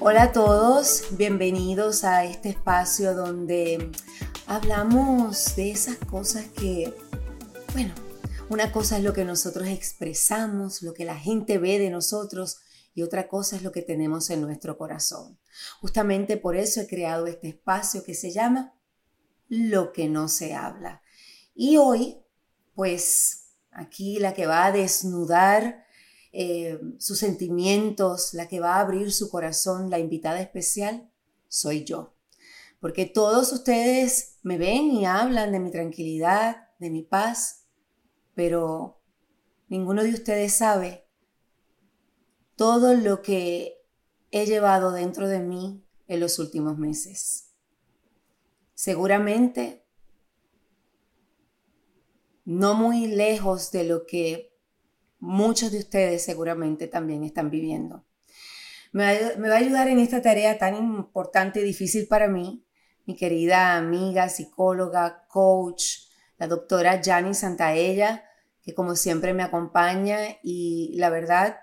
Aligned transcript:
Hola 0.00 0.22
a 0.22 0.32
todos, 0.32 1.04
bienvenidos 1.10 2.04
a 2.04 2.24
este 2.24 2.48
espacio 2.48 3.14
donde 3.14 3.90
hablamos 4.46 5.54
de 5.56 5.70
esas 5.70 5.98
cosas 5.98 6.46
que, 6.46 6.94
bueno, 7.74 7.92
una 8.48 8.72
cosa 8.72 8.96
es 8.96 9.04
lo 9.04 9.12
que 9.12 9.26
nosotros 9.26 9.68
expresamos, 9.68 10.80
lo 10.80 10.94
que 10.94 11.04
la 11.04 11.18
gente 11.18 11.58
ve 11.58 11.78
de 11.78 11.90
nosotros 11.90 12.60
y 12.94 13.02
otra 13.02 13.28
cosa 13.28 13.56
es 13.56 13.62
lo 13.62 13.72
que 13.72 13.82
tenemos 13.82 14.30
en 14.30 14.40
nuestro 14.40 14.78
corazón. 14.78 15.38
Justamente 15.82 16.38
por 16.38 16.56
eso 16.56 16.80
he 16.80 16.86
creado 16.86 17.26
este 17.26 17.48
espacio 17.48 18.02
que 18.02 18.14
se 18.14 18.30
llama 18.30 18.72
Lo 19.46 19.92
que 19.92 20.08
no 20.08 20.28
se 20.28 20.54
habla. 20.54 21.02
Y 21.54 21.76
hoy, 21.76 22.16
pues 22.74 23.39
aquí 23.70 24.18
la 24.18 24.34
que 24.34 24.46
va 24.46 24.66
a 24.66 24.72
desnudar 24.72 25.84
eh, 26.32 26.80
sus 26.98 27.18
sentimientos, 27.18 28.34
la 28.34 28.48
que 28.48 28.60
va 28.60 28.76
a 28.76 28.80
abrir 28.80 29.12
su 29.12 29.30
corazón, 29.30 29.90
la 29.90 29.98
invitada 29.98 30.40
especial, 30.40 31.10
soy 31.48 31.84
yo. 31.84 32.14
Porque 32.80 33.06
todos 33.06 33.52
ustedes 33.52 34.38
me 34.42 34.56
ven 34.56 34.90
y 34.92 35.06
hablan 35.06 35.52
de 35.52 35.60
mi 35.60 35.70
tranquilidad, 35.70 36.68
de 36.78 36.90
mi 36.90 37.02
paz, 37.02 37.66
pero 38.34 39.02
ninguno 39.68 40.02
de 40.02 40.14
ustedes 40.14 40.54
sabe 40.54 41.06
todo 42.56 42.94
lo 42.94 43.22
que 43.22 43.82
he 44.30 44.46
llevado 44.46 44.92
dentro 44.92 45.28
de 45.28 45.40
mí 45.40 45.84
en 46.06 46.20
los 46.20 46.38
últimos 46.38 46.78
meses. 46.78 47.50
Seguramente 48.74 49.86
no 52.50 52.74
muy 52.74 53.06
lejos 53.06 53.70
de 53.70 53.84
lo 53.84 54.06
que 54.06 54.52
muchos 55.20 55.70
de 55.70 55.78
ustedes 55.78 56.24
seguramente 56.24 56.88
también 56.88 57.22
están 57.22 57.48
viviendo. 57.48 58.04
Me 58.90 59.38
va, 59.48 59.54
a 59.54 59.58
ayudar 59.58 59.86
en 59.86 60.00
esta 60.00 60.20
tarea 60.20 60.58
tan 60.58 60.74
importante 60.74 61.60
y 61.60 61.62
difícil 61.62 62.08
para 62.08 62.26
mí, 62.26 62.66
mi 63.06 63.14
querida 63.14 63.76
amiga, 63.76 64.28
psicóloga, 64.28 65.28
coach, 65.28 66.08
la 66.38 66.48
doctora 66.48 67.00
Jani 67.00 67.34
Santaella, 67.34 68.24
que 68.64 68.74
como 68.74 68.96
siempre 68.96 69.32
me 69.32 69.44
acompaña 69.44 70.18
y 70.42 70.96
la 70.98 71.08
verdad, 71.08 71.60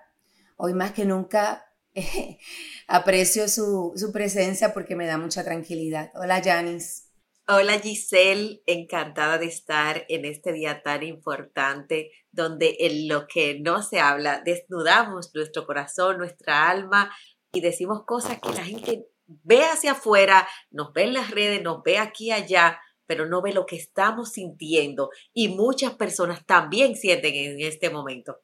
hoy 0.56 0.74
más 0.74 0.94
que 0.94 1.04
nunca 1.04 1.66
aprecio 2.88 3.50
su, 3.50 3.92
su, 3.98 4.14
presencia 4.14 4.74
porque 4.74 4.96
me 4.96 5.06
da 5.06 5.18
mucha 5.18 5.44
tranquilidad. 5.44 6.12
Hola, 6.16 6.42
Janice. 6.42 7.07
Hola 7.50 7.80
Giselle, 7.80 8.62
encantada 8.66 9.38
de 9.38 9.46
estar 9.46 10.04
en 10.10 10.26
este 10.26 10.52
día 10.52 10.84
tan 10.84 11.02
importante 11.02 12.12
donde 12.30 12.76
en 12.82 13.08
lo 13.08 13.26
que 13.26 13.58
no 13.62 13.82
se 13.82 14.02
habla 14.02 14.42
desnudamos 14.44 15.34
nuestro 15.34 15.66
corazón, 15.66 16.18
nuestra 16.18 16.70
alma 16.70 17.10
y 17.54 17.62
decimos 17.62 18.04
cosas 18.06 18.42
que 18.42 18.50
la 18.50 18.66
gente 18.66 19.08
ve 19.26 19.64
hacia 19.64 19.94
afuera, 19.94 20.46
nos 20.72 20.92
ve 20.92 21.04
en 21.04 21.14
las 21.14 21.32
redes, 21.32 21.64
nos 21.64 21.82
ve 21.84 22.00
aquí 22.00 22.26
y 22.26 22.32
allá, 22.32 22.82
pero 23.06 23.26
no 23.26 23.42
ve 23.42 23.54
lo 23.54 23.66
que 23.66 23.78
estamos 23.78 24.34
sintiendo 24.34 25.10
y 25.34 25.48
muchas 25.48 25.94
personas 25.94 26.46
también 26.46 26.98
sienten 26.98 27.34
en 27.34 27.62
este 27.62 27.90
momento. 27.90 28.42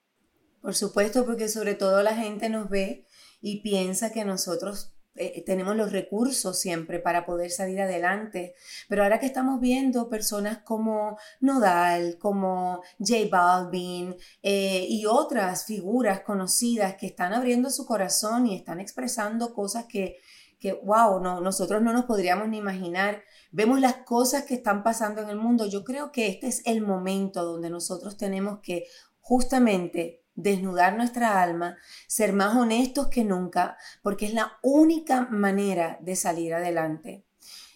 Por 0.62 0.76
supuesto, 0.76 1.26
porque 1.26 1.50
sobre 1.50 1.76
todo 1.76 2.04
la 2.04 2.16
gente 2.16 2.48
nos 2.48 2.70
ve 2.70 3.06
y 3.42 3.62
piensa 3.64 4.14
que 4.14 4.24
nosotros 4.24 4.94
eh, 5.16 5.44
tenemos 5.46 5.76
los 5.76 5.92
recursos 5.92 6.60
siempre 6.60 7.00
para 7.00 7.26
poder 7.26 7.52
salir 7.52 7.82
adelante. 7.82 8.56
Pero 8.90 9.04
ahora 9.04 9.20
que 9.20 9.26
estamos 9.26 9.60
viendo 9.60 10.10
personas 10.10 10.60
como 10.60 11.18
Nodal, 11.40 12.18
como 12.20 12.82
J 13.00 13.28
Balvin 13.30 14.16
eh, 14.42 14.86
y 14.90 15.06
otras 15.06 15.66
figuras 15.66 16.22
conocidas 16.22 16.96
que 16.96 17.08
están 17.08 17.34
abriendo 17.34 17.70
su 17.70 17.86
corazón 17.86 18.48
y 18.48 18.56
están 18.56 18.80
expresando 18.80 19.54
cosas 19.54 19.86
que, 19.86 20.18
que 20.60 20.74
wow, 20.74 21.20
no, 21.20 21.42
nosotros 21.42 21.82
no 21.82 21.94
nos 21.94 22.06
podríamos 22.06 22.48
ni 22.48 22.58
imaginar 22.58 23.24
vemos 23.54 23.80
las 23.80 23.98
cosas 23.98 24.44
que 24.44 24.56
están 24.56 24.84
pasando 24.84 25.22
en 25.22 25.30
el 25.30 25.38
mundo. 25.38 25.68
Yo 25.68 25.84
creo 25.86 26.12
que 26.12 26.28
este 26.28 26.48
es 26.48 26.64
el 26.66 26.82
momento 26.82 27.46
donde 27.46 27.70
nosotros 27.70 28.18
tenemos 28.18 28.60
que 28.62 28.86
justamente 29.20 30.23
desnudar 30.36 30.96
nuestra 30.96 31.42
alma, 31.42 31.78
ser 32.08 32.34
más 32.34 32.56
honestos 32.56 33.08
que 33.08 33.24
nunca, 33.24 33.78
porque 34.02 34.26
es 34.26 34.34
la 34.34 34.58
única 34.62 35.28
manera 35.30 35.98
de 36.02 36.16
salir 36.16 36.54
adelante. 36.54 37.26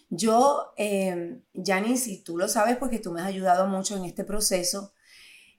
Yo, 0.09 0.73
eh, 0.78 1.41
Janice, 1.53 2.12
y 2.12 2.23
tú 2.23 2.38
lo 2.38 2.47
sabes 2.47 2.78
porque 2.78 3.00
tú 3.00 3.12
me 3.12 3.22
has 3.22 3.28
ayudado 3.28 3.67
mucho 3.67 3.97
en 3.97 4.06
este 4.06 4.23
proceso 4.23 4.94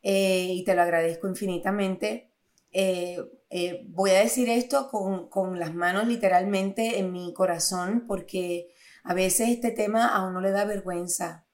eh, 0.02 0.48
y 0.50 0.64
te 0.64 0.74
lo 0.74 0.82
agradezco 0.82 1.28
infinitamente. 1.28 2.30
Eh, 2.72 3.18
eh, 3.50 3.86
voy 3.88 4.10
a 4.10 4.20
decir 4.20 4.48
esto 4.50 4.88
con, 4.90 5.28
con, 5.28 5.58
las 5.58 5.74
manos 5.74 6.06
literalmente 6.06 6.98
en 6.98 7.12
mi 7.12 7.32
corazón 7.32 8.04
porque 8.06 8.68
a 9.04 9.14
veces 9.14 9.48
este 9.48 9.70
tema 9.70 10.08
a 10.08 10.26
uno 10.26 10.40
le 10.40 10.50
da 10.50 10.64
vergüenza. 10.64 11.46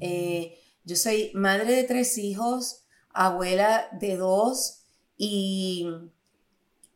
Eh, 0.00 0.58
yo 0.84 0.96
soy 0.96 1.30
madre 1.34 1.76
de 1.76 1.84
tres 1.84 2.16
hijos, 2.18 2.86
abuela 3.10 3.88
de 3.92 4.16
dos 4.16 4.83
y, 5.16 5.86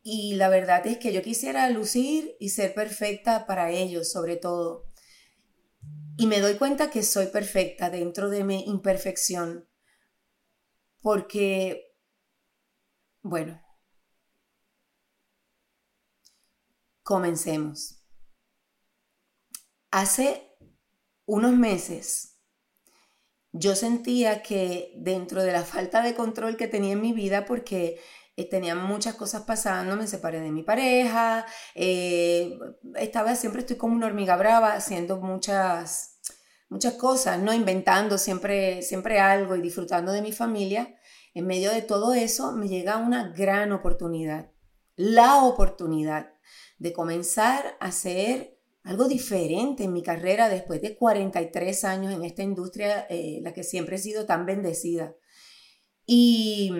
y 0.02 0.34
la 0.34 0.48
verdad 0.48 0.86
es 0.86 0.98
que 0.98 1.12
yo 1.12 1.22
quisiera 1.22 1.68
lucir 1.70 2.36
y 2.40 2.50
ser 2.50 2.74
perfecta 2.74 3.46
para 3.46 3.70
ellos 3.70 4.10
sobre 4.10 4.36
todo. 4.36 4.86
Y 6.16 6.26
me 6.26 6.40
doy 6.40 6.56
cuenta 6.56 6.90
que 6.90 7.02
soy 7.02 7.26
perfecta 7.26 7.90
dentro 7.90 8.28
de 8.28 8.42
mi 8.42 8.64
imperfección. 8.64 9.68
Porque, 11.00 11.94
bueno, 13.22 13.62
comencemos. 17.04 18.02
Hace 19.90 20.56
unos 21.24 21.52
meses 21.52 22.37
yo 23.58 23.74
sentía 23.74 24.42
que 24.42 24.92
dentro 24.96 25.42
de 25.42 25.52
la 25.52 25.62
falta 25.62 26.02
de 26.02 26.14
control 26.14 26.56
que 26.56 26.68
tenía 26.68 26.92
en 26.92 27.00
mi 27.00 27.12
vida, 27.12 27.44
porque 27.44 28.00
eh, 28.36 28.48
tenía 28.48 28.74
muchas 28.74 29.14
cosas 29.14 29.42
pasando, 29.42 29.96
me 29.96 30.06
separé 30.06 30.40
de 30.40 30.52
mi 30.52 30.62
pareja, 30.62 31.44
eh, 31.74 32.56
estaba 32.96 33.34
siempre 33.34 33.62
estoy 33.62 33.76
como 33.76 33.94
una 33.94 34.06
hormiga 34.06 34.36
brava 34.36 34.74
haciendo 34.74 35.18
muchas 35.20 36.20
muchas 36.68 36.94
cosas, 36.94 37.40
no 37.40 37.52
inventando 37.52 38.18
siempre 38.18 38.82
siempre 38.82 39.20
algo 39.20 39.56
y 39.56 39.60
disfrutando 39.60 40.12
de 40.12 40.22
mi 40.22 40.32
familia. 40.32 40.94
En 41.34 41.46
medio 41.46 41.70
de 41.72 41.82
todo 41.82 42.14
eso 42.14 42.52
me 42.52 42.68
llega 42.68 42.98
una 42.98 43.32
gran 43.32 43.72
oportunidad, 43.72 44.52
la 44.96 45.42
oportunidad 45.44 46.32
de 46.78 46.92
comenzar 46.92 47.76
a 47.80 47.86
hacer 47.86 48.57
algo 48.88 49.06
diferente 49.06 49.84
en 49.84 49.92
mi 49.92 50.02
carrera 50.02 50.48
después 50.48 50.80
de 50.80 50.96
43 50.96 51.84
años 51.84 52.14
en 52.14 52.24
esta 52.24 52.42
industria, 52.42 53.06
eh, 53.10 53.38
la 53.42 53.52
que 53.52 53.62
siempre 53.62 53.96
he 53.96 53.98
sido 53.98 54.24
tan 54.24 54.46
bendecida. 54.46 55.14
Y, 56.06 56.72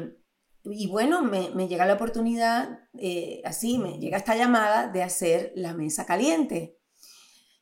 bueno, 0.89 1.23
me, 1.23 1.51
me, 1.51 1.69
llega 1.69 1.85
la 1.85 1.93
oportunidad, 1.93 2.81
eh, 2.99 3.43
así, 3.45 3.77
me 3.77 3.99
llega 3.99 4.17
esta 4.17 4.37
llamada 4.37 4.89
de 4.89 5.03
hacer 5.03 5.53
la 5.55 5.75
mesa 5.75 6.07
caliente. 6.07 6.79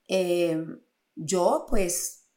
Eh, 0.07 0.65
yo 1.17 1.67
pues 1.69 2.29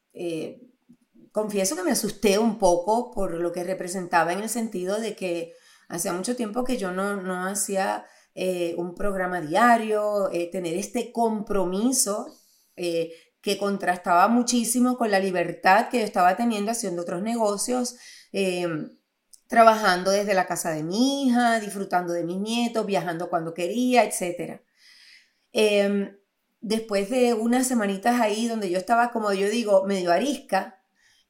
confieso 1.32 1.76
que 1.76 1.84
me 1.84 1.92
asusté 1.92 2.40
un 2.40 2.58
poco 2.58 3.12
por 3.12 3.36
lo 3.36 3.52
que 3.52 3.64
representaba 3.64 4.34
en 4.34 4.40
el 4.40 4.50
sentido 4.50 5.00
de 5.00 5.16
que 5.16 5.54
hacía 5.90 6.14
mucho 6.14 6.36
tiempo 6.36 6.64
que 6.64 6.78
yo 6.78 6.92
no, 6.92 7.22
no 7.22 7.46
hacía 7.46 8.08
eh, 8.36 8.76
un 8.78 8.96
programa 8.96 9.42
diario, 9.42 10.32
eh, 10.32 10.50
tener 10.52 10.76
este 10.76 11.12
compromiso 11.12 12.28
eh, 12.76 13.12
que 13.42 13.58
contrastaba 13.58 14.28
muchísimo 14.28 14.98
con 14.98 15.12
la 15.12 15.20
libertad 15.20 15.90
que 15.90 16.00
yo 16.00 16.06
estaba 16.06 16.38
teniendo 16.38 16.72
haciendo 16.72 17.02
otros 17.02 17.22
negocios, 17.22 17.96
trabajando 19.48 20.12
desde 20.12 20.34
la 20.34 20.46
casa 20.46 20.72
de 20.72 20.84
mi 20.84 21.24
hija, 21.24 21.60
disfrutando 21.60 22.14
de 22.14 22.24
mis 22.24 22.38
nietos, 22.38 22.86
viajando 22.86 23.30
cuando 23.30 23.54
quería, 23.54 24.04
etc. 24.04 24.62
Em, 25.52 26.18
después 26.62 27.10
de 27.10 27.34
unas 27.34 27.66
semanitas 27.68 28.22
ahí 28.22 28.48
donde 28.48 28.70
yo 28.70 28.78
estaba, 28.78 29.12
como 29.12 29.34
yo 29.34 29.50
digo, 29.50 29.86
medio 29.86 30.12
arisca, 30.12 30.84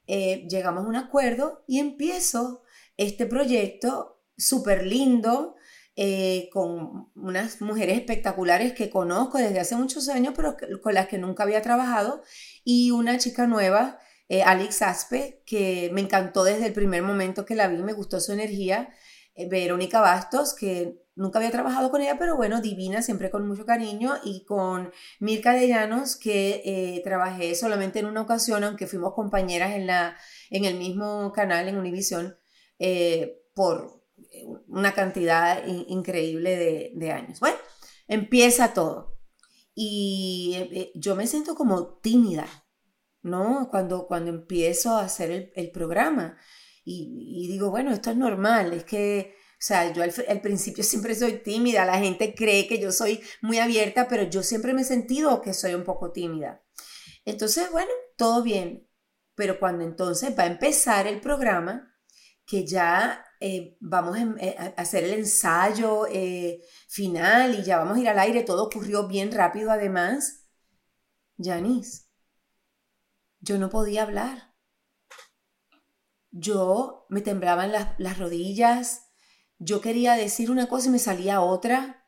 llegamos 0.07 0.86
a 0.86 0.88
un 0.88 0.96
acuerdo 0.96 1.63
y 1.68 1.80
empiezo 1.80 2.63
este 2.98 3.28
proyecto 3.28 4.19
súper 4.36 4.86
lindo, 4.86 5.56
eh, 6.01 6.48
con 6.54 7.12
unas 7.13 7.60
mujeres 7.60 7.98
espectaculares 7.98 8.72
que 8.72 8.90
conozco 8.90 9.38
desde 9.38 9.60
hace 9.60 9.75
muchos 9.75 10.07
años, 10.07 10.34
pero 10.34 10.56
con 10.81 10.94
las 10.94 11.10
que 11.10 11.18
nunca 11.18 11.44
había 11.44 11.62
trabajado, 11.62 12.24
y 12.63 12.92
una 12.92 13.18
chica 13.18 13.48
nueva, 13.48 14.00
eh, 14.30 14.42
Alex 14.42 14.81
Aspe, 14.81 15.44
que 15.46 15.90
me 15.92 16.00
encantó 16.00 16.46
desde 16.46 16.68
el 16.68 16.72
primer 16.72 17.04
momento 17.04 17.44
que 17.44 17.54
la 17.54 17.68
vi, 17.68 17.84
me 17.84 17.92
gustó 17.92 18.22
su 18.22 18.31
energía, 18.31 18.94
eh, 19.36 19.50
Verónica 19.50 20.00
Bastos, 20.00 20.56
que 20.56 21.04
nunca 21.16 21.40
había 21.40 21.51
trabajado 21.51 21.92
con 21.92 22.00
ella, 22.00 22.18
pero 22.18 22.38
bueno, 22.38 22.62
divina, 22.62 23.01
siempre 23.01 23.30
con 23.30 23.46
mucho 23.46 23.66
cariño, 23.66 24.13
y 24.24 24.46
con 24.46 24.94
Mirka 25.19 25.51
de 25.51 25.68
Llanos, 25.68 26.16
que 26.16 27.01
trabajé 27.04 27.56
solamente 27.56 28.00
en 28.00 28.06
una 28.06 28.22
ocasión, 28.22 28.63
aunque 28.63 28.88
fuimos 28.88 29.13
compañeras 29.16 29.72
en, 29.72 29.86
la, 29.86 30.16
en 30.50 30.63
el 30.63 30.75
mismo 30.75 31.34
canal, 31.34 31.68
en 31.68 31.78
Univision, 31.78 32.38
por 33.54 33.99
una 34.68 34.94
cantidad 34.94 35.65
increíble 35.65 36.91
de, 36.95 37.12
años. 37.12 37.39
Bueno, 37.39 37.57
empieza 38.07 38.74
todo. 38.74 39.18
Y 39.75 40.53
eh, 40.56 40.69
eh, 40.74 40.91
yo 40.95 41.15
me 41.15 41.27
siento 41.27 41.56
como 41.56 42.00
tímida, 42.00 42.47
¿no? 43.21 43.69
Cuando, 43.69 44.07
cuando 44.07 44.30
empiezo 44.30 44.95
a 44.97 45.06
hacer 45.06 45.51
el, 45.56 45.71
programa. 45.71 46.38
Y, 46.83 47.47
digo, 47.47 47.69
bueno, 47.69 47.91
esto 47.91 48.09
es 48.09 48.18
normal, 48.18 48.74
es 48.74 48.83
que, 48.83 49.36
o 49.53 49.62
sea, 49.62 49.94
yo 49.94 50.01
al, 50.01 50.12
al, 50.27 50.41
principio 50.41 50.83
siempre 50.83 51.13
soy 51.13 51.33
tímida, 51.44 51.86
la 51.86 52.00
gente 52.00 52.33
cree 52.33 52.68
que 52.68 52.80
yo 52.80 52.91
soy 52.91 53.21
muy 53.41 53.59
abierta, 53.59 54.07
pero 54.07 54.24
yo 54.24 54.41
siempre 54.41 54.74
me 54.74 54.81
he 54.81 54.86
sentido 54.86 55.41
que 55.41 55.53
soy 55.53 55.75
un 55.75 55.83
poco 55.83 56.12
tímida. 56.12 56.63
Entonces, 57.25 57.71
bueno, 57.71 57.91
todo 58.18 58.41
bien. 58.41 58.88
Pero 59.36 59.59
cuando 59.59 59.86
entonces 59.86 60.38
va 60.38 60.44
a 60.44 60.47
empezar 60.47 61.07
el 61.07 61.21
programa, 61.21 61.95
que 62.45 62.65
ya 62.65 63.24
eh, 63.39 63.77
vamos 63.80 64.18
eh, 64.39 64.56
a 64.57 64.81
hacer 64.81 65.03
el 65.03 65.13
ensayo 65.13 66.07
eh, 66.07 66.62
final 66.88 67.59
y 67.59 67.63
ya 67.63 67.77
vamos 67.77 67.97
a 67.97 68.01
ir 68.01 68.09
al 68.09 68.19
aire, 68.19 68.44
todo 68.44 68.65
ocurrió 68.65 69.07
bien 69.07 69.31
rápido 69.31 69.71
además. 69.71 70.47
Janice, 71.38 72.06
yo 73.39 73.57
no 73.57 73.69
podía 73.69 74.03
hablar. 74.03 74.53
Yo 76.31 77.06
me 77.09 77.21
temblaban 77.21 77.71
las, 77.71 77.97
las 77.97 78.19
rodillas, 78.19 79.09
yo 79.57 79.81
quería 79.81 80.13
decir 80.13 80.51
una 80.51 80.68
cosa 80.68 80.88
y 80.88 80.91
me 80.91 81.00
salía 81.00 81.41
otra. 81.41 82.06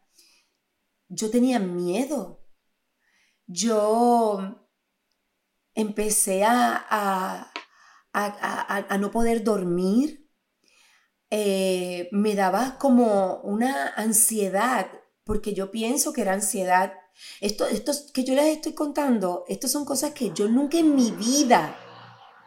Yo 1.09 1.29
tenía 1.29 1.59
miedo. 1.59 2.45
Yo 3.45 4.67
empecé 5.73 6.45
a, 6.45 7.51
a, 8.13 8.97
no 8.97 9.11
poder 9.11 9.43
dormir. 9.43 10.20
Eh, 11.31 12.09
me 12.11 12.35
daba 12.35 12.77
como 12.77 13.41
una 13.41 13.87
ansiedad, 13.95 14.87
porque 15.23 15.53
yo 15.53 15.71
pienso 15.71 16.11
que 16.13 16.21
era 16.21 16.33
ansiedad. 16.33 16.93
Esto, 17.39 17.65
esto 17.65 17.93
que 18.13 18.23
yo 18.23 18.35
les 18.35 18.57
estoy 18.57 18.73
contando, 18.73 19.45
estas 19.47 19.71
son 19.71 19.85
cosas 19.85 20.11
que 20.11 20.31
yo 20.31 20.49
nunca 20.49 20.77
en 20.77 20.93
mi 20.93 21.11
vida, 21.11 21.75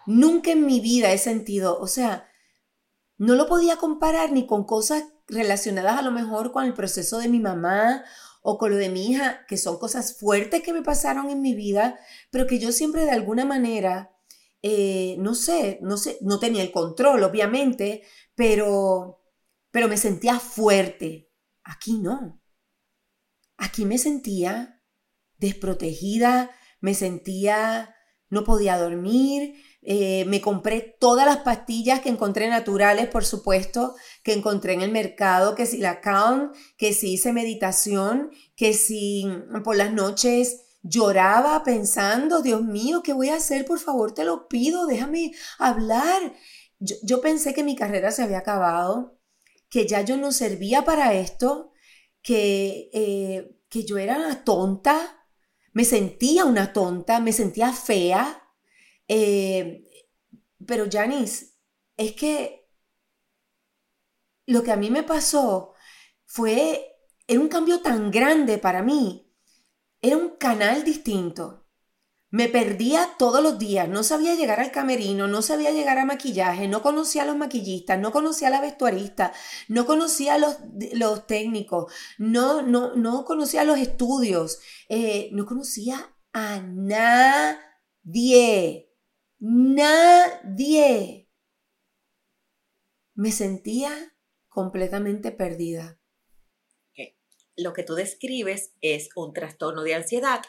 nunca 0.07 0.53
en 0.53 0.67
mi 0.67 0.81
vida 0.81 1.13
he 1.13 1.19
sentido. 1.19 1.79
O 1.81 1.87
sea, 1.87 2.29
no 3.17 3.35
lo 3.35 3.47
podía 3.47 3.77
comparar 3.77 4.33
ni 4.33 4.47
con 4.47 4.65
cosas 4.65 5.05
relacionadas 5.29 5.99
a 5.99 6.03
lo 6.03 6.11
mejor 6.11 6.53
con 6.53 6.65
el 6.65 6.75
proceso 6.75 7.19
de 7.19 7.29
mi 7.29 7.41
mamá 7.41 8.05
o 8.43 8.59
con 8.59 8.71
lo 8.71 8.77
de 8.77 8.91
mi 8.91 9.11
hija, 9.11 9.47
que 9.49 9.57
son 9.57 9.79
cosas 9.79 10.19
fuertes 10.19 10.63
que 10.63 10.75
me 10.75 10.83
pasaron 10.83 11.31
en 11.31 11.41
mi 11.41 11.55
vida, 11.55 11.99
pero 12.31 12.47
que 12.47 12.59
yo 12.59 12.73
siempre 12.73 13.07
de 13.07 13.11
alguna 13.11 13.47
manera, 13.47 14.15
eh, 14.61 15.17
no 15.19 15.35
sé, 15.35 15.79
no 15.81 15.97
sé, 15.97 16.19
no 16.21 16.39
tenía 16.39 16.63
el 16.63 16.71
control, 16.71 17.23
obviamente, 17.23 18.03
pero, 18.35 19.23
pero 19.71 19.89
me 19.89 19.97
sentía 19.97 20.39
fuerte. 20.39 21.31
Aquí 21.63 21.99
no. 21.99 22.41
Aquí 23.57 23.85
me 23.85 23.99
sentía 23.99 24.83
desprotegida, 25.39 26.51
me 26.81 26.95
sentía, 26.95 27.95
no 28.29 28.45
podía 28.45 28.79
dormir, 28.79 29.55
eh, 29.83 30.25
me 30.27 30.41
compré 30.41 30.97
todas 30.99 31.27
las 31.27 31.39
pastillas 31.39 32.01
que 32.01 32.09
encontré 32.09 32.49
naturales, 32.49 33.09
por 33.09 33.25
supuesto, 33.25 33.95
que 34.23 34.33
encontré 34.33 34.73
en 34.73 34.81
el 34.81 34.91
mercado, 34.91 35.55
que 35.55 35.67
si 35.67 35.79
la 35.79 36.01
Count, 36.01 36.55
que 36.79 36.93
si 36.95 37.13
hice 37.13 37.33
meditación, 37.33 38.31
que 38.57 38.73
si 38.73 39.27
por 39.63 39.77
las 39.77 39.93
noches 39.93 40.63
lloraba 40.83 41.63
pensando, 41.65 42.43
Dios 42.43 42.63
mío, 42.63 43.03
¿qué 43.03 43.13
voy 43.13 43.29
a 43.29 43.37
hacer? 43.37 43.65
Por 43.65 43.79
favor, 43.79 44.13
te 44.13 44.25
lo 44.25 44.49
pido, 44.49 44.87
déjame 44.87 45.33
hablar. 45.59 46.35
Yo, 46.79 47.21
pensé 47.21 47.55
que 47.55 47.65
mi 47.65 47.77
carrera 47.77 48.11
se 48.11 48.23
había 48.23 48.39
acabado, 48.39 49.19
que 49.71 49.87
ya 49.87 50.03
yo 50.03 50.17
no 50.17 50.33
servía 50.33 50.85
para 50.85 51.15
esto, 51.15 51.73
que, 52.23 52.91
eh, 52.93 53.57
que 53.69 53.85
yo 53.85 53.99
era 53.99 54.17
una 54.17 54.45
tonta, 54.45 55.27
me 55.73 55.85
sentía 55.85 56.45
una 56.45 56.73
tonta, 56.73 57.21
me 57.21 57.33
sentía 57.33 57.73
fea 57.73 58.45
eh, 59.09 59.85
pero 60.67 60.87
Janice, 60.91 61.55
es 61.97 62.13
que 62.13 62.69
lo 64.47 64.63
que 64.63 64.73
a 64.73 64.77
mí 64.77 64.91
me 64.91 65.03
pasó 65.03 65.75
fue, 66.27 66.97
era 67.27 67.41
un 67.41 67.49
cambio 67.49 67.81
tan 67.81 68.11
grande 68.11 68.59
para 68.59 68.83
mí, 68.83 69.31
era 70.01 70.17
un 70.17 70.37
canal 70.37 70.85
distinto. 70.85 71.64
Me 72.35 72.49
perdía 72.49 73.15
todos 73.17 73.41
los 73.45 73.61
días, 73.61 73.89
no 73.89 74.03
sabía 74.03 74.35
llegar 74.35 74.59
al 74.59 74.73
camerino, 74.73 75.29
no 75.29 75.41
sabía 75.41 75.71
llegar 75.71 75.99
a 75.99 76.05
maquillaje, 76.05 76.67
no 76.67 76.83
conocía 76.83 77.23
a 77.23 77.27
los 77.27 77.37
maquillistas, 77.37 78.01
no 78.01 78.11
conocía 78.11 78.49
a 78.49 78.51
la 78.51 78.61
vestuarista, 78.61 79.33
no 79.69 79.87
conocía 79.87 80.35
a 80.35 80.39
los, 80.39 80.57
técnicos, 81.29 81.93
no, 82.19 82.61
no, 82.63 82.97
no 82.97 83.25
conocía 83.25 83.61
a 83.61 83.65
los 83.65 83.79
estudios, 83.79 84.59
eh, 84.89 85.29
no 85.31 85.47
conocía 85.47 86.13
a 86.33 86.59
nadie. 86.61 87.61
Nadie. 89.39 91.31
Me 93.15 93.31
sentía 93.31 93.93
completamente 94.49 95.31
perdida 95.31 96.01
lo 97.57 97.73
que 97.73 97.85
tú 97.85 97.95
describes 97.95 98.73
es 98.81 99.09
un 99.15 99.33
trastorno 99.33 99.83
de 99.83 99.95
ansiedad 99.95 100.43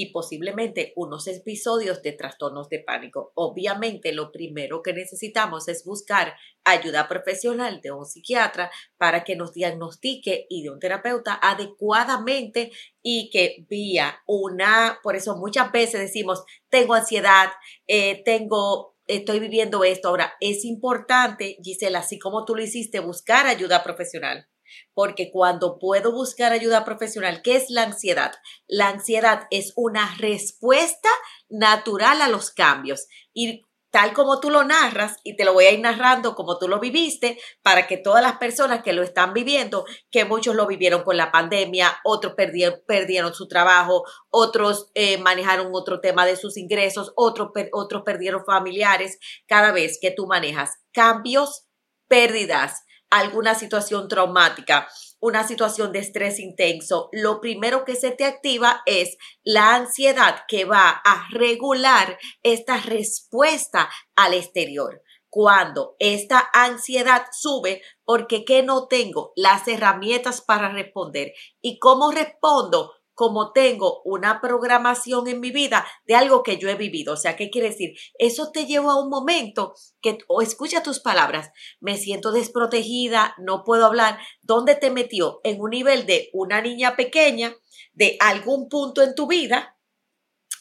y 0.00 0.12
posiblemente 0.12 0.94
unos 0.96 1.26
episodios 1.26 2.00
de 2.00 2.12
trastornos 2.12 2.70
de 2.70 2.78
pánico. 2.78 3.32
Obviamente 3.34 4.14
lo 4.14 4.32
primero 4.32 4.80
que 4.82 4.94
necesitamos 4.94 5.68
es 5.68 5.84
buscar 5.84 6.32
ayuda 6.64 7.06
profesional 7.06 7.82
de 7.82 7.92
un 7.92 8.06
psiquiatra 8.06 8.70
para 8.96 9.24
que 9.24 9.36
nos 9.36 9.52
diagnostique 9.52 10.46
y 10.48 10.62
de 10.62 10.70
un 10.70 10.78
terapeuta 10.78 11.38
adecuadamente 11.42 12.70
y 13.02 13.28
que 13.28 13.66
vía 13.68 14.22
una, 14.26 15.00
por 15.02 15.16
eso 15.16 15.36
muchas 15.36 15.70
veces 15.70 16.00
decimos, 16.00 16.44
tengo 16.70 16.94
ansiedad, 16.94 17.50
eh, 17.86 18.22
tengo 18.24 18.96
estoy 19.06 19.38
viviendo 19.38 19.84
esto. 19.84 20.08
Ahora, 20.08 20.32
es 20.40 20.64
importante, 20.64 21.58
Gisela, 21.62 21.98
así 21.98 22.18
como 22.18 22.46
tú 22.46 22.54
lo 22.54 22.62
hiciste, 22.62 23.00
buscar 23.00 23.46
ayuda 23.46 23.84
profesional. 23.84 24.46
Porque 24.94 25.30
cuando 25.30 25.78
puedo 25.78 26.12
buscar 26.12 26.52
ayuda 26.52 26.84
profesional, 26.84 27.42
¿qué 27.42 27.56
es 27.56 27.70
la 27.70 27.82
ansiedad? 27.84 28.32
La 28.66 28.88
ansiedad 28.88 29.46
es 29.50 29.72
una 29.76 30.14
respuesta 30.18 31.08
natural 31.48 32.22
a 32.22 32.28
los 32.28 32.50
cambios. 32.50 33.06
Y 33.32 33.62
tal 33.90 34.12
como 34.12 34.40
tú 34.40 34.50
lo 34.50 34.64
narras, 34.64 35.16
y 35.24 35.36
te 35.36 35.44
lo 35.44 35.52
voy 35.52 35.64
a 35.64 35.72
ir 35.72 35.80
narrando 35.80 36.34
como 36.34 36.58
tú 36.58 36.68
lo 36.68 36.78
viviste, 36.78 37.38
para 37.62 37.86
que 37.86 37.96
todas 37.96 38.22
las 38.22 38.38
personas 38.38 38.82
que 38.82 38.92
lo 38.92 39.02
están 39.02 39.34
viviendo, 39.34 39.84
que 40.10 40.24
muchos 40.24 40.54
lo 40.54 40.66
vivieron 40.66 41.02
con 41.02 41.16
la 41.16 41.32
pandemia, 41.32 42.00
otros 42.04 42.34
perdieron, 42.34 43.34
su 43.34 43.48
trabajo, 43.48 44.04
otros 44.30 44.90
eh, 44.94 45.18
manejaron 45.18 45.70
otro 45.72 46.00
tema 46.00 46.24
de 46.24 46.36
sus 46.36 46.56
ingresos, 46.56 47.12
otros, 47.16 47.50
otros 47.72 48.02
perdieron 48.04 48.44
familiares, 48.44 49.18
cada 49.46 49.72
vez 49.72 49.98
que 50.00 50.10
tú 50.10 50.26
manejas 50.26 50.78
cambios, 50.92 51.66
pérdidas, 52.08 52.84
alguna 53.10 53.54
situación 53.54 54.08
traumática, 54.08 54.88
una 55.20 55.46
situación 55.46 55.92
de 55.92 55.98
estrés 55.98 56.38
intenso, 56.38 57.08
lo 57.12 57.40
primero 57.40 57.84
que 57.84 57.96
se 57.96 58.10
te 58.10 58.24
activa 58.24 58.82
es 58.86 59.18
la 59.42 59.74
ansiedad 59.74 60.44
que 60.48 60.64
va 60.64 60.88
a 60.88 61.28
regular 61.30 62.18
esta 62.42 62.78
respuesta 62.78 63.90
al 64.16 64.34
exterior. 64.34 65.02
Cuando 65.28 65.94
esta 66.00 66.50
ansiedad 66.52 67.26
sube, 67.30 67.82
porque 68.04 68.44
¿qué 68.44 68.64
no 68.64 68.88
tengo? 68.88 69.32
Las 69.36 69.68
herramientas 69.68 70.40
para 70.40 70.72
responder. 70.72 71.32
¿Y 71.60 71.78
cómo 71.78 72.10
respondo? 72.10 72.94
Como 73.20 73.52
tengo 73.52 74.00
una 74.06 74.40
programación 74.40 75.28
en 75.28 75.40
mi 75.40 75.50
vida 75.50 75.86
de 76.06 76.14
algo 76.14 76.42
que 76.42 76.56
yo 76.56 76.70
he 76.70 76.74
vivido. 76.74 77.12
O 77.12 77.16
sea, 77.18 77.36
¿qué 77.36 77.50
quiere 77.50 77.68
decir? 77.68 77.90
Eso 78.18 78.50
te 78.50 78.64
lleva 78.64 78.92
a 78.92 78.98
un 78.98 79.10
momento 79.10 79.74
que, 80.00 80.16
o 80.26 80.40
escucha 80.40 80.82
tus 80.82 81.00
palabras, 81.00 81.50
me 81.80 81.98
siento 81.98 82.32
desprotegida, 82.32 83.34
no 83.36 83.62
puedo 83.62 83.84
hablar. 83.84 84.18
¿Dónde 84.40 84.74
te 84.74 84.90
metió? 84.90 85.42
En 85.44 85.60
un 85.60 85.68
nivel 85.68 86.06
de 86.06 86.30
una 86.32 86.62
niña 86.62 86.96
pequeña, 86.96 87.54
de 87.92 88.16
algún 88.20 88.70
punto 88.70 89.02
en 89.02 89.14
tu 89.14 89.26
vida, 89.26 89.76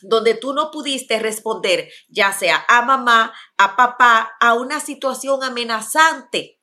donde 0.01 0.33
tú 0.33 0.51
no 0.51 0.69
pudiste 0.69 1.17
responder, 1.17 1.89
ya 2.09 2.33
sea 2.33 2.65
a 2.67 2.81
mamá, 2.81 3.33
a 3.57 3.77
papá, 3.77 4.33
a 4.41 4.55
una 4.55 4.81
situación 4.81 5.45
amenazante 5.45 6.59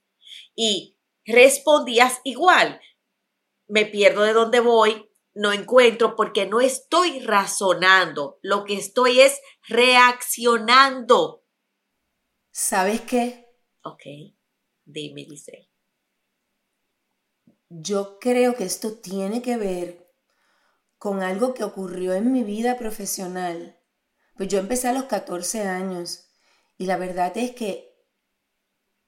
y 0.54 0.98
respondías 1.24 2.20
igual. 2.22 2.82
Me 3.66 3.86
pierdo 3.86 4.24
de 4.24 4.34
dónde 4.34 4.60
voy, 4.60 5.06
no 5.36 5.52
encuentro 5.52 6.16
porque 6.16 6.46
no 6.46 6.60
estoy 6.60 7.20
razonando, 7.20 8.38
lo 8.42 8.64
que 8.64 8.74
estoy 8.74 9.20
es 9.20 9.38
reaccionando. 9.68 11.44
¿Sabes 12.50 13.02
qué? 13.02 13.46
Ok, 13.82 14.02
dime, 14.84 15.26
dice. 15.28 15.70
Yo 17.68 18.18
creo 18.18 18.54
que 18.54 18.64
esto 18.64 18.98
tiene 18.98 19.42
que 19.42 19.58
ver 19.58 20.10
con 20.96 21.22
algo 21.22 21.52
que 21.52 21.64
ocurrió 21.64 22.14
en 22.14 22.32
mi 22.32 22.42
vida 22.42 22.78
profesional. 22.78 23.78
Pues 24.36 24.48
yo 24.48 24.58
empecé 24.58 24.88
a 24.88 24.94
los 24.94 25.04
14 25.04 25.62
años 25.62 26.28
y 26.78 26.86
la 26.86 26.96
verdad 26.96 27.36
es 27.36 27.52
que 27.52 27.85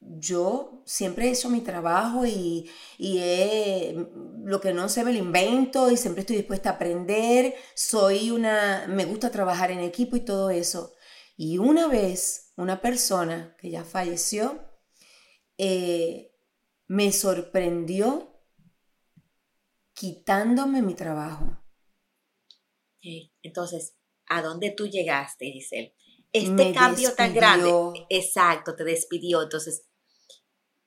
yo 0.00 0.82
siempre 0.86 1.26
he 1.26 1.32
hecho 1.32 1.50
mi 1.50 1.60
trabajo 1.60 2.24
y, 2.24 2.70
y 2.98 3.94
lo 4.44 4.60
que 4.60 4.72
no 4.72 4.88
sé 4.88 5.04
me 5.04 5.12
lo 5.12 5.18
invento 5.18 5.90
y 5.90 5.96
siempre 5.96 6.20
estoy 6.20 6.36
dispuesta 6.36 6.70
a 6.70 6.72
aprender. 6.74 7.54
Soy 7.74 8.30
una, 8.30 8.86
me 8.88 9.04
gusta 9.04 9.30
trabajar 9.30 9.70
en 9.70 9.80
equipo 9.80 10.16
y 10.16 10.20
todo 10.20 10.50
eso. 10.50 10.94
Y 11.36 11.58
una 11.58 11.88
vez, 11.88 12.52
una 12.56 12.80
persona 12.80 13.56
que 13.58 13.70
ya 13.70 13.84
falleció, 13.84 14.60
eh, 15.56 16.32
me 16.86 17.12
sorprendió 17.12 18.40
quitándome 19.92 20.82
mi 20.82 20.94
trabajo. 20.94 21.60
Entonces, 23.42 23.96
¿a 24.26 24.42
dónde 24.42 24.70
tú 24.70 24.86
llegaste, 24.86 25.46
Giselle? 25.46 25.94
Este 26.32 26.72
cambio 26.72 27.14
tan 27.14 27.34
grande, 27.34 27.72
exacto, 28.10 28.76
te 28.76 28.84
despidió. 28.84 29.42
Entonces, 29.42 29.88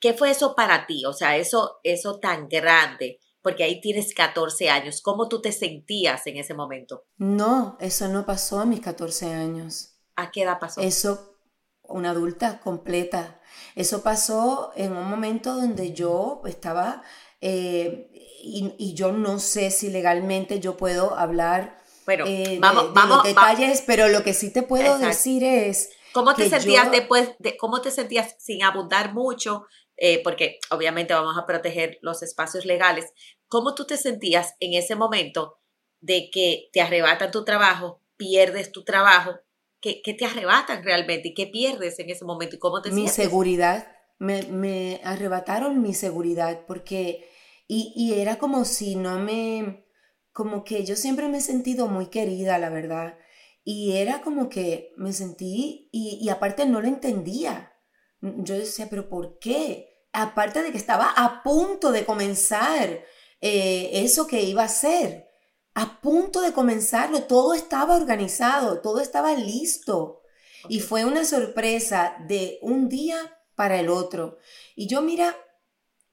¿qué 0.02 0.14
fue 0.14 0.32
eso 0.32 0.56
para 0.56 0.86
ti? 0.88 1.06
O 1.06 1.14
sea, 1.14 1.38
eso, 1.38 1.80
eso 1.84 2.20
tan 2.20 2.50
grande, 2.50 3.20
porque 3.42 3.64
ahí 3.64 3.80
tienes 3.80 4.14
14 4.14 4.70
años. 4.70 5.02
¿Cómo 5.02 5.30
tú 5.30 5.42
te 5.42 5.54
sentías 5.54 6.28
en 6.28 6.38
ese 6.38 6.54
momento? 6.54 7.06
No, 7.18 7.78
eso 7.80 8.10
no 8.10 8.26
pasó 8.26 8.60
a 8.60 8.66
mis 8.66 8.82
14 8.82 9.34
años. 9.34 9.96
¿A 10.18 10.32
qué 10.32 10.42
edad 10.42 10.60
pasó? 10.60 10.82
Eso, 10.82 11.38
una 11.84 12.10
adulta 12.10 12.60
completa. 12.60 13.40
Eso 13.76 14.04
pasó 14.04 14.72
en 14.76 14.92
un 14.92 15.10
momento 15.10 15.56
donde 15.56 15.94
yo 15.94 16.42
estaba, 16.46 17.04
eh, 17.40 18.10
y, 18.44 18.94
yo 18.96 19.12
no 19.12 19.40
sé 19.40 19.70
si 19.70 19.90
legalmente 19.92 20.60
yo 20.60 20.76
puedo 20.76 21.16
hablar 21.16 21.80
bueno, 22.06 22.26
eh, 22.28 22.58
vamos, 22.60 22.86
de, 22.86 22.92
vamos, 22.94 23.24
detalles, 23.24 23.84
pero 23.86 24.08
lo 24.10 24.24
que 24.24 24.34
sí 24.34 24.52
te 24.52 24.64
puedo 24.64 24.98
decir 24.98 25.44
es... 25.44 25.92
¿Cómo 26.14 26.34
te 26.34 26.50
sentías 26.50 26.92
después, 26.92 27.32
de, 27.38 27.56
cómo 27.56 27.80
te 27.82 27.92
sentías 27.92 28.36
sin 28.40 28.64
abundar 28.64 29.14
mucho? 29.14 29.68
Eh, 30.04 30.24
porque 30.24 30.58
obviamente 30.72 31.14
vamos 31.14 31.38
a 31.38 31.46
proteger 31.46 32.00
los 32.02 32.24
espacios 32.24 32.66
legales. 32.66 33.14
¿Cómo 33.48 33.76
tú 33.76 33.86
te 33.86 33.98
sentías 33.98 34.56
en 34.60 34.74
ese 34.74 34.96
momento 34.96 35.60
de 36.00 36.32
que 36.32 36.70
te 36.74 36.82
arrebatan 36.82 37.30
tu 37.30 37.46
trabajo, 37.46 38.02
pierdes 38.18 38.72
tu 38.72 38.84
trabajo 38.84 39.40
¿Qué, 39.82 40.02
te 40.14 40.26
arrebatan 40.26 40.84
realmente 40.84 41.30
y 41.30 41.34
qué 41.34 41.48
pierdes 41.48 41.98
en 41.98 42.12
ese 42.12 42.24
momento 42.24 42.56
y 42.56 42.60
cómo 42.60 42.84
te 42.84 42.92
mi 42.92 43.08
seguridad, 43.08 43.88
me, 44.20 44.44
me, 44.44 45.02
arrebataron 45.04 45.82
mi 45.82 45.96
seguridad 45.96 46.66
porque, 46.68 47.28
y, 47.68 47.92
y, 47.96 48.20
era 48.20 48.38
como 48.38 48.64
si 48.64 48.96
no 48.96 49.20
me, 49.20 49.88
como 50.34 50.64
que 50.64 50.86
yo 50.86 50.96
siempre 50.96 51.28
me 51.30 51.40
he 51.40 51.42
sentido 51.42 51.88
muy 51.88 52.08
querida, 52.08 52.60
la 52.60 52.70
verdad, 52.70 53.18
y 53.64 53.94
era 53.94 54.22
como 54.22 54.50
que 54.50 54.94
me 54.98 55.14
sentí, 55.14 55.90
y, 55.92 56.20
y 56.22 56.30
aparte 56.30 56.68
no 56.68 56.80
lo 56.80 56.88
entendía. 56.88 57.74
Yo 58.22 58.54
decía, 58.54 58.86
pero 58.88 59.10
¿por 59.10 59.40
qué? 59.40 59.91
Aparte 60.14 60.62
de 60.62 60.72
que 60.72 60.78
estaba 60.78 61.12
a 61.16 61.42
punto 61.44 61.92
de 61.92 62.06
comenzar 62.06 63.04
eh, 63.40 63.90
eso 63.94 64.28
que 64.28 64.42
iba 64.42 64.64
a 64.64 64.66
hacer 64.66 65.32
a 65.74 66.02
punto 66.02 66.42
de 66.42 66.54
comenzarlo, 66.54 67.24
todo 67.24 67.54
estaba 67.54 67.96
organizado, 67.96 68.82
todo 68.82 69.00
estaba 69.00 69.34
listo. 69.36 70.22
Y 70.68 70.80
fue 70.80 71.06
una 71.06 71.26
sorpresa 71.26 72.16
de 72.28 72.60
un 72.62 72.90
día 72.90 73.18
para 73.56 73.80
el 73.80 73.90
otro. 73.90 74.38
Y 74.76 74.88
yo, 74.88 75.02
mira, 75.02 75.36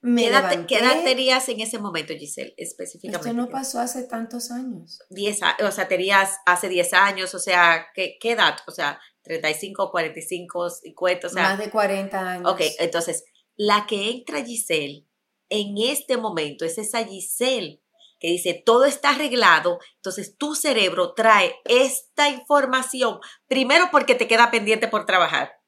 me 0.01 0.23
¿Qué 0.23 0.27
edad, 0.29 0.65
¿Qué 0.65 0.77
edad 0.77 1.03
tenías 1.03 1.49
en 1.49 1.59
ese 1.59 1.77
momento, 1.77 2.13
Giselle, 2.13 2.53
específicamente? 2.57 3.29
Esto 3.29 3.41
no 3.41 3.49
pasó 3.49 3.79
hace 3.79 4.03
tantos 4.03 4.49
años. 4.49 4.99
Diez, 5.09 5.39
o 5.61 5.71
sea, 5.71 5.89
tenías 5.89 6.37
hace 6.45 6.69
10 6.69 6.93
años, 6.93 7.35
o 7.35 7.39
sea, 7.39 7.87
¿qué, 7.93 8.17
¿qué, 8.19 8.31
edad? 8.31 8.57
O 8.65 8.71
sea, 8.71 8.99
35, 9.23 9.91
45, 9.91 10.69
50, 10.69 11.27
o 11.27 11.29
sea. 11.29 11.43
Más 11.43 11.59
de 11.59 11.69
40 11.69 12.31
años. 12.31 12.49
Ok, 12.49 12.61
entonces, 12.79 13.25
la 13.59 13.85
que 13.87 14.09
entra 14.09 14.45
Giselle 14.45 15.05
en 15.49 15.75
este 15.77 16.15
momento 16.15 16.63
es 16.63 16.77
esa 16.77 17.03
Giselle 17.03 17.81
que 18.17 18.29
dice 18.29 18.53
todo 18.65 18.85
está 18.85 19.09
arreglado, 19.09 19.79
entonces 19.95 20.37
tu 20.37 20.55
cerebro 20.55 21.13
trae 21.13 21.55
esta 21.65 22.29
información, 22.29 23.19
primero 23.47 23.89
porque 23.91 24.15
te 24.15 24.29
queda 24.29 24.49
pendiente 24.49 24.87
por 24.87 25.05
trabajar. 25.05 25.59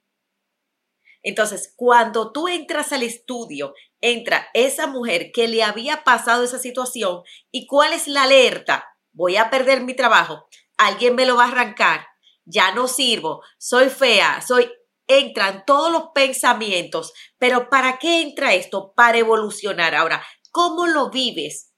Entonces, 1.22 1.74
cuando 1.76 2.32
tú 2.32 2.48
entras 2.48 2.94
al 2.94 3.04
estudio, 3.04 3.74
entra 4.00 4.48
esa 4.54 4.88
mujer 4.88 5.32
que 5.34 5.50
le 5.50 5.62
había 5.62 6.06
pasado 6.06 6.44
esa 6.44 6.60
situación 6.60 7.24
y 7.52 7.68
cuál 7.68 7.92
es 7.92 8.08
la 8.08 8.24
alerta, 8.24 8.86
voy 9.12 9.36
a 9.36 9.50
perder 9.50 9.82
mi 9.82 9.96
trabajo, 9.96 10.48
alguien 10.78 11.16
me 11.16 11.26
lo 11.26 11.36
va 11.36 11.46
a 11.46 11.50
arrancar, 11.50 12.08
ya 12.46 12.74
no 12.74 12.88
sirvo, 12.88 13.44
soy 13.58 13.90
fea, 13.90 14.42
soy... 14.42 14.72
Entran 15.20 15.64
todos 15.66 15.92
los 15.92 16.04
pensamientos, 16.14 17.14
pero 17.38 17.70
¿para 17.70 17.98
qué 18.00 18.22
entra 18.22 18.54
esto? 18.54 18.94
Para 18.96 19.18
evolucionar. 19.18 19.96
Ahora, 19.96 20.24
¿cómo 20.52 20.88
lo 20.88 21.10
vives? 21.10 21.72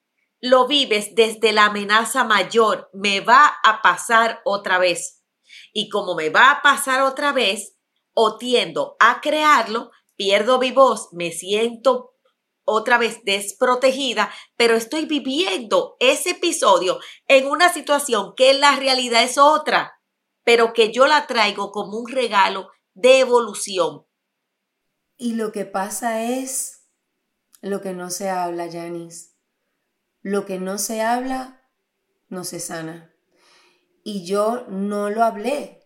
lo 0.45 0.67
vives 0.67 1.15
desde 1.15 1.53
la 1.53 1.67
amenaza 1.67 2.25
mayor, 2.25 2.89
me 2.91 3.21
va 3.21 3.47
a 3.63 3.81
pasar 3.81 4.41
otra 4.43 4.77
vez. 4.77 5.23
Y 5.71 5.87
como 5.87 6.15
me 6.15 6.29
va 6.29 6.51
a 6.51 6.61
pasar 6.61 7.01
otra 7.01 7.31
vez, 7.31 7.77
o 8.13 8.37
tiendo 8.37 8.97
a 8.99 9.21
crearlo, 9.21 9.91
pierdo 10.17 10.59
mi 10.59 10.71
voz, 10.71 11.07
me 11.13 11.31
siento 11.31 12.15
otra 12.65 12.97
vez 12.97 13.21
desprotegida, 13.23 14.33
pero 14.57 14.75
estoy 14.75 15.05
viviendo 15.05 15.95
ese 16.01 16.31
episodio 16.31 16.99
en 17.29 17.47
una 17.47 17.71
situación 17.71 18.33
que 18.35 18.53
la 18.53 18.75
realidad 18.75 19.23
es 19.23 19.37
otra, 19.37 19.93
pero 20.43 20.73
que 20.73 20.91
yo 20.91 21.07
la 21.07 21.25
traigo 21.25 21.71
como 21.71 21.97
un 21.97 22.11
regalo 22.11 22.69
de 22.93 23.19
evolución. 23.19 24.05
Y 25.17 25.33
lo 25.33 25.51
que 25.51 25.65
pasa 25.65 26.23
es 26.23 26.89
lo 27.61 27.81
que 27.81 27.93
no 27.93 28.09
se 28.09 28.29
habla, 28.29 28.69
Janice 28.71 29.33
lo 30.23 30.45
que 30.45 30.57
no 30.57 30.77
se 30.77 31.01
habla, 31.01 31.61
no 32.29 32.45
se 32.45 32.59
sana. 32.59 33.13
Y 34.03 34.25
yo 34.25 34.65
no 34.69 35.09
lo 35.09 35.23
hablé. 35.23 35.81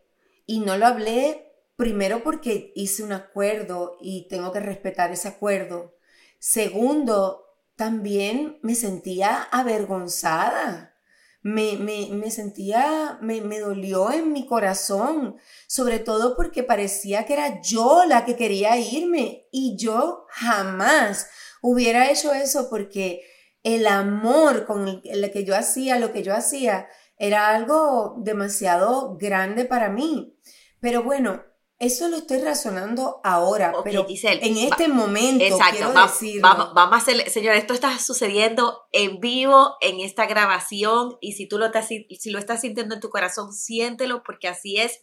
Y 0.45 0.61
no 0.61 0.77
lo 0.77 0.85
hablé 0.85 1.51
primero 1.75 2.23
porque 2.23 2.71
hice 2.75 3.03
un 3.03 3.11
acuerdo 3.11 3.97
y 3.99 4.27
tengo 4.29 4.51
que 4.53 4.59
respetar 4.59 5.11
ese 5.11 5.27
acuerdo. 5.27 5.97
Segundo, 6.39 7.45
también 7.75 8.59
me 8.61 8.75
sentía 8.75 9.41
avergonzada. 9.41 10.96
Me, 11.41 11.77
me, 11.77 12.29
sentía, 12.29 13.19
me, 13.21 13.41
me, 13.41 13.59
dolió 13.59 14.11
en 14.11 14.33
mi 14.33 14.45
corazón, 14.45 15.37
sobre 15.67 15.99
todo 15.99 16.35
porque 16.35 16.63
parecía 16.63 17.25
que 17.25 17.33
era 17.33 17.61
yo 17.61 18.03
la 18.05 18.25
que 18.25 18.35
quería 18.35 18.77
irme 18.77 19.47
y 19.51 19.77
yo 19.77 20.25
jamás 20.29 21.27
hubiera 21.61 22.11
hecho 22.11 22.33
eso 22.33 22.69
porque 22.69 23.21
el 23.63 23.87
amor 23.87 24.65
con 24.65 25.01
el, 25.03 25.31
que 25.31 25.43
yo 25.43 25.55
hacía 25.55 25.99
lo 25.99 26.11
que 26.11 26.23
yo 26.23 26.33
hacía 26.33 26.87
era 27.17 27.49
algo 27.49 28.15
demasiado 28.19 29.17
grande 29.17 29.65
para 29.65 29.89
mí. 29.89 30.37
Pero 30.79 31.03
bueno, 31.03 31.43
eso 31.79 32.07
lo 32.07 32.17
estoy 32.17 32.39
razonando 32.39 33.21
ahora, 33.23 33.73
pero 33.83 34.05
en 34.07 34.57
este 34.57 34.87
momento 34.87 35.45
quiero 35.71 35.93
decirlo. 35.93 36.41
Vamos, 36.41 36.73
vamos, 36.73 36.93
a 36.93 36.97
hacer, 36.97 37.29
señor, 37.29 37.55
esto 37.55 37.73
está 37.73 37.97
sucediendo 37.99 38.87
en 38.91 39.19
vivo 39.19 39.75
en 39.81 39.99
esta 39.99 40.25
grabación 40.25 41.17
y 41.21 41.33
si 41.33 41.47
tú 41.47 41.57
lo 41.57 41.65
estás, 41.67 41.87
si 41.87 42.29
lo 42.29 42.39
estás 42.39 42.61
sintiendo 42.61 42.95
en 42.95 43.01
tu 43.01 43.09
corazón, 43.09 43.53
siéntelo 43.53 44.23
porque 44.23 44.47
así 44.47 44.77
es. 44.77 45.01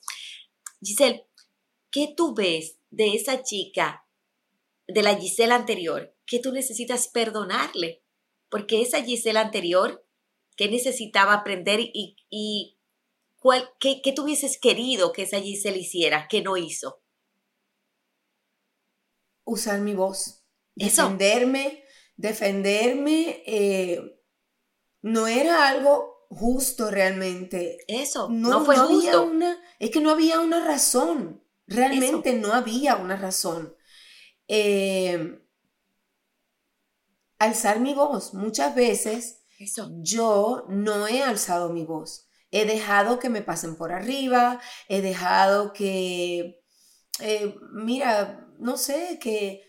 Giselle, 0.83 1.27
¿qué 1.91 2.13
tú 2.17 2.35
ves 2.35 2.79
de 2.91 3.15
esa 3.15 3.43
chica, 3.43 4.07
de 4.87 5.03
la 5.03 5.17
Giselle 5.17 5.55
anterior, 5.55 6.15
que 6.27 6.41
tú 6.41 6.53
necesitas 6.53 7.09
perdonarle? 7.09 8.05
porque 8.55 8.81
esa 8.83 9.03
Gisela 9.03 9.41
anterior, 9.41 10.07
¿qué 10.57 10.69
necesitaba 10.69 11.33
aprender 11.33 11.81
y, 11.81 12.17
y 12.31 12.74
cuál, 13.45 13.69
qué, 13.79 14.01
qué 14.03 14.13
tuvieses 14.13 14.59
querido 14.59 15.13
que 15.13 15.25
esa 15.25 15.39
Gisela 15.39 15.77
hiciera, 15.77 16.29
que 16.29 16.41
no 16.41 16.57
hizo? 16.57 17.03
Usar 19.45 19.81
mi 19.81 19.95
voz, 19.95 20.47
defenderme, 20.75 21.85
defenderme, 22.17 23.43
eh, 23.45 24.19
no 25.03 25.27
era 25.27 25.69
algo 25.69 26.27
justo 26.31 26.91
realmente. 26.91 27.77
Eso, 27.87 28.31
no, 28.31 28.65
fue 28.65 28.79
justo. 28.79 29.25
Una, 29.25 29.63
es 29.79 29.91
que 29.91 30.01
no 30.01 30.11
había 30.11 30.41
una 30.41 30.65
razón, 30.65 31.45
realmente 31.67 32.33
no 32.33 32.55
había 32.55 32.97
una 32.97 33.17
razón. 33.17 33.77
Eh, 34.49 35.39
alzar 37.39 37.79
mi 37.79 37.93
voz. 37.93 38.33
Muchas 38.33 38.75
veces 38.75 39.43
yo 40.01 40.65
no 40.71 41.07
he 41.07 41.23
alzado 41.23 41.69
mi 41.69 41.85
voz. 41.85 42.31
He 42.57 42.67
dejado 42.67 43.19
que 43.19 43.29
me 43.29 43.43
pasen 43.43 43.77
por 43.77 43.93
arriba, 43.93 44.61
he 44.89 45.03
dejado 45.03 45.73
que, 45.73 46.63
eh, 47.19 47.57
mira, 47.73 48.47
no 48.61 48.77
sé, 48.77 49.19
que, 49.21 49.63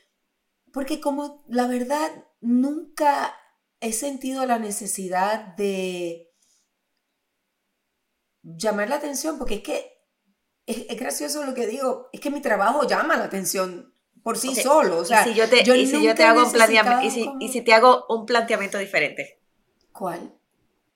porque 0.72 1.02
como 1.02 1.44
la 1.48 1.66
verdad 1.66 2.12
nunca 2.42 3.36
he 3.80 3.92
sentido 3.92 4.46
la 4.46 4.60
necesidad 4.60 5.56
de 5.56 6.32
llamar 8.44 8.90
la 8.90 8.98
atención, 8.98 9.40
porque 9.40 9.56
es 9.56 9.62
que 9.64 9.92
es, 10.68 10.86
es 10.88 11.00
gracioso 11.00 11.44
lo 11.44 11.56
que 11.56 11.66
digo, 11.66 12.10
es 12.14 12.20
que 12.20 12.30
mi 12.30 12.42
trabajo 12.42 12.88
llama 12.88 13.18
la 13.18 13.24
atención 13.24 13.96
por 14.22 14.38
sí 14.38 14.54
solo. 14.54 14.98
O 15.00 15.06
sea, 15.06 15.22
¿Y 15.22 15.32
si 15.32 15.40
yo 15.40 15.50
te, 15.50 15.62
y 15.62 15.88
si 15.88 16.04
yo 16.04 16.14
te 16.14 16.24
hago 16.24 16.44
un 16.44 16.52
planteamiento, 16.52 17.04
y 17.04 17.10
si, 17.10 17.30
y 17.40 17.50
si 17.52 17.62
te 17.62 17.74
hago 17.74 18.06
un 18.10 18.28
planteamiento 18.28 18.78
diferente. 18.78 19.42
¿Cuál? 19.92 20.36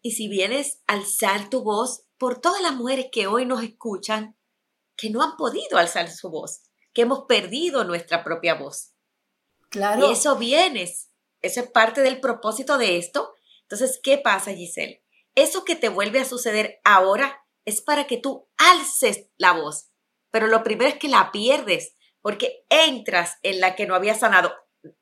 Y 0.01 0.11
si 0.11 0.27
vienes 0.27 0.81
a 0.87 0.93
alzar 0.93 1.49
tu 1.49 1.63
voz 1.63 2.03
por 2.17 2.39
todas 2.39 2.61
las 2.61 2.73
mujeres 2.73 3.07
que 3.11 3.27
hoy 3.27 3.45
nos 3.45 3.63
escuchan, 3.63 4.37
que 4.95 5.09
no 5.09 5.21
han 5.21 5.35
podido 5.37 5.77
alzar 5.77 6.09
su 6.09 6.29
voz, 6.29 6.61
que 6.93 7.01
hemos 7.03 7.25
perdido 7.27 7.83
nuestra 7.83 8.23
propia 8.23 8.55
voz. 8.55 8.93
Claro. 9.69 10.07
Y 10.07 10.13
eso 10.13 10.35
vienes, 10.37 11.09
eso 11.41 11.61
es 11.61 11.69
parte 11.69 12.01
del 12.01 12.19
propósito 12.19 12.77
de 12.77 12.97
esto. 12.97 13.33
Entonces, 13.63 13.99
¿qué 14.01 14.17
pasa, 14.17 14.53
Giselle? 14.53 15.03
Eso 15.35 15.63
que 15.63 15.75
te 15.75 15.89
vuelve 15.89 16.19
a 16.19 16.25
suceder 16.25 16.79
ahora 16.83 17.45
es 17.65 17.81
para 17.81 18.07
que 18.07 18.17
tú 18.17 18.49
alces 18.57 19.27
la 19.37 19.53
voz, 19.53 19.89
pero 20.31 20.47
lo 20.47 20.63
primero 20.63 20.89
es 20.89 20.97
que 20.97 21.07
la 21.07 21.31
pierdes 21.31 21.93
porque 22.21 22.65
entras 22.69 23.37
en 23.43 23.59
la 23.59 23.75
que 23.75 23.85
no 23.85 23.95
había 23.95 24.15
sanado. 24.15 24.53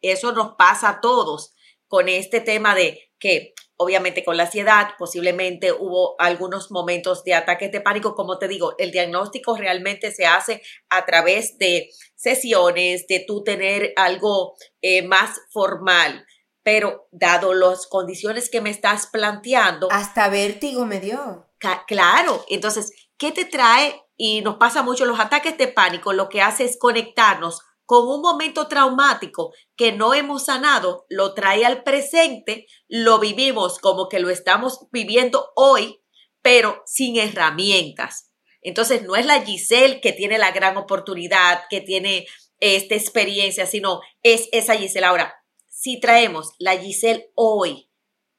Eso 0.01 0.31
nos 0.31 0.55
pasa 0.55 0.89
a 0.89 1.01
todos 1.01 1.53
con 1.87 2.09
este 2.09 2.41
tema 2.41 2.75
de 2.75 3.11
que 3.19 3.53
obviamente 3.77 4.25
con 4.25 4.38
la 4.38 4.43
ansiedad, 4.43 4.89
posiblemente 4.98 5.72
hubo 5.72 6.19
algunos 6.19 6.72
momentos 6.72 7.24
de 7.24 7.36
ataques 7.36 7.72
de 7.72 7.81
pánico. 7.81 8.15
Como 8.15 8.38
te 8.38 8.48
digo, 8.48 8.75
el 8.77 8.91
diagnóstico 8.91 9.55
realmente 9.55 10.12
se 10.12 10.25
hace 10.25 10.62
a 10.89 11.05
través 11.05 11.57
de 11.57 11.89
sesiones, 12.15 13.07
de 13.07 13.24
tú 13.25 13.43
tener 13.43 13.93
algo 13.96 14.55
eh, 14.81 15.03
más 15.03 15.39
formal. 15.51 16.25
Pero 16.63 17.07
dado 17.12 17.53
las 17.53 17.88
condiciones 17.88 18.50
que 18.50 18.60
me 18.60 18.72
estás 18.72 19.07
planteando. 19.07 19.88
Hasta 19.89 20.27
vértigo 20.27 20.86
me 20.86 21.00
dio. 21.00 21.48
Claro. 21.88 22.43
Entonces, 22.50 22.91
¿qué 23.17 23.31
te 23.31 23.46
trae? 23.46 24.03
Y 24.17 24.41
nos 24.41 24.57
pasa 24.57 24.84
mucho 24.84 25.05
los 25.05 25.19
ataques 25.19 25.57
de 25.57 25.67
pánico. 25.67 26.12
Lo 26.12 26.27
que 26.27 26.41
hace 26.41 26.65
es 26.65 26.77
conectarnos 26.77 27.62
con 27.88 28.06
un 28.10 28.22
momento 28.22 28.67
traumático 28.67 29.53
que 29.77 29.94
no 29.94 30.13
hemos 30.13 30.46
sanado, 30.46 31.06
lo 31.10 31.34
trae 31.34 31.65
al 31.65 31.84
presente, 31.84 32.67
lo 32.89 33.17
vivimos 33.17 33.79
como 33.79 34.10
que 34.10 34.20
lo 34.20 34.29
estamos 34.29 34.88
viviendo 34.91 35.51
hoy, 35.56 36.01
pero 36.41 36.84
sin 36.86 37.17
herramientas. 37.17 38.29
Entonces 38.62 39.03
no 39.03 39.15
es 39.15 39.25
la 39.25 39.41
Giselle 39.41 40.01
que 40.01 40.12
tiene 40.12 40.38
la 40.38 40.51
gran 40.51 40.75
oportunidad, 40.75 41.62
que 41.70 41.79
tiene 41.79 42.27
esta 42.60 42.94
experiencia, 42.96 43.65
sino 43.65 44.01
es 44.22 44.50
esa 44.51 44.75
Giselle. 44.75 45.06
Ahora, 45.06 45.34
si 45.70 46.01
traemos 46.01 46.51
la 46.60 46.77
Giselle 46.77 47.32
hoy 47.36 47.89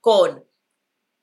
con 0.01 0.48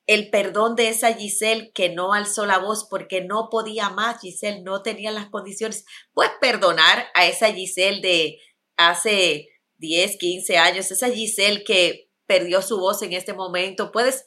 el 0.08 0.30
perdón 0.30 0.76
de 0.76 0.90
esa 0.90 1.14
Giselle 1.14 1.72
que 1.74 1.90
no 1.90 2.14
alzó 2.14 2.46
la 2.46 2.60
voz 2.60 2.86
porque 2.90 3.22
no 3.22 3.50
podía 3.50 3.90
más, 3.90 4.22
Giselle 4.22 4.62
no 4.62 4.82
tenía 4.82 5.12
las 5.12 5.30
condiciones. 5.30 5.86
Puedes 6.14 6.34
perdonar 6.40 7.08
a 7.16 7.26
esa 7.26 7.52
Giselle 7.52 8.02
de 8.02 8.40
hace 8.78 9.50
10, 9.78 10.18
15 10.18 10.58
años, 10.58 10.92
esa 10.92 11.10
Giselle 11.10 11.64
que 11.64 12.12
perdió 12.28 12.62
su 12.62 12.80
voz 12.80 13.02
en 13.02 13.14
este 13.14 13.34
momento. 13.34 13.92
¿Puedes 13.92 14.26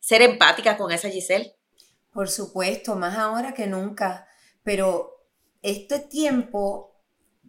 ser 0.00 0.22
empática 0.22 0.76
con 0.76 0.90
esa 0.90 1.10
Giselle? 1.10 1.54
Por 2.12 2.28
supuesto, 2.28 2.96
más 2.96 3.16
ahora 3.16 3.54
que 3.54 3.66
nunca. 3.66 4.26
Pero 4.64 5.26
este 5.62 6.00
tiempo 6.00 6.96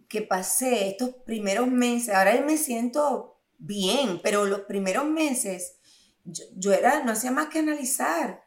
que 0.08 0.22
pasé, 0.22 0.88
estos 0.88 1.10
primeros 1.24 1.66
meses, 1.66 2.14
ahora 2.14 2.40
me 2.42 2.56
siento 2.56 3.40
bien, 3.58 4.20
pero 4.22 4.44
los 4.44 4.60
primeros 4.60 5.04
meses 5.04 5.78
yo, 6.24 6.72
era, 6.72 7.02
no 7.04 7.12
hacía 7.12 7.30
más 7.30 7.48
que 7.48 7.60
analizar 7.60 8.42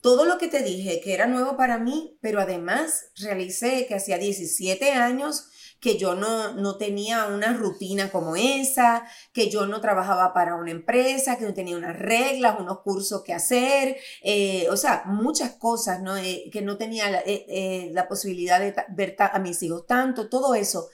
todo 0.00 0.24
lo 0.24 0.38
que 0.38 0.48
te 0.48 0.62
dije, 0.62 1.00
que 1.00 1.14
era 1.14 1.26
nuevo 1.26 1.56
para 1.56 1.78
mí, 1.78 2.18
pero 2.20 2.40
además 2.40 3.10
realicé 3.16 3.86
que 3.86 3.94
hacía 3.94 4.18
17 4.18 4.92
años 4.92 5.50
que 5.80 5.96
yo 5.96 6.14
no, 6.14 6.54
no 6.54 6.76
tenía 6.76 7.26
una 7.26 7.52
rutina 7.52 8.10
como 8.10 8.34
esa, 8.34 9.06
que 9.32 9.48
yo 9.48 9.66
no 9.66 9.80
trabajaba 9.80 10.34
para 10.34 10.56
una 10.56 10.72
empresa, 10.72 11.38
que 11.38 11.44
no 11.44 11.54
tenía 11.54 11.76
unas 11.76 11.96
reglas, 11.96 12.58
unos 12.58 12.80
cursos 12.80 13.22
que 13.22 13.32
hacer, 13.32 13.96
eh, 14.22 14.66
o 14.70 14.76
sea, 14.76 15.04
muchas 15.06 15.52
cosas, 15.52 16.02
¿no? 16.02 16.16
Eh, 16.16 16.50
que 16.52 16.62
no 16.62 16.76
tenía 16.76 17.10
la, 17.10 17.22
eh, 17.24 17.94
posibilidad 18.08 18.58
de 18.58 18.74
ver 18.88 19.16
a 19.18 19.38
mis 19.38 19.62
hijos 19.62 19.86
tanto, 19.86 20.28
todo 20.28 20.54
eso. 20.54 20.88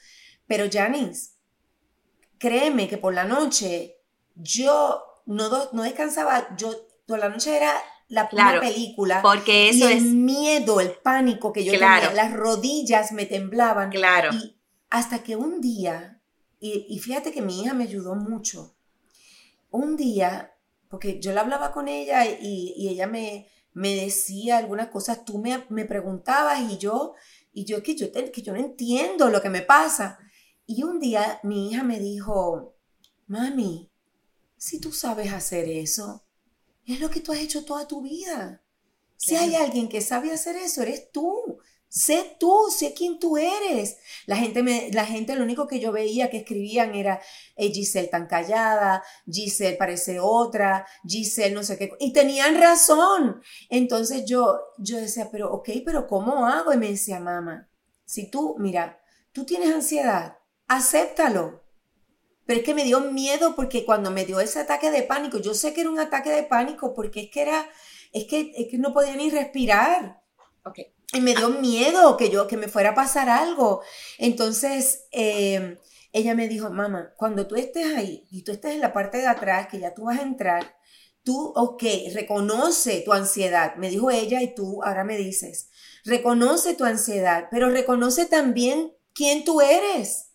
Pero 0.46 0.66
Janice, 0.70 1.30
créeme 2.38 2.88
que 2.88 2.98
por 2.98 3.14
la 3.14 3.24
noche 3.24 4.02
yo 4.34 5.13
no, 5.26 5.50
no 5.72 5.82
descansaba, 5.82 6.54
yo 6.56 6.74
toda 7.06 7.18
la 7.18 7.28
noche 7.28 7.56
era 7.56 7.72
la 8.08 8.28
película. 8.60 9.22
Porque 9.22 9.70
eso 9.70 9.90
y 9.90 9.92
el 9.92 10.04
miedo, 10.04 10.80
el 10.80 10.92
pánico 10.92 11.52
que 11.52 11.64
yo 11.64 11.72
tenía, 11.72 12.12
las 12.12 12.32
rodillas 12.32 13.12
me 13.12 13.26
temblaban. 13.26 13.90
Claro. 13.90 14.30
Y 14.32 14.56
hasta 14.90 15.22
que 15.22 15.36
un 15.36 15.60
día, 15.60 16.20
y, 16.60 16.98
fíjate 16.98 17.32
que 17.32 17.42
mi 17.42 17.60
hija 17.60 17.74
me 17.74 17.84
ayudó 17.84 18.14
mucho, 18.14 18.76
un 19.70 19.96
día, 19.96 20.54
porque 20.88 21.20
yo 21.20 21.32
le 21.32 21.40
hablaba 21.40 21.72
con 21.72 21.88
ella 21.88 22.24
y, 22.26 22.88
ella 22.88 23.06
me, 23.06 23.48
me 23.72 23.94
decía 23.94 24.58
algunas 24.58 24.88
cosas, 24.88 25.24
tú 25.24 25.38
me, 25.38 25.64
me 25.68 25.84
preguntabas 25.84 26.60
y 26.60 26.78
yo, 26.78 27.14
y 27.52 27.64
yo 27.64 27.82
que 27.82 27.96
yo, 27.96 28.12
que 28.12 28.42
yo 28.42 28.52
no 28.52 28.58
entiendo 28.58 29.30
lo 29.30 29.42
que 29.42 29.50
me 29.50 29.62
pasa. 29.62 30.18
Y 30.66 30.82
un 30.82 30.98
día 30.98 31.40
mi 31.42 31.70
hija 31.70 31.82
me 31.82 31.98
dijo, 31.98 32.76
mami, 33.26 33.90
si 34.64 34.80
tú 34.80 34.92
sabes 34.92 35.30
hacer 35.30 35.68
eso, 35.68 36.24
es 36.86 36.98
lo 36.98 37.10
que 37.10 37.20
tú 37.20 37.32
has 37.32 37.38
hecho 37.38 37.66
toda 37.66 37.86
tu 37.86 38.00
vida. 38.00 38.62
Si 39.18 39.36
hay 39.36 39.56
alguien 39.56 39.90
que 39.90 40.00
sabe 40.00 40.32
hacer 40.32 40.56
eso, 40.56 40.80
eres 40.80 41.12
tú. 41.12 41.58
Sé 41.86 42.34
tú, 42.40 42.70
sé 42.74 42.94
quién 42.94 43.18
tú 43.18 43.36
eres. 43.36 43.98
La 44.24 44.38
gente, 44.38 44.62
me, 44.62 44.90
la 44.90 45.04
gente, 45.04 45.36
lo 45.36 45.44
único 45.44 45.68
que 45.68 45.80
yo 45.80 45.92
veía 45.92 46.30
que 46.30 46.38
escribían 46.38 46.94
era 46.94 47.20
Giselle 47.58 48.08
tan 48.08 48.26
callada, 48.26 49.04
Giselle 49.30 49.76
parece 49.76 50.18
otra, 50.18 50.86
Giselle 51.06 51.54
no 51.54 51.62
sé 51.62 51.76
qué. 51.76 51.90
Y 52.00 52.14
tenían 52.14 52.58
razón. 52.58 53.42
Entonces 53.68 54.24
yo, 54.24 54.58
yo 54.78 54.96
decía, 54.96 55.28
pero 55.30 55.52
ok, 55.52 55.68
pero 55.84 56.06
¿cómo 56.06 56.46
hago? 56.46 56.72
Y 56.72 56.78
me 56.78 56.88
decía, 56.88 57.20
mamá, 57.20 57.68
si 58.06 58.30
tú, 58.30 58.56
mira, 58.58 58.98
tú 59.30 59.44
tienes 59.44 59.74
ansiedad, 59.74 60.38
acéptalo. 60.68 61.63
Pero 62.46 62.60
es 62.60 62.64
que 62.64 62.74
me 62.74 62.84
dio 62.84 63.00
miedo 63.00 63.54
porque 63.56 63.84
cuando 63.84 64.10
me 64.10 64.24
dio 64.24 64.40
ese 64.40 64.60
ataque 64.60 64.90
de 64.90 65.02
pánico, 65.02 65.38
yo 65.38 65.54
sé 65.54 65.72
que 65.72 65.80
era 65.82 65.90
un 65.90 65.98
ataque 65.98 66.30
de 66.30 66.42
pánico 66.42 66.94
porque 66.94 67.22
es 67.22 67.30
que 67.30 67.42
era, 67.42 67.68
es 68.12 68.24
que, 68.24 68.52
es 68.56 68.68
que 68.70 68.78
no 68.78 68.92
podía 68.92 69.16
ni 69.16 69.30
respirar. 69.30 70.22
Okay. 70.64 70.94
Y 71.12 71.20
me 71.20 71.34
dio 71.34 71.48
miedo 71.50 72.16
que 72.16 72.30
yo, 72.30 72.46
que 72.46 72.56
me 72.56 72.68
fuera 72.68 72.90
a 72.90 72.94
pasar 72.94 73.28
algo. 73.28 73.82
Entonces, 74.18 75.06
eh, 75.12 75.78
ella 76.12 76.34
me 76.34 76.48
dijo, 76.48 76.70
mamá, 76.70 77.12
cuando 77.16 77.46
tú 77.46 77.56
estés 77.56 77.94
ahí 77.94 78.26
y 78.30 78.42
tú 78.42 78.52
estés 78.52 78.72
en 78.72 78.80
la 78.80 78.92
parte 78.92 79.18
de 79.18 79.26
atrás, 79.26 79.68
que 79.68 79.80
ya 79.80 79.94
tú 79.94 80.04
vas 80.04 80.18
a 80.18 80.22
entrar, 80.22 80.76
tú, 81.24 81.52
ok, 81.56 81.82
reconoce 82.14 83.00
tu 83.00 83.12
ansiedad, 83.12 83.74
me 83.76 83.90
dijo 83.90 84.10
ella 84.10 84.42
y 84.42 84.54
tú 84.54 84.82
ahora 84.84 85.02
me 85.02 85.16
dices, 85.16 85.70
reconoce 86.04 86.74
tu 86.74 86.84
ansiedad, 86.84 87.48
pero 87.50 87.70
reconoce 87.70 88.26
también 88.26 88.92
quién 89.12 89.44
tú 89.44 89.60
eres 89.60 90.33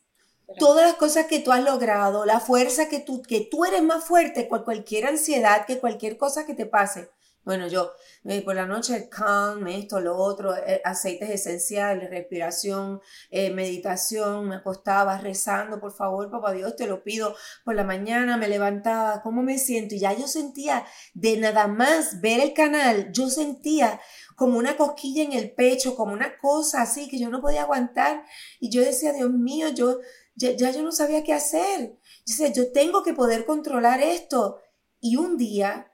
todas 0.57 0.85
las 0.85 0.95
cosas 0.95 1.27
que 1.27 1.39
tú 1.39 1.51
has 1.51 1.63
logrado, 1.63 2.25
la 2.25 2.39
fuerza 2.39 2.89
que 2.89 2.99
tú, 2.99 3.21
que 3.21 3.47
tú 3.49 3.65
eres 3.65 3.83
más 3.83 4.03
fuerte 4.03 4.47
que 4.47 4.63
cualquier 4.63 5.05
ansiedad, 5.05 5.65
que 5.65 5.79
cualquier 5.79 6.17
cosa 6.17 6.45
que 6.45 6.55
te 6.55 6.65
pase. 6.65 7.09
Bueno, 7.45 7.67
yo 7.67 7.93
eh, 8.25 8.41
por 8.43 8.53
la 8.53 8.65
noche 8.65 9.07
calm, 9.09 9.65
esto, 9.67 9.99
lo 10.01 10.17
otro, 10.17 10.55
eh, 10.55 10.81
aceites 10.83 11.29
esenciales, 11.29 12.09
respiración, 12.09 13.01
eh, 13.31 13.49
meditación, 13.49 14.49
me 14.49 14.57
acostaba 14.57 15.17
rezando, 15.17 15.79
por 15.79 15.93
favor, 15.93 16.29
papá 16.29 16.51
Dios, 16.51 16.75
te 16.75 16.85
lo 16.85 17.01
pido. 17.01 17.35
Por 17.63 17.75
la 17.75 17.83
mañana 17.85 18.37
me 18.37 18.49
levantaba, 18.49 19.21
¿cómo 19.23 19.41
me 19.41 19.57
siento? 19.57 19.95
Y 19.95 19.99
ya 19.99 20.13
yo 20.13 20.27
sentía, 20.27 20.85
de 21.13 21.37
nada 21.37 21.67
más 21.67 22.19
ver 22.21 22.41
el 22.41 22.53
canal, 22.53 23.11
yo 23.13 23.29
sentía 23.29 23.99
como 24.35 24.57
una 24.57 24.77
cosquilla 24.77 25.23
en 25.23 25.33
el 25.33 25.51
pecho, 25.51 25.95
como 25.95 26.13
una 26.13 26.37
cosa 26.37 26.81
así 26.81 27.09
que 27.09 27.19
yo 27.19 27.29
no 27.29 27.41
podía 27.41 27.63
aguantar. 27.63 28.25
Y 28.59 28.69
yo 28.69 28.81
decía, 28.81 29.13
Dios 29.13 29.31
mío, 29.31 29.69
yo, 29.69 29.99
ya, 30.39 30.71
yo 30.71 30.81
no 30.81 30.91
sabía 30.91 31.23
qué 31.23 31.33
hacer. 31.33 31.97
Yo 32.25 32.35
decía, 32.37 32.47
yo 32.53 32.71
tengo 32.71 33.03
que 33.03 33.13
poder 33.13 33.45
controlar 33.45 34.01
esto. 34.01 34.59
Y 35.01 35.17
un 35.17 35.37
día, 35.37 35.91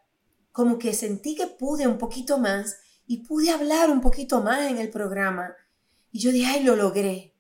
como 0.52 0.78
que 0.78 0.94
sentí 0.94 1.36
que 1.36 1.48
pude 1.48 1.88
un 1.88 1.98
poquito 1.98 2.38
más 2.38 2.78
y 3.08 3.18
pude 3.18 3.50
hablar 3.50 3.90
un 3.90 4.02
poquito 4.02 4.42
más 4.42 4.70
en 4.70 4.78
el 4.78 4.90
programa. 4.90 5.54
Y 6.12 6.20
yo 6.20 6.32
dije, 6.32 6.46
ay, 6.48 6.64
lo 6.64 6.76
logré. 6.76 7.34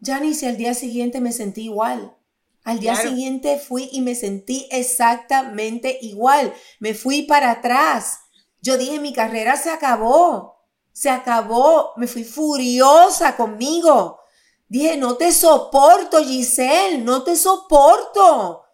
Ya 0.00 0.18
ni 0.20 0.34
si 0.34 0.46
al 0.46 0.56
día 0.56 0.74
siguiente 0.74 1.20
me 1.20 1.32
sentí 1.32 1.64
igual. 1.64 2.16
Al 2.64 2.80
día 2.80 2.96
siguiente 2.96 3.58
fui 3.58 3.88
y 3.92 4.00
me 4.00 4.14
sentí 4.14 4.66
exactamente 4.72 5.98
igual. 6.02 6.52
Me 6.80 6.94
fui 6.94 7.22
para 7.22 7.52
atrás. 7.52 8.18
Yo 8.60 8.76
dije, 8.76 8.98
mi 8.98 9.12
carrera 9.12 9.56
se 9.56 9.70
acabó. 9.70 10.56
Se 10.92 11.08
acabó. 11.08 11.92
Me 11.96 12.08
fui 12.08 12.24
furiosa 12.24 13.36
conmigo. 13.36 14.18
Dije, 14.68 14.96
no 14.96 15.16
te 15.16 15.32
soporto, 15.32 16.22
Giselle, 16.24 16.98
no 16.98 17.22
te 17.22 17.36
soporto. 17.36 18.64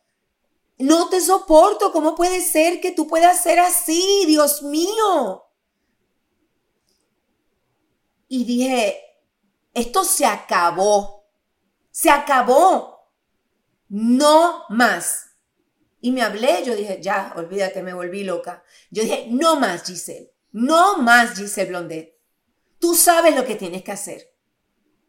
No 0.78 1.08
te 1.08 1.20
soporto. 1.20 1.92
¿Cómo 1.92 2.14
puede 2.14 2.40
ser 2.40 2.80
que 2.80 2.92
tú 2.92 3.06
puedas 3.06 3.42
ser 3.42 3.58
así, 3.60 4.24
Dios 4.26 4.62
mío? 4.62 5.44
Y 8.28 8.44
dije, 8.44 8.98
esto 9.74 10.04
se 10.04 10.24
acabó. 10.24 11.26
Se 11.90 12.10
acabó. 12.10 12.90
no 13.88 14.64
más. 14.70 15.32
Y 16.00 16.10
me 16.10 16.22
hablé, 16.22 16.64
yo 16.64 16.74
dije, 16.74 16.98
ya, 17.00 17.32
olvídate, 17.36 17.82
me 17.82 17.92
volví 17.92 18.24
loca. 18.24 18.64
Yo 18.90 19.02
dije, 19.02 19.26
no 19.30 19.60
más, 19.60 19.84
Giselle, 19.84 20.32
no 20.50 20.96
más, 20.96 21.36
Giselle 21.36 21.68
Blondet. 21.68 22.18
Tú 22.80 22.94
sabes 22.94 23.36
lo 23.36 23.44
que 23.44 23.54
tienes 23.54 23.84
que 23.84 23.92
hacer. 23.92 24.31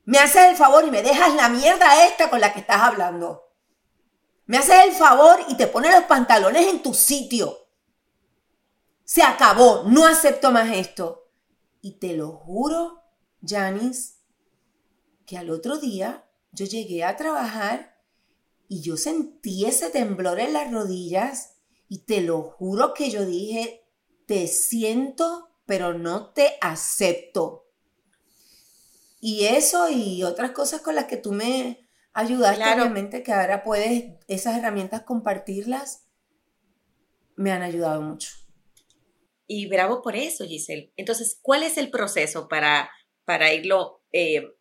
Me 0.06 0.20
haces 0.20 0.50
el 0.50 0.56
favor 0.58 0.86
y 0.86 0.92
me 0.92 1.02
dejas 1.02 1.34
la 1.36 1.50
mierda 1.50 2.06
esta 2.06 2.30
con 2.30 2.42
la 2.42 2.54
que 2.54 2.60
estás 2.60 2.82
hablando. 2.82 3.54
Me 4.46 4.58
haces 4.58 4.86
el 4.86 4.92
favor 4.92 5.39
y 5.48 5.56
te 5.56 5.68
pones 5.68 5.94
los 5.94 6.04
pantalones 6.04 6.68
en 6.68 6.84
tu 6.84 6.94
sitio. 6.94 7.58
Se 9.06 9.24
acabó, 9.24 9.84
no 9.86 10.06
acepto 10.06 10.52
más 10.52 10.76
esto. 10.76 11.30
Y 11.82 12.00
te 12.00 12.13
lo 12.16 12.32
juro, 12.32 13.02
Janice, 13.46 14.16
que 15.26 15.38
al 15.38 15.50
otro 15.50 15.78
día 15.78 16.30
yo 16.52 16.66
llegué 16.66 17.04
a 17.04 17.16
trabajar 17.16 18.02
y 18.68 18.82
yo 18.82 18.98
sentí 18.98 19.66
ese 19.66 19.89
temblor 19.89 20.39
en 20.39 20.54
las 20.54 20.72
rodillas 20.72 21.58
y 21.88 22.00
te 22.06 22.22
lo 22.22 22.42
juro 22.42 22.94
que 22.94 23.10
yo 23.10 23.26
dije, 23.26 23.86
te 24.26 24.48
siento, 24.48 25.50
pero 25.66 25.94
no 25.94 26.32
te 26.32 26.58
acepto. 26.60 27.62
Y 29.26 29.46
eso 29.46 29.90
y 29.90 30.22
otras 30.24 30.52
cosas 30.52 30.82
con 30.82 30.96
las 30.96 31.06
que 31.06 31.16
tú 31.16 31.32
me 31.32 31.88
ayudaste, 32.12 32.62
obviamente, 32.74 33.24
que 33.24 33.32
ahora 33.32 33.64
puedes 33.64 34.16
esas 34.28 34.58
herramientas 34.58 35.04
compartirlas, 35.04 36.10
me 37.38 37.54
han 37.54 37.62
ayudado 37.62 38.02
mucho. 38.02 38.32
Y 39.48 39.70
bravo 39.70 40.02
por 40.02 40.18
eso, 40.18 40.44
Giselle. 40.44 40.92
Entonces, 40.98 41.40
¿cuál 41.42 41.64
es 41.64 41.78
el 41.78 41.90
proceso 41.90 42.50
para, 42.50 42.92
para 43.24 43.54
irlo 43.54 44.04
eh, 44.12 44.58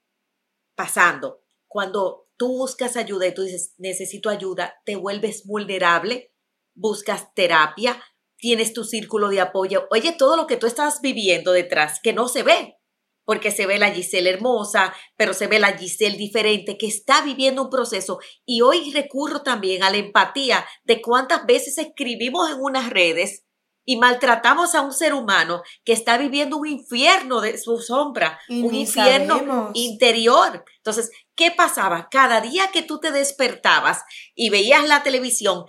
pasando? 0.76 1.42
Cuando 1.66 2.28
tú 2.36 2.56
buscas 2.56 2.96
ayuda 2.96 3.26
y 3.26 3.34
tú 3.34 3.42
dices, 3.42 3.74
necesito 3.78 4.30
ayuda, 4.30 4.76
te 4.84 4.94
vuelves 4.94 5.44
vulnerable, 5.44 6.36
buscas 6.72 7.34
terapia, 7.34 8.00
tienes 8.36 8.72
tu 8.72 8.84
círculo 8.84 9.28
de 9.28 9.40
apoyo. 9.40 9.88
Oye, 9.90 10.12
todo 10.12 10.36
lo 10.36 10.46
que 10.46 10.56
tú 10.56 10.68
estás 10.68 11.00
viviendo 11.00 11.50
detrás, 11.50 11.98
que 12.00 12.12
no 12.12 12.28
se 12.28 12.44
ve, 12.44 12.78
porque 13.24 13.50
se 13.50 13.66
ve 13.66 13.78
la 13.78 13.90
Giselle 13.90 14.30
hermosa, 14.30 14.94
pero 15.16 15.34
se 15.34 15.46
ve 15.46 15.58
la 15.58 15.76
Giselle 15.76 16.16
diferente, 16.16 16.76
que 16.78 16.86
está 16.86 17.22
viviendo 17.22 17.62
un 17.62 17.70
proceso. 17.70 18.18
Y 18.44 18.62
hoy 18.62 18.92
recurro 18.92 19.42
también 19.42 19.82
a 19.82 19.90
la 19.90 19.98
empatía 19.98 20.66
de 20.84 21.00
cuántas 21.00 21.46
veces 21.46 21.78
escribimos 21.78 22.50
en 22.50 22.60
unas 22.60 22.90
redes 22.90 23.44
y 23.84 23.96
maltratamos 23.96 24.74
a 24.74 24.80
un 24.80 24.92
ser 24.92 25.12
humano 25.12 25.62
que 25.84 25.92
está 25.92 26.16
viviendo 26.18 26.56
un 26.56 26.68
infierno 26.68 27.40
de 27.40 27.58
su 27.58 27.78
sombra, 27.78 28.38
un 28.48 28.74
infierno 28.74 29.70
interior. 29.74 30.64
Entonces, 30.76 31.10
¿qué 31.34 31.50
pasaba? 31.50 32.08
Cada 32.10 32.40
día 32.40 32.70
que 32.72 32.82
tú 32.82 33.00
te 33.00 33.10
despertabas 33.10 34.02
y 34.34 34.50
veías 34.50 34.86
la 34.86 35.02
televisión, 35.02 35.64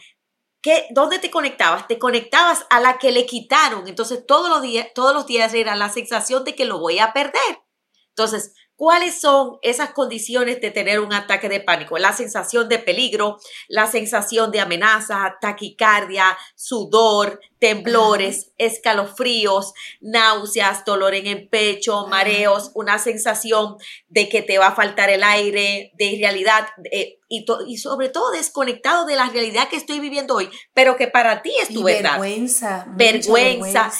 ¿qué, 0.63 0.87
¿dónde 0.91 1.19
te 1.19 1.29
conectabas? 1.29 1.87
Te 1.87 1.99
conectabas 1.99 2.65
a 2.71 2.79
la 2.79 2.97
que 2.97 3.11
le 3.11 3.27
quitaron. 3.27 3.87
Entonces, 3.87 4.25
todos 4.25 4.49
los 4.49 4.63
días, 4.63 4.87
todos 4.95 5.13
los 5.13 5.27
días 5.27 5.53
era 5.53 5.75
la 5.75 5.89
sensación 5.89 6.43
de 6.43 6.55
que 6.55 6.65
lo 6.65 6.79
voy 6.79 6.97
a 6.97 7.13
perder. 7.13 7.61
Entonces, 8.09 8.55
¿Cuáles 8.83 9.21
son 9.21 9.59
esas 9.61 9.91
condiciones 9.91 10.59
de 10.59 10.69
tener 10.69 10.99
un 10.99 11.13
ataque 11.13 11.47
de 11.47 11.61
pánico? 11.61 11.97
La 11.97 12.11
sensación 12.11 12.67
de 12.67 12.79
peligro, 12.79 13.37
la 13.69 13.87
sensación 13.87 14.51
de 14.51 14.59
amenaza, 14.59 15.37
taquicardia, 15.39 16.37
sudor, 16.55 17.39
temblores, 17.59 18.51
escalofríos, 18.57 19.71
náuseas, 20.01 20.83
dolor 20.83 21.15
en 21.15 21.27
el 21.27 21.47
pecho, 21.47 22.07
mareos, 22.07 22.71
una 22.73 22.99
sensación 22.99 23.77
de 24.09 24.27
que 24.27 24.41
te 24.41 24.57
va 24.57 24.67
a 24.67 24.75
faltar 24.75 25.09
el 25.09 25.23
aire, 25.23 25.93
de 25.97 26.03
irrealidad 26.03 26.67
eh, 26.91 27.19
y, 27.29 27.45
y, 27.65 27.77
sobre 27.77 28.09
todo 28.09 28.31
desconectado 28.31 29.05
de 29.05 29.15
la 29.15 29.29
realidad 29.29 29.69
que 29.69 29.77
estoy 29.77 30.01
viviendo 30.01 30.35
hoy, 30.35 30.49
pero 30.73 30.97
que 30.97 31.07
para 31.07 31.41
ti 31.41 31.53
es 31.61 31.69
tu 31.69 31.83
verdad. 31.83 32.19
Vergüenza. 32.19 32.85
Vergüenza. 32.97 33.93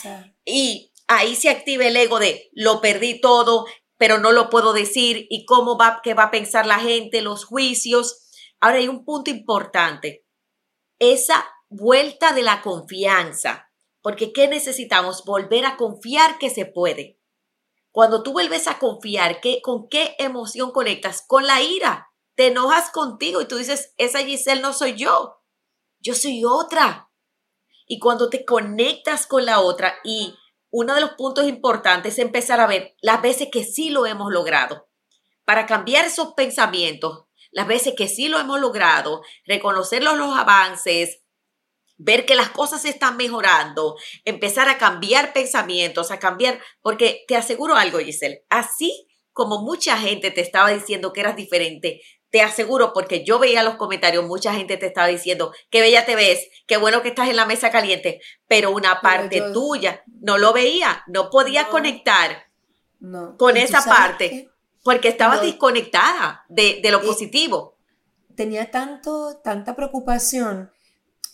Y 0.43 0.91
ahí 1.08 1.38
se 1.38 1.50
activa 1.50 1.86
el 1.86 1.96
ego 1.96 2.19
de 2.19 2.50
lo 2.54 2.82
perdí 2.82 3.22
todo, 3.22 3.65
pero 3.98 4.18
no 4.18 4.32
lo 4.32 4.50
puedo 4.50 4.74
decir 4.74 5.28
y 5.30 5.46
cómo 5.46 5.78
va, 5.78 6.02
qué 6.04 6.14
va 6.14 6.24
a 6.24 6.32
pensar 6.32 6.66
la 6.66 6.80
gente, 6.80 7.22
los 7.22 7.46
juicios. 7.46 8.30
Ahora 8.60 8.78
hay 8.78 8.88
un 8.88 9.06
punto 9.06 9.30
importante, 9.32 10.26
esa 11.00 11.46
vuelta 11.70 12.34
de 12.34 12.44
la 12.44 12.62
confianza, 12.62 13.72
porque 14.02 14.32
¿qué 14.32 14.48
necesitamos? 14.48 15.24
Volver 15.26 15.66
a 15.66 15.78
confiar 15.78 16.38
que 16.38 16.50
se 16.50 16.66
puede. 16.66 17.20
Cuando 17.92 18.24
tú 18.24 18.34
vuelves 18.34 18.68
a 18.68 18.80
confiar, 18.80 19.40
¿qué, 19.40 19.62
¿con 19.62 19.88
qué 19.88 20.16
emoción 20.18 20.72
conectas? 20.72 21.24
Con 21.28 21.46
la 21.46 21.62
ira. 21.62 22.10
Te 22.36 22.48
enojas 22.48 22.90
contigo 22.90 23.42
y 23.42 23.48
tú 23.48 23.58
dices, 23.58 23.94
esa 23.98 24.20
Giselle 24.20 24.62
no 24.62 24.74
soy 24.74 24.96
yo, 24.96 25.42
yo 26.00 26.16
soy 26.16 26.44
otra. 26.44 27.12
Y 27.86 28.00
cuando 28.00 28.30
te 28.30 28.46
conectas 28.46 29.28
con 29.28 29.46
la 29.46 29.60
otra 29.60 29.94
y 30.04 30.36
uno 30.74 30.96
de 30.96 31.02
los 31.02 31.12
puntos 31.12 31.48
importantes 31.48 32.14
es 32.14 32.20
empezar 32.20 32.60
a 32.60 32.66
ver 32.66 32.96
las 33.00 33.22
veces 33.22 33.50
que 33.52 33.64
sí 33.64 33.92
lo 33.92 34.08
hemos 34.08 34.32
logrado. 34.32 34.90
Para 35.46 35.68
cambiar 35.68 36.04
esos 36.04 36.34
pensamientos, 36.34 37.26
las 37.52 37.68
veces 37.68 37.94
que 37.96 38.08
sí 38.08 38.28
lo 38.28 38.40
hemos 38.40 38.60
logrado, 38.60 39.22
reconocer 39.46 40.02
los, 40.02 40.16
avances, 40.36 41.22
ver 41.98 42.26
que 42.26 42.34
las 42.34 42.50
cosas 42.50 42.86
están 42.86 43.18
mejorando, 43.18 43.98
empezar 44.26 44.68
a 44.68 44.80
cambiar 44.80 45.32
pensamientos, 45.32 46.10
a 46.10 46.18
cambiar, 46.18 46.60
porque 46.82 47.24
te 47.28 47.36
aseguro 47.36 47.76
algo, 47.76 48.00
Giselle, 48.00 48.44
así 48.50 49.08
como 49.32 49.62
mucha 49.62 49.96
gente 50.00 50.32
te 50.32 50.42
estaba 50.42 50.72
diciendo 50.72 51.14
que 51.14 51.22
eras 51.22 51.36
diferente, 51.36 52.02
te 52.34 52.41
aseguro, 52.41 52.93
porque 52.93 53.24
yo 53.24 53.38
veía 53.38 53.62
los 53.62 53.76
comentarios, 53.76 54.26
mucha 54.26 54.56
gente 54.56 54.76
te 54.78 54.88
estaba 54.88 55.06
diciendo, 55.06 55.54
qué 55.69 55.82
bella 55.82 56.04
te 56.04 56.15
ves, 56.15 56.50
qué 56.65 56.78
bueno 56.78 57.04
que 57.04 57.10
estás 57.10 57.30
en 57.30 57.36
la 57.36 57.46
mesa 57.46 57.69
caliente, 57.69 58.22
pero 58.48 58.72
una 58.72 59.02
parte 59.02 59.39
tuya 59.54 60.02
no 60.19 60.39
lo 60.39 60.52
veía, 60.52 61.04
no 61.06 61.30
podía 61.30 61.69
conectar 61.69 62.48
con 63.38 63.56
esa 63.56 63.86
parte, 63.86 64.50
porque 64.84 65.10
estabas 65.10 65.41
desconectada 65.41 66.43
de, 66.50 66.82
lo 66.89 67.04
positivo. 67.04 67.78
Tenía 68.36 68.72
tanto, 68.72 69.39
tanta 69.43 69.76
preocupación 69.76 70.72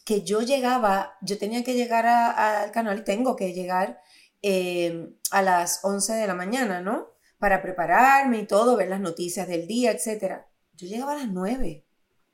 que 0.03 0.23
yo 0.23 0.41
llegaba, 0.41 1.15
yo 1.21 1.37
tenía 1.37 1.63
que 1.63 1.75
llegar 1.75 2.07
al 2.07 2.71
canal 2.71 2.99
y 2.99 3.03
tengo 3.05 3.37
que 3.37 3.53
llegar 3.53 4.01
eh, 4.41 5.13
a 5.31 5.41
las 5.43 5.79
11 5.81 6.11
de 6.15 6.27
la 6.27 6.35
mañana, 6.35 6.81
¿no? 6.81 7.07
Para 7.37 7.61
prepararme 7.61 8.39
y 8.39 8.47
todo, 8.47 8.75
ver 8.75 8.89
las 8.89 8.99
noticias 8.99 9.47
del 9.47 9.65
día, 9.65 9.91
etcétera 9.91 10.48
yo 10.79 10.87
llegaba 10.87 11.13
a 11.13 11.17
las 11.17 11.27
nueve. 11.27 11.83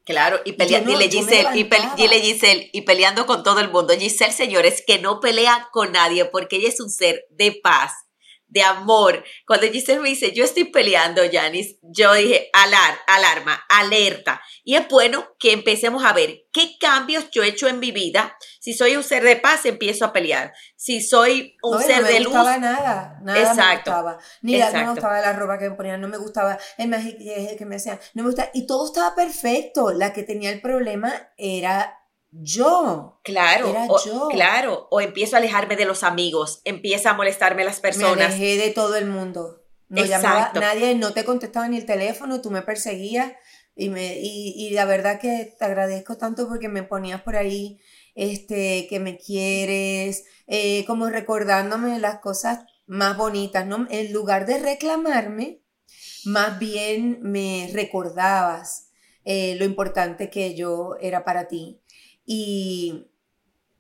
Claro, 0.04 0.40
y 0.46 0.52
dile, 0.52 1.10
Giselle, 1.10 1.50
y 1.56 1.64
dile 1.98 2.22
Giselle, 2.22 2.70
y 2.72 2.82
peleando 2.82 3.26
con 3.26 3.42
todo 3.42 3.60
el 3.60 3.72
mundo. 3.72 3.96
Giselle, 3.98 4.32
señores, 4.32 4.84
que 4.86 5.00
no 5.00 5.20
pelea 5.20 5.70
con 5.72 5.94
nadie 5.94 6.26
porque 6.26 6.58
ella 6.58 6.70
es 6.70 6.80
un 6.80 6.92
ser 6.92 7.26
de 7.32 7.60
paz, 7.64 7.92
de 8.48 8.62
amor. 8.62 9.24
Cuando 9.46 9.68
Giselle 9.68 10.00
me 10.00 10.10
dice, 10.10 10.32
yo 10.32 10.44
estoy 10.44 10.66
peleando, 10.66 11.22
Janice, 11.32 11.80
yo 11.82 12.14
dije, 12.14 12.50
alar, 12.54 12.98
alarma, 13.08 13.64
alerta. 13.70 14.42
Y 14.64 14.76
es 14.76 14.88
bueno 14.88 15.36
que 15.40 15.52
empecemos 15.52 16.04
a 16.06 16.14
ver 16.14 16.46
qué 16.52 16.78
cambios 16.80 17.30
yo 17.32 17.44
he 17.44 17.48
hecho 17.48 17.68
en 17.68 17.80
mi 17.80 17.92
vida. 17.92 18.38
Si 18.60 18.74
soy 18.74 18.96
un 18.96 19.04
ser 19.04 19.24
de 19.24 19.36
paz, 19.36 19.66
empiezo 19.66 20.06
a 20.06 20.14
pelear. 20.14 20.54
Si 20.76 21.02
soy 21.02 21.58
un 21.62 21.82
ser 21.82 22.04
de 22.04 22.22
luz. 22.22 22.34
No 22.34 22.44
me 22.44 22.52
gustaba 22.52 22.58
nada, 22.58 23.20
nada 23.24 23.40
exacto, 23.40 23.92
me 23.92 23.98
gustaba. 23.98 24.18
Ni 24.42 24.58
la, 24.58 24.72
no 24.72 24.80
me 24.80 24.92
gustaba 24.92 25.22
la 25.22 25.34
ropa 25.34 25.60
que 25.60 25.70
me 25.70 25.76
ponían, 25.76 26.02
no 26.02 26.08
me 26.08 26.18
gustaba 26.18 26.58
el 26.78 26.88
maquillaje 26.88 27.56
que 27.58 27.66
me 27.66 27.76
hacían, 27.76 28.00
no 28.14 28.24
me 28.24 28.30
gustaba. 28.30 28.50
Y 28.54 28.66
todo 28.68 28.86
estaba 28.86 29.16
perfecto. 29.16 29.92
La 29.92 30.14
que 30.14 30.24
tenía 30.24 30.52
el 30.52 30.62
problema 30.62 31.30
era 31.38 32.05
yo. 32.42 33.20
Claro, 33.24 33.74
o, 33.90 34.06
yo. 34.06 34.28
claro. 34.30 34.88
O 34.92 35.02
empiezo 35.02 35.36
a 35.36 35.40
alejarme 35.40 35.76
de 35.76 35.86
los 35.86 36.04
amigos, 36.04 36.62
empieza 36.66 37.12
a 37.12 37.14
molestarme 37.14 37.64
las 37.64 37.80
personas. 37.80 38.18
Me 38.18 38.26
alejé 38.26 38.58
de 38.58 38.72
todo 38.72 38.96
el 38.96 39.08
mundo. 39.08 39.62
No 39.88 40.04
llamaba 40.04 40.52
nadie, 40.56 40.96
no 40.96 41.14
te 41.14 41.26
contestaba 41.26 41.68
ni 41.68 41.78
el 41.78 41.86
teléfono, 41.86 42.42
tú 42.42 42.50
me 42.50 42.64
perseguías 42.64 43.34
y, 43.76 43.90
me, 43.90 44.18
y, 44.18 44.70
la 44.72 44.86
verdad 44.86 45.20
que 45.20 45.54
te 45.58 45.66
agradezco 45.66 46.18
tanto 46.18 46.48
porque 46.48 46.70
me 46.70 46.84
ponías 46.84 47.22
por 47.22 47.36
ahí 47.36 47.80
este, 48.16 48.88
que 48.90 49.00
me 49.00 49.18
quieres, 49.18 50.24
eh, 50.48 50.86
como 50.86 51.10
recordándome 51.10 52.00
las 52.00 52.20
cosas 52.20 52.66
más 52.88 53.18
bonitas, 53.18 53.66
¿no? 53.68 53.86
En 53.90 54.14
lugar 54.14 54.46
de 54.46 54.60
reclamarme, 54.60 55.62
más 56.24 56.58
bien 56.58 57.20
me 57.22 57.70
recordabas 57.74 58.92
eh, 59.26 59.56
lo 59.58 59.66
importante 59.66 60.30
que 60.30 60.56
yo 60.56 60.96
era 61.02 61.26
para 61.26 61.48
ti. 61.48 61.82
Y, 62.26 63.12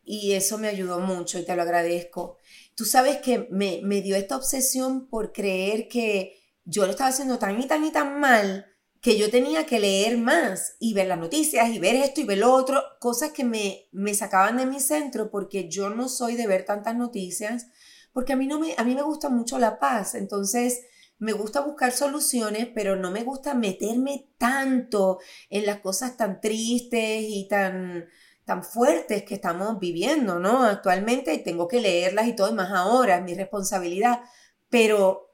eso 0.06 0.58
me 0.58 0.68
ayudó 0.68 1.00
mucho 1.00 1.40
y 1.40 1.46
te 1.46 1.56
lo 1.56 1.64
agradezco. 1.64 2.38
Tú 2.76 2.86
sabes 2.86 3.18
que 3.18 3.48
me, 3.50 3.82
dio 4.02 4.16
esta 4.16 4.38
obsesión 4.38 5.08
por 5.08 5.34
creer 5.34 5.88
que 5.88 6.40
yo 6.64 6.86
lo 6.86 6.92
estaba 6.92 7.10
haciendo 7.10 7.40
tan 7.40 7.60
y 7.60 7.68
tan 7.68 7.84
y 7.84 7.92
tan 7.92 8.20
mal 8.20 8.68
que 9.02 9.18
yo 9.18 9.30
tenía 9.30 9.66
que 9.66 9.80
leer 9.80 10.18
más 10.18 10.76
y 10.80 10.94
ver 10.94 11.08
las 11.08 11.20
noticias 11.20 11.70
y 11.70 11.80
ver 11.80 11.96
esto 11.96 12.22
y 12.22 12.26
ver 12.26 12.40
lo 12.40 12.54
otro, 12.54 12.84
cosas 13.00 13.32
que 13.32 13.44
me, 13.44 13.88
me 13.92 14.14
sacaban 14.16 14.58
de 14.58 14.66
mi 14.66 14.80
centro 14.80 15.30
porque 15.30 15.70
yo 15.70 15.90
no 15.90 16.10
soy 16.10 16.36
de 16.36 16.48
ver 16.48 16.66
tantas 16.66 16.96
noticias, 16.96 17.68
porque 18.14 18.34
a 18.34 18.36
mí, 18.36 18.48
no 18.48 18.60
me, 18.60 18.74
a 18.78 18.84
mí 18.84 18.96
me 18.96 19.04
gusta 19.04 19.30
mucho 19.30 19.60
la 19.60 19.78
paz. 19.78 20.16
Entonces, 20.16 20.82
me 21.18 21.34
gusta 21.34 21.62
buscar 21.62 21.92
soluciones, 21.92 22.68
pero 22.74 22.96
no 22.96 23.12
me 23.12 23.24
gusta 23.24 23.54
meterme 23.54 24.30
tanto 24.38 25.20
en 25.50 25.66
las 25.66 25.80
cosas 25.80 26.18
tan 26.18 26.42
tristes 26.42 27.26
y 27.28 27.48
tan, 27.48 28.06
tan 28.46 28.64
fuertes 28.64 29.24
que 29.24 29.36
estamos 29.36 29.80
viviendo, 29.80 30.40
¿no? 30.40 30.64
Actualmente 30.64 31.34
y 31.34 31.44
tengo 31.44 31.68
que 31.68 31.82
leerlas 31.82 32.28
y 32.28 32.36
todo, 32.36 32.52
y 32.52 32.54
más 32.54 32.72
ahora, 32.72 33.18
es 33.18 33.24
mi 33.24 33.34
responsabilidad, 33.34 34.22
pero 34.70 35.32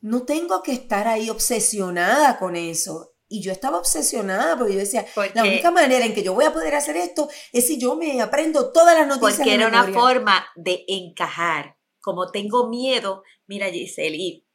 no 0.00 0.24
tengo 0.24 0.62
que 0.62 0.72
estar 0.72 1.06
ahí 1.06 1.30
obsesionada 1.30 2.38
con 2.38 2.56
eso. 2.56 3.14
Y 3.28 3.42
yo 3.42 3.52
estaba 3.52 3.78
obsesionada 3.78 4.58
porque 4.58 4.72
yo 4.72 4.80
decía, 4.80 5.06
la 5.34 5.44
única 5.44 5.70
manera 5.70 6.04
en 6.04 6.12
que 6.14 6.24
yo 6.24 6.34
voy 6.34 6.44
a 6.44 6.52
poder 6.52 6.74
hacer 6.74 6.96
esto 6.96 7.28
es 7.52 7.68
si 7.68 7.78
yo 7.78 7.94
me 7.94 8.20
aprendo 8.20 8.72
todas 8.72 8.98
las 8.98 9.06
noticias. 9.06 9.36
Porque 9.36 9.54
era 9.54 9.68
una 9.68 9.84
forma 9.84 10.44
de 10.56 10.84
encajar. 10.88 11.76
Como 12.00 12.32
tengo 12.32 12.68
miedo, 12.68 13.22
mira 13.46 13.68
Giselle, 13.68 14.16
y 14.16 14.46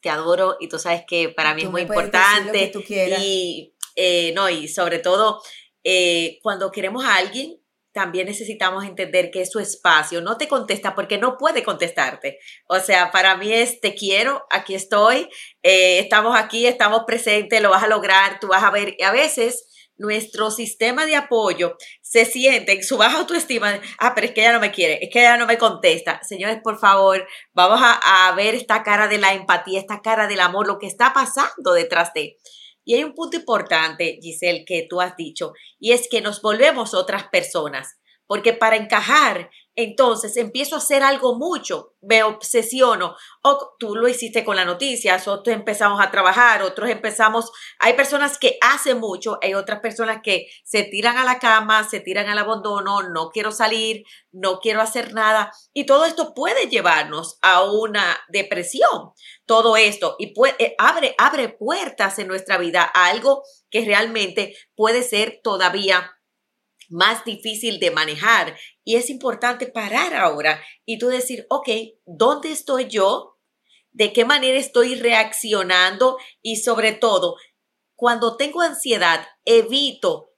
te 0.00 0.10
adoro 0.10 0.56
y 0.60 0.68
tú 0.68 0.78
sabes 0.78 1.02
que 1.08 1.30
para 1.30 1.54
mí 1.54 1.62
es 1.62 1.70
muy 1.70 1.82
importante. 1.82 2.70
Y 3.18 3.74
eh, 3.96 4.32
no, 4.34 4.48
y 4.48 4.68
sobre 4.68 5.00
todo 5.00 5.40
eh, 5.84 6.38
cuando 6.42 6.70
queremos 6.72 7.04
a 7.04 7.16
alguien, 7.16 7.60
también 7.94 8.26
necesitamos 8.26 8.84
entender 8.84 9.30
que 9.30 9.40
es 9.40 9.52
su 9.52 9.60
espacio. 9.60 10.20
No 10.20 10.36
te 10.36 10.48
contesta 10.48 10.96
porque 10.96 11.16
no 11.16 11.38
puede 11.38 11.62
contestarte. 11.62 12.40
O 12.66 12.80
sea, 12.80 13.12
para 13.12 13.36
mí 13.36 13.52
es 13.52 13.80
te 13.80 13.94
quiero, 13.94 14.44
aquí 14.50 14.74
estoy, 14.74 15.28
eh, 15.62 16.00
estamos 16.00 16.36
aquí, 16.36 16.66
estamos 16.66 17.04
presentes, 17.06 17.62
lo 17.62 17.70
vas 17.70 17.84
a 17.84 17.88
lograr, 17.88 18.40
tú 18.40 18.48
vas 18.48 18.64
a 18.64 18.70
ver. 18.70 18.96
A 19.04 19.12
veces 19.12 19.68
nuestro 19.96 20.50
sistema 20.50 21.06
de 21.06 21.14
apoyo 21.14 21.76
se 22.02 22.24
siente 22.24 22.72
en 22.72 22.82
su 22.82 22.96
baja 22.96 23.18
autoestima, 23.18 23.80
ah, 23.98 24.12
pero 24.12 24.26
es 24.26 24.32
que 24.32 24.40
ella 24.40 24.54
no 24.54 24.60
me 24.60 24.72
quiere, 24.72 24.98
es 25.00 25.08
que 25.12 25.20
ella 25.20 25.36
no 25.36 25.46
me 25.46 25.56
contesta. 25.56 26.20
Señores, 26.24 26.58
por 26.64 26.80
favor, 26.80 27.24
vamos 27.52 27.80
a 27.80 28.32
ver 28.34 28.56
esta 28.56 28.82
cara 28.82 29.06
de 29.06 29.18
la 29.18 29.34
empatía, 29.34 29.78
esta 29.78 30.02
cara 30.02 30.26
del 30.26 30.40
amor, 30.40 30.66
lo 30.66 30.80
que 30.80 30.88
está 30.88 31.12
pasando 31.12 31.72
detrás 31.72 32.12
de. 32.12 32.38
Y 32.84 32.94
hay 32.94 33.04
un 33.04 33.14
punto 33.14 33.36
importante, 33.36 34.18
Giselle, 34.20 34.64
que 34.64 34.86
tú 34.88 35.00
has 35.00 35.16
dicho, 35.16 35.52
y 35.78 35.92
es 35.92 36.08
que 36.10 36.20
nos 36.20 36.42
volvemos 36.42 36.94
otras 36.94 37.24
personas, 37.28 37.98
porque 38.26 38.52
para 38.52 38.76
encajar 38.76 39.50
entonces 39.76 40.36
empiezo 40.36 40.76
a 40.76 40.78
hacer 40.78 41.02
algo 41.02 41.36
mucho, 41.36 41.94
me 42.00 42.22
obsesiono, 42.22 43.16
o 43.42 43.74
tú 43.78 43.96
lo 43.96 44.06
hiciste 44.06 44.44
con 44.44 44.54
las 44.54 44.66
noticias, 44.66 45.26
otros 45.26 45.54
empezamos 45.54 46.00
a 46.00 46.12
trabajar, 46.12 46.62
otros 46.62 46.90
empezamos, 46.90 47.50
hay 47.80 47.94
personas 47.94 48.38
que 48.38 48.56
hacen 48.60 49.00
mucho, 49.00 49.38
hay 49.42 49.54
otras 49.54 49.80
personas 49.80 50.20
que 50.22 50.46
se 50.62 50.84
tiran 50.84 51.16
a 51.16 51.24
la 51.24 51.40
cama, 51.40 51.82
se 51.88 51.98
tiran 51.98 52.28
al 52.28 52.38
abandono, 52.38 53.02
no 53.02 53.30
quiero 53.30 53.50
salir, 53.50 54.04
no 54.30 54.60
quiero 54.60 54.80
hacer 54.80 55.12
nada, 55.12 55.50
y 55.72 55.86
todo 55.86 56.04
esto 56.04 56.34
puede 56.34 56.68
llevarnos 56.68 57.38
a 57.42 57.64
una 57.64 58.16
depresión, 58.28 59.10
todo 59.44 59.76
esto, 59.76 60.14
y 60.20 60.34
eh, 60.60 60.76
abre, 60.78 61.16
abre 61.18 61.48
puertas 61.48 62.20
en 62.20 62.28
nuestra 62.28 62.58
vida 62.58 62.88
a 62.94 63.06
algo 63.06 63.42
que 63.70 63.84
realmente 63.84 64.56
puede 64.76 65.02
ser 65.02 65.40
todavía 65.42 66.13
más 66.88 67.24
difícil 67.24 67.80
de 67.80 67.90
manejar. 67.90 68.56
Y 68.84 68.96
es 68.96 69.10
importante 69.10 69.66
parar 69.66 70.14
ahora 70.14 70.60
y 70.84 70.98
tú 70.98 71.08
decir, 71.08 71.46
ok, 71.50 71.68
¿dónde 72.06 72.50
estoy 72.50 72.88
yo? 72.88 73.38
¿De 73.92 74.12
qué 74.12 74.24
manera 74.24 74.58
estoy 74.58 74.96
reaccionando? 74.96 76.18
Y 76.42 76.56
sobre 76.56 76.92
todo, 76.92 77.36
cuando 77.94 78.36
tengo 78.36 78.60
ansiedad, 78.60 79.26
evito 79.44 80.34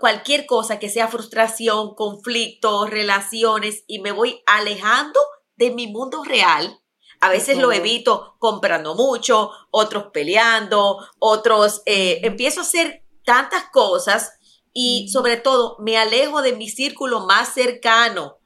cualquier 0.00 0.46
cosa 0.46 0.78
que 0.78 0.88
sea 0.88 1.08
frustración, 1.08 1.94
conflicto, 1.94 2.86
relaciones 2.86 3.84
y 3.86 4.00
me 4.00 4.12
voy 4.12 4.42
alejando 4.46 5.20
de 5.56 5.70
mi 5.70 5.86
mundo 5.86 6.24
real. 6.24 6.80
A 7.20 7.30
veces 7.30 7.58
lo 7.58 7.72
evito 7.72 8.36
comprando 8.38 8.94
mucho, 8.94 9.50
otros 9.70 10.06
peleando, 10.12 10.98
otros 11.18 11.82
eh, 11.84 12.20
empiezo 12.22 12.60
a 12.60 12.62
hacer 12.62 13.04
tantas 13.24 13.64
cosas 13.70 14.37
y 14.80 15.08
sobre 15.08 15.36
todo 15.36 15.76
me 15.80 15.98
alejo 15.98 16.40
de 16.40 16.52
mi 16.52 16.68
círculo 16.68 17.26
más 17.26 17.52
cercano. 17.52 18.36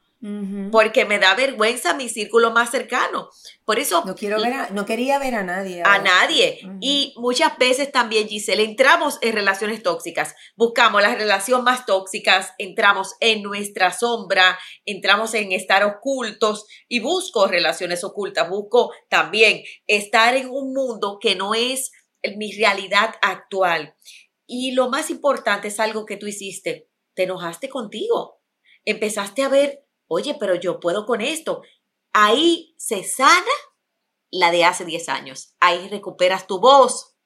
Porque 0.70 1.04
me 1.04 1.18
da 1.18 1.34
vergüenza 1.34 1.94
mi 1.94 2.08
círculo 2.08 2.52
más 2.52 2.70
cercano. 2.70 3.28
Por 3.64 3.80
eso. 3.80 4.04
No 4.06 4.14
quiero 4.14 4.40
ver 4.40 4.72
no 4.72 4.86
quería 4.86 5.18
ver 5.18 5.34
a 5.34 5.42
nadie. 5.42 5.82
A 5.84 5.98
nadie. 5.98 6.60
Y 6.80 7.12
muchas 7.16 7.58
veces 7.58 7.90
también, 7.90 8.28
Giselle, 8.28 8.62
entramos 8.62 9.18
en 9.20 9.32
relaciones 9.32 9.82
tóxicas. 9.82 10.36
Buscamos 10.56 11.02
las 11.02 11.18
relaciones 11.18 11.64
más 11.64 11.86
tóxicas, 11.86 12.52
entramos 12.58 13.16
en 13.18 13.42
nuestra 13.42 13.92
sombra, 13.92 14.58
entramos 14.86 15.34
en 15.34 15.50
estar 15.50 15.82
ocultos 15.82 16.66
y 16.88 17.00
busco 17.00 17.48
relaciones 17.48 18.04
ocultas. 18.04 18.48
Busco 18.48 18.92
también 19.10 19.64
estar 19.88 20.36
en 20.36 20.48
un 20.48 20.72
mundo 20.72 21.18
que 21.20 21.34
no 21.34 21.54
es 21.54 21.90
mi 22.36 22.52
realidad 22.52 23.14
actual. 23.20 23.96
Y 24.46 24.72
lo 24.72 24.88
más 24.88 25.10
importante 25.10 25.68
es 25.68 25.80
algo 25.80 26.04
que 26.04 26.16
tú 26.16 26.26
hiciste. 26.26 26.90
Te 27.14 27.24
enojaste 27.24 27.68
contigo. 27.68 28.40
Empezaste 28.84 29.42
a 29.42 29.48
ver, 29.48 29.86
oye, 30.06 30.36
pero 30.38 30.54
yo 30.54 30.80
puedo 30.80 31.06
con 31.06 31.20
esto. 31.20 31.62
Ahí 32.12 32.74
se 32.76 33.04
sana 33.04 33.44
la 34.30 34.50
de 34.50 34.64
hace 34.64 34.84
10 34.84 35.08
años. 35.08 35.54
Ahí 35.60 35.88
recuperas 35.88 36.46
tu 36.46 36.58
voz. 36.58 37.16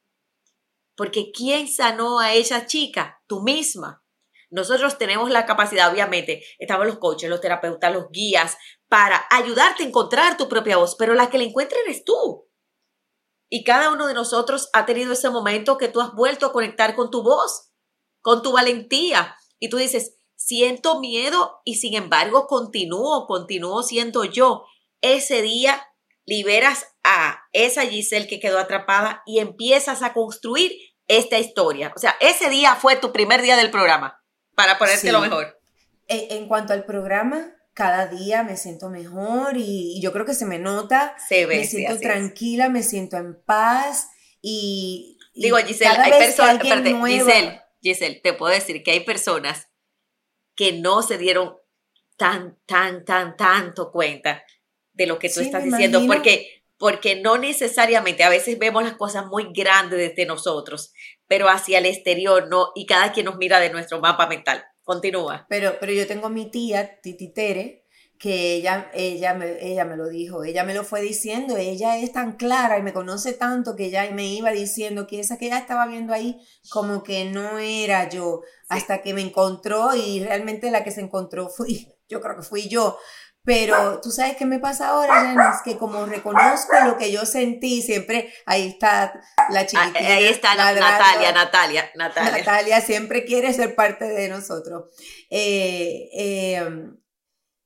Porque 0.96 1.30
¿quién 1.32 1.68
sanó 1.68 2.18
a 2.20 2.34
esa 2.34 2.66
chica? 2.66 3.22
Tú 3.26 3.42
misma. 3.42 4.02
Nosotros 4.50 4.96
tenemos 4.96 5.30
la 5.30 5.44
capacidad, 5.44 5.92
obviamente, 5.92 6.44
estamos 6.58 6.86
los 6.86 6.98
coaches, 6.98 7.28
los 7.28 7.40
terapeutas, 7.40 7.92
los 7.92 8.10
guías, 8.10 8.56
para 8.88 9.26
ayudarte 9.30 9.82
a 9.82 9.86
encontrar 9.86 10.36
tu 10.36 10.48
propia 10.48 10.76
voz, 10.76 10.94
pero 10.96 11.14
la 11.14 11.28
que 11.28 11.38
la 11.38 11.44
encuentra 11.44 11.78
eres 11.80 12.04
tú. 12.04 12.48
Y 13.48 13.64
cada 13.64 13.90
uno 13.90 14.06
de 14.06 14.14
nosotros 14.14 14.70
ha 14.72 14.86
tenido 14.86 15.12
ese 15.12 15.30
momento 15.30 15.78
que 15.78 15.88
tú 15.88 16.00
has 16.00 16.12
vuelto 16.14 16.46
a 16.46 16.52
conectar 16.52 16.94
con 16.96 17.10
tu 17.10 17.22
voz, 17.22 17.70
con 18.20 18.42
tu 18.42 18.52
valentía. 18.52 19.36
Y 19.58 19.68
tú 19.68 19.76
dices, 19.76 20.16
siento 20.34 21.00
miedo 21.00 21.60
y 21.64 21.76
sin 21.76 21.94
embargo 21.94 22.46
continúo, 22.46 23.26
continúo 23.26 23.82
siendo 23.82 24.24
yo. 24.24 24.64
Ese 25.00 25.42
día 25.42 25.86
liberas 26.24 26.86
a 27.04 27.40
esa 27.52 27.82
Giselle 27.82 28.26
que 28.26 28.40
quedó 28.40 28.58
atrapada 28.58 29.22
y 29.26 29.38
empiezas 29.38 30.02
a 30.02 30.12
construir 30.12 30.72
esta 31.06 31.38
historia. 31.38 31.92
O 31.94 31.98
sea, 31.98 32.16
ese 32.20 32.50
día 32.50 32.74
fue 32.74 32.96
tu 32.96 33.12
primer 33.12 33.42
día 33.42 33.56
del 33.56 33.70
programa, 33.70 34.20
para 34.56 34.76
ponerte 34.78 35.12
lo 35.12 35.20
mejor. 35.20 35.60
En 36.08 36.48
cuanto 36.48 36.72
al 36.72 36.84
programa, 36.84 37.55
cada 37.76 38.06
día 38.06 38.42
me 38.42 38.56
siento 38.56 38.88
mejor 38.88 39.58
y, 39.58 40.00
yo 40.00 40.10
creo 40.10 40.24
que 40.24 40.32
se 40.32 40.46
me 40.46 40.58
nota. 40.58 41.14
Se 41.28 41.44
ve, 41.44 41.58
me 41.58 41.66
siento 41.66 42.00
tranquila, 42.00 42.70
me 42.70 42.82
siento 42.82 43.18
en 43.18 43.40
paz 43.44 44.08
y... 44.40 45.18
Digo, 45.34 45.58
Giselle, 45.58 45.98
hay 45.98 46.10
personas... 46.12 46.62
Giselle, 46.62 47.60
Giselle, 47.82 48.20
te 48.22 48.32
puedo 48.32 48.54
decir 48.54 48.82
que 48.82 48.92
hay 48.92 49.00
personas 49.00 49.68
que 50.54 50.72
no 50.72 51.02
se 51.02 51.18
dieron 51.18 51.58
tan, 52.16 52.58
tan, 52.64 53.04
tan, 53.04 53.36
tanto 53.36 53.92
cuenta 53.92 54.42
de 54.94 55.06
lo 55.06 55.18
que 55.18 55.28
tú 55.28 55.40
estás 55.40 55.62
diciendo, 55.62 56.02
porque, 56.06 56.62
porque 56.78 57.20
no 57.20 57.36
necesariamente, 57.36 58.24
a 58.24 58.30
veces 58.30 58.58
vemos 58.58 58.84
las 58.84 58.94
cosas 58.94 59.26
muy 59.26 59.52
grandes 59.52 59.98
desde 59.98 60.24
nosotros, 60.24 60.94
pero 61.26 61.50
hacia 61.50 61.76
el 61.76 61.84
exterior 61.84 62.48
no, 62.48 62.72
y 62.74 62.86
cada 62.86 63.12
quien 63.12 63.26
nos 63.26 63.36
mira 63.36 63.60
de 63.60 63.68
nuestro 63.68 64.00
mapa 64.00 64.26
mental. 64.26 64.64
Continúa. 64.86 65.46
Pero, 65.48 65.78
pero 65.80 65.92
yo 65.92 66.06
tengo 66.06 66.26
a 66.28 66.30
mi 66.30 66.48
tía, 66.48 67.00
Titi 67.02 67.32
Tere, 67.32 67.86
que 68.20 68.54
ella, 68.54 68.88
ella, 68.94 69.34
me, 69.34 69.58
ella 69.60 69.84
me 69.84 69.96
lo 69.96 70.08
dijo, 70.08 70.44
ella 70.44 70.62
me 70.62 70.74
lo 70.74 70.84
fue 70.84 71.00
diciendo, 71.00 71.56
ella 71.56 71.98
es 71.98 72.12
tan 72.12 72.36
clara 72.36 72.78
y 72.78 72.82
me 72.82 72.92
conoce 72.92 73.32
tanto 73.32 73.74
que 73.74 73.86
ella 73.86 74.08
me 74.12 74.26
iba 74.26 74.52
diciendo 74.52 75.08
que 75.08 75.18
esa 75.18 75.38
que 75.38 75.46
ella 75.46 75.58
estaba 75.58 75.88
viendo 75.88 76.12
ahí 76.12 76.40
como 76.70 77.02
que 77.02 77.24
no 77.24 77.58
era 77.58 78.08
yo, 78.08 78.42
hasta 78.68 79.02
que 79.02 79.12
me 79.12 79.22
encontró 79.22 79.92
y 79.96 80.22
realmente 80.22 80.70
la 80.70 80.84
que 80.84 80.92
se 80.92 81.00
encontró 81.00 81.48
fui, 81.48 81.92
yo 82.08 82.20
creo 82.20 82.36
que 82.36 82.42
fui 82.42 82.68
yo, 82.68 82.96
pero 83.46 84.00
tú 84.00 84.10
sabes 84.10 84.36
qué 84.36 84.44
me 84.44 84.58
pasa 84.58 84.88
ahora, 84.88 85.54
es 85.54 85.62
que 85.62 85.78
como 85.78 86.04
reconozco 86.04 86.72
lo 86.84 86.98
que 86.98 87.12
yo 87.12 87.24
sentí, 87.24 87.80
siempre 87.80 88.34
ahí 88.44 88.66
está 88.66 89.20
la 89.50 89.60
ah, 89.60 89.66
chiquitita. 89.66 89.98
Ahí 90.00 90.24
está 90.24 90.56
Natalia, 90.56 91.30
Natalia, 91.30 91.90
Natalia. 91.94 92.38
Natalia 92.38 92.80
siempre 92.80 93.24
quiere 93.24 93.52
ser 93.52 93.76
parte 93.76 94.04
de 94.04 94.28
nosotros. 94.28 94.86
Eh, 95.30 96.08
eh, 96.12 96.68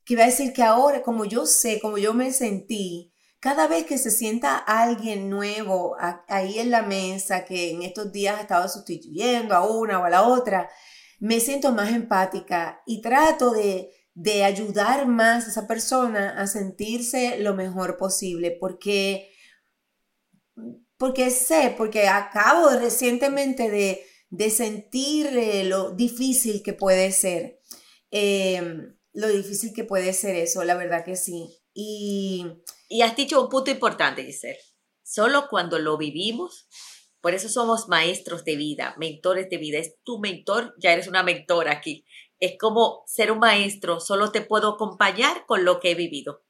que 0.05 0.13
iba 0.13 0.25
a 0.25 0.27
decir 0.27 0.53
que 0.53 0.63
ahora, 0.63 1.03
como 1.03 1.25
yo 1.25 1.47
sé, 1.47 1.81
como 1.81 1.97
yo 1.97 2.13
me 2.13 2.31
sentí, 2.31 3.15
cada 3.39 3.67
vez 3.67 3.87
que 3.87 3.97
se 3.97 4.11
sienta 4.11 4.59
alguien 4.59 5.31
nuevo 5.31 5.97
ahí 6.29 6.59
en 6.59 6.71
la 6.71 6.83
mesa, 6.83 7.47
que 7.47 7.71
en 7.71 7.83
estos 7.83 8.13
días 8.13 8.37
ha 8.37 8.43
estado 8.43 8.69
sustituyendo 8.69 9.55
a 9.55 9.67
una 9.67 9.99
o 9.99 10.05
a 10.05 10.11
la 10.11 10.25
otra, 10.25 10.69
me 11.21 11.41
siento 11.41 11.73
más 11.73 11.89
empática 11.91 12.83
y 12.85 13.01
trato 13.01 13.53
de 13.53 13.89
de 14.21 14.45
ayudar 14.45 15.07
más 15.07 15.47
a 15.47 15.49
esa 15.49 15.67
persona 15.67 16.39
a 16.39 16.47
sentirse 16.47 17.39
lo 17.39 17.55
mejor 17.55 17.97
posible, 17.97 18.51
porque, 18.51 19.33
porque 20.99 21.31
sé, 21.31 21.75
porque 21.75 22.07
acabo 22.07 22.69
recientemente 22.69 23.71
de, 23.71 24.05
de 24.29 24.51
sentir 24.51 25.31
lo 25.65 25.93
difícil 25.93 26.63
que 26.63 26.75
puede 26.75 27.13
ser, 27.13 27.61
em, 28.11 28.95
lo 29.15 29.29
difícil 29.29 29.73
que 29.73 29.85
puede 29.85 30.13
ser 30.13 30.37
eso, 30.37 30.65
la 30.65 30.77
verdad 30.77 31.03
que 31.03 31.17
sí. 31.17 31.57
Y, 31.73 32.45
y 32.91 33.01
has 33.01 33.17
dicho 33.17 33.43
un 33.43 33.49
punto 33.49 33.71
importante, 33.71 34.23
Giselle. 34.23 34.61
Solo 35.03 35.49
cuando 35.49 35.79
lo 35.79 35.97
vivimos, 35.97 36.69
por 37.23 37.33
eso 37.33 37.49
somos 37.49 37.89
maestros 37.89 38.45
de 38.45 38.57
vida, 38.57 38.95
mentores 38.99 39.49
de 39.49 39.57
vida. 39.57 39.79
Es 39.79 39.95
tu 40.05 40.19
mentor, 40.19 40.75
ya 40.79 40.93
eres 40.93 41.09
una 41.09 41.23
mentora 41.23 41.73
aquí. 41.73 42.05
Es 42.41 42.57
como 42.59 43.05
ser 43.07 43.31
un 43.31 43.39
maestro, 43.39 44.01
solo 44.01 44.33
te 44.33 44.41
puedo 44.41 44.71
acompañar 44.71 45.45
con 45.47 45.65
lo 45.65 45.79
que 45.79 45.91
he 45.91 45.95
vivido. 45.95 46.43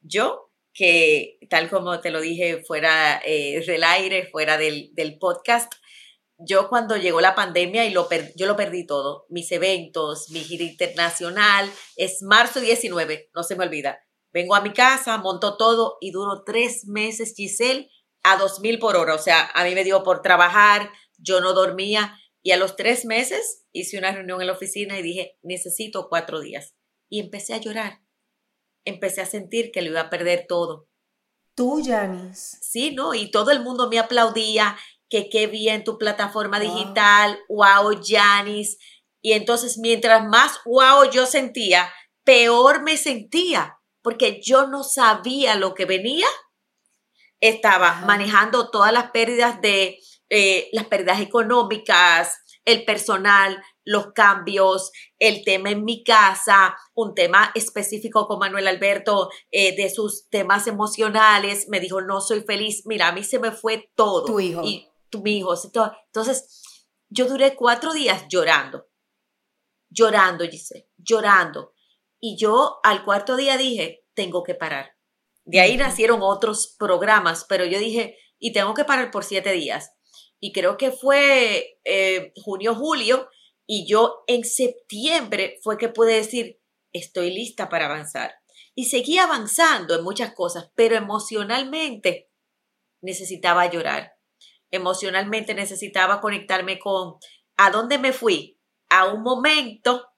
Yo, 0.00 0.50
que 0.72 1.38
tal 1.48 1.70
como 1.70 2.00
te 2.00 2.10
lo 2.10 2.20
dije 2.20 2.64
fuera 2.64 3.20
eh, 3.24 3.62
del 3.64 3.84
aire, 3.84 4.28
fuera 4.30 4.56
del, 4.56 5.18
podcast, 5.20 5.72
yo 6.38 6.68
cuando 6.68 6.96
llegó 6.96 7.20
la 7.20 7.34
pandemia 7.34 7.84
y 7.86 7.90
lo 7.90 8.08
yo 8.34 8.46
lo 8.46 8.56
perdí 8.56 8.86
todo, 8.86 9.26
mis 9.28 9.52
eventos, 9.52 10.30
mi 10.30 10.40
gira 10.40 10.64
internacional, 10.64 11.70
es 11.96 12.22
marzo 12.22 12.60
19, 12.60 13.30
no 13.34 13.42
se 13.42 13.54
me 13.54 13.64
olvida. 13.64 14.00
Vengo 14.32 14.56
a 14.56 14.62
mi 14.62 14.72
casa, 14.72 15.16
monto 15.18 15.56
todo 15.56 15.98
y 16.00 16.10
duro 16.10 16.42
tres 16.44 16.86
meses, 16.86 17.34
Giselle, 17.36 17.88
a 18.24 18.36
dos 18.36 18.58
mil 18.60 18.80
por 18.80 18.96
hora. 18.96 19.14
O 19.14 19.18
sea, 19.18 19.48
a 19.54 19.62
mí 19.62 19.74
me 19.74 19.84
dio 19.84 20.02
por 20.02 20.22
trabajar, 20.22 20.90
yo 21.18 21.40
no 21.40 21.52
dormía 21.52 22.18
y 22.44 22.52
a 22.52 22.58
los 22.58 22.76
tres 22.76 23.06
meses 23.06 23.64
hice 23.72 23.98
una 23.98 24.12
reunión 24.12 24.38
en 24.42 24.48
la 24.48 24.52
oficina 24.52 24.98
y 24.98 25.02
dije, 25.02 25.38
necesito 25.42 26.08
cuatro 26.10 26.40
días. 26.40 26.74
Y 27.08 27.20
empecé 27.20 27.54
a 27.54 27.58
llorar. 27.58 28.02
Empecé 28.84 29.22
a 29.22 29.26
sentir 29.26 29.72
que 29.72 29.80
lo 29.80 29.88
iba 29.88 30.02
a 30.02 30.10
perder 30.10 30.44
todo. 30.46 30.86
Tú, 31.54 31.82
Janice. 31.82 32.58
Sí, 32.60 32.94
¿no? 32.94 33.14
Y 33.14 33.30
todo 33.30 33.50
el 33.50 33.62
mundo 33.62 33.88
me 33.88 33.98
aplaudía 33.98 34.76
que 35.08 35.30
qué 35.30 35.46
bien 35.46 35.84
tu 35.84 35.96
plataforma 35.96 36.60
digital, 36.60 37.40
wow, 37.48 37.98
Janice. 38.06 38.76
Y 39.22 39.32
entonces 39.32 39.78
mientras 39.78 40.26
más 40.26 40.60
wow 40.66 41.10
yo 41.10 41.24
sentía, 41.24 41.90
peor 42.24 42.82
me 42.82 42.98
sentía, 42.98 43.78
porque 44.02 44.42
yo 44.44 44.66
no 44.66 44.84
sabía 44.84 45.54
lo 45.54 45.72
que 45.72 45.86
venía. 45.86 46.26
Estaba 47.40 48.02
manejando 48.02 48.70
todas 48.70 48.92
las 48.92 49.12
pérdidas 49.12 49.62
de 49.62 49.98
eh, 50.34 50.68
las 50.72 50.86
pérdidas 50.86 51.20
económicas, 51.20 52.38
el 52.64 52.84
personal, 52.84 53.62
los 53.84 54.12
cambios, 54.12 54.90
el 55.18 55.44
tema 55.44 55.70
en 55.70 55.84
mi 55.84 56.02
casa, 56.02 56.76
un 56.94 57.14
tema 57.14 57.52
específico 57.54 58.26
con 58.26 58.38
Manuel 58.38 58.66
Alberto 58.66 59.28
eh, 59.50 59.76
de 59.76 59.90
sus 59.90 60.28
temas 60.30 60.66
emocionales. 60.66 61.68
Me 61.68 61.80
dijo, 61.80 62.00
no 62.00 62.20
soy 62.20 62.42
feliz. 62.42 62.82
Mira, 62.86 63.08
a 63.08 63.12
mí 63.12 63.22
se 63.22 63.38
me 63.38 63.52
fue 63.52 63.90
todo. 63.94 64.24
Tu 64.24 64.40
hijo 64.40 64.62
mi 65.22 65.38
hijo. 65.38 65.54
Entonces, 65.64 66.62
yo 67.08 67.26
duré 67.26 67.54
cuatro 67.54 67.92
días 67.92 68.26
llorando, 68.28 68.86
llorando, 69.90 70.44
dice, 70.44 70.88
llorando. 70.96 71.72
Y 72.20 72.36
yo 72.38 72.80
al 72.82 73.04
cuarto 73.04 73.36
día 73.36 73.56
dije, 73.56 74.04
tengo 74.14 74.42
que 74.42 74.54
parar. 74.54 74.96
De 75.44 75.60
ahí 75.60 75.76
nacieron 75.76 76.20
otros 76.22 76.74
programas, 76.78 77.44
pero 77.44 77.64
yo 77.64 77.78
dije, 77.78 78.16
y 78.38 78.52
tengo 78.52 78.74
que 78.74 78.84
parar 78.84 79.10
por 79.10 79.24
siete 79.24 79.52
días. 79.52 79.92
Y 80.44 80.52
creo 80.52 80.76
que 80.76 80.90
fue 80.92 81.78
eh, 81.84 82.32
junio, 82.36 82.74
julio, 82.74 83.28
y 83.66 83.86
yo 83.86 84.24
en 84.26 84.44
septiembre 84.44 85.58
fue 85.62 85.78
que 85.78 85.88
pude 85.88 86.16
decir, 86.16 86.60
estoy 86.92 87.30
lista 87.30 87.70
para 87.70 87.86
avanzar. 87.86 88.34
Y 88.74 88.86
seguí 88.86 89.16
avanzando 89.16 89.94
en 89.94 90.04
muchas 90.04 90.34
cosas, 90.34 90.70
pero 90.74 90.96
emocionalmente 90.96 92.28
necesitaba 93.00 93.70
llorar 93.70 94.14
emocionalmente 94.74 95.54
necesitaba 95.54 96.20
conectarme 96.20 96.80
con 96.80 97.14
a 97.56 97.70
dónde 97.70 97.98
me 97.98 98.12
fui, 98.12 98.58
a 98.90 99.06
un 99.06 99.22
momento 99.22 100.08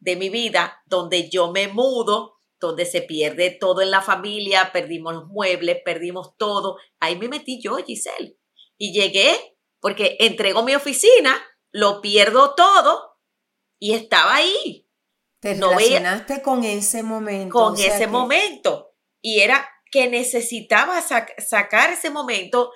de 0.00 0.16
mi 0.16 0.30
vida 0.30 0.82
donde 0.86 1.28
yo 1.28 1.52
me 1.52 1.68
mudo, 1.68 2.38
donde 2.58 2.86
se 2.86 3.02
pierde 3.02 3.50
todo 3.50 3.82
en 3.82 3.90
la 3.90 4.00
familia, 4.00 4.70
perdimos 4.72 5.14
los 5.14 5.26
muebles, 5.26 5.82
perdimos 5.84 6.34
todo. 6.38 6.78
Ahí 6.98 7.16
me 7.16 7.28
metí 7.28 7.60
yo, 7.60 7.76
Giselle. 7.76 8.38
Y 8.78 8.92
llegué 8.94 9.55
porque 9.86 10.16
entrego 10.18 10.64
mi 10.64 10.74
oficina, 10.74 11.40
lo 11.70 12.00
pierdo 12.00 12.56
todo 12.56 13.20
y 13.78 13.94
estaba 13.94 14.34
ahí. 14.34 14.90
Te 15.38 15.54
relacionaste 15.54 16.42
con 16.42 16.64
ese 16.64 17.04
momento. 17.04 17.52
Con 17.52 17.78
ese 17.78 18.08
momento. 18.08 18.96
Y 19.22 19.42
era 19.42 19.64
que 19.92 20.08
necesitaba 20.10 21.00
sacar 21.38 21.92
ese 21.92 22.10
momento 22.10 22.72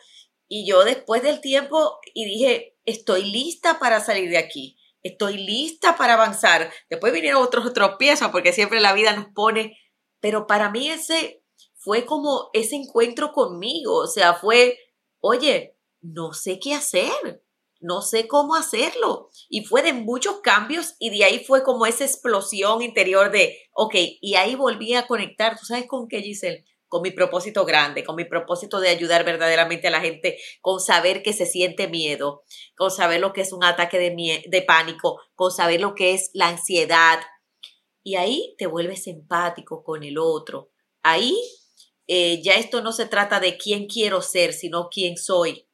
y 0.47 0.65
yo 0.65 0.85
después 0.85 1.25
del 1.25 1.41
tiempo 1.41 1.99
y 2.15 2.27
dije, 2.27 2.79
estoy 2.85 3.25
lista 3.25 3.81
para 3.81 3.99
salir 3.99 4.31
de 4.31 4.39
aquí, 4.39 4.79
estoy 5.03 5.37
lista 5.37 5.97
para 5.97 6.15
avanzar. 6.15 6.73
Después 6.89 7.13
vinieron 7.13 7.43
otros 7.43 7.73
tropiezos 7.73 8.29
porque 8.29 8.53
siempre 8.53 8.79
la 8.79 8.93
vida 8.93 9.17
nos 9.17 9.27
pone, 9.35 9.77
pero 10.21 10.47
para 10.47 10.71
mí 10.71 10.89
ese 10.89 11.43
fue 11.75 12.07
como 12.07 12.51
ese 12.53 12.77
encuentro 12.77 13.33
conmigo, 13.33 13.97
o 13.97 14.07
sea, 14.07 14.35
fue, 14.35 14.79
oye, 15.19 15.77
no 16.01 16.33
sé 16.33 16.59
qué 16.59 16.75
hacer, 16.75 17.43
no 17.81 18.03
sé 18.03 18.29
cómo 18.29 18.55
hacerlo. 18.55 19.31
Y 19.49 19.65
fue 19.65 19.83
de 19.83 19.93
muchos 19.93 20.41
cambios 20.41 20.95
y 20.99 21.11
de 21.11 21.25
ahí 21.25 21.45
fue 21.45 21.63
como 21.63 21.87
esa 21.87 22.05
explosión 22.05 22.83
interior 22.83 23.31
de, 23.31 23.59
ok, 23.73 23.95
y 24.21 24.35
ahí 24.35 24.55
volví 24.55 24.95
a 24.95 25.07
conectar, 25.07 25.59
¿tú 25.59 25.65
sabes 25.65 25.87
con 25.87 26.09
qué, 26.09 26.23
Giselle? 26.23 26.65
con 26.91 27.03
mi 27.03 27.13
propósito 27.13 27.65
grande, 27.65 28.03
con 28.03 28.17
mi 28.17 28.25
propósito 28.25 28.81
de 28.81 28.89
ayudar 28.89 29.25
verdaderamente 29.25 29.87
a 29.87 29.93
la 29.93 30.01
gente, 30.01 30.39
con 30.61 30.81
saber 30.81 31.23
que 31.23 31.33
se 31.33 31.47
siente 31.47 31.87
miedo, 31.87 32.43
con 32.77 32.91
saber 32.91 33.21
lo 33.21 33.33
que 33.33 33.43
es 33.43 33.53
un 33.53 33.63
ataque 33.63 33.97
de, 34.01 34.43
de 34.45 34.63
pánico, 34.63 35.21
con 35.37 35.53
saber 35.53 35.81
lo 35.81 35.95
que 35.95 36.15
es 36.15 36.31
la 36.35 36.49
ansiedad. 36.49 37.21
Y 38.03 38.17
ahí 38.17 38.57
te 38.59 38.67
vuelves 38.67 39.07
empático 39.07 39.85
con 39.85 40.03
el 40.03 40.19
otro. 40.19 40.73
Ahí 41.05 41.39
eh, 42.09 42.43
ya 42.43 42.55
esto 42.55 42.83
no 42.83 42.91
se 42.91 43.07
trata 43.07 43.39
de 43.39 43.57
quién 43.57 43.87
quiero 43.87 44.21
ser, 44.21 44.53
sino 44.53 44.89
quién 44.91 45.17
soy. 45.17 45.69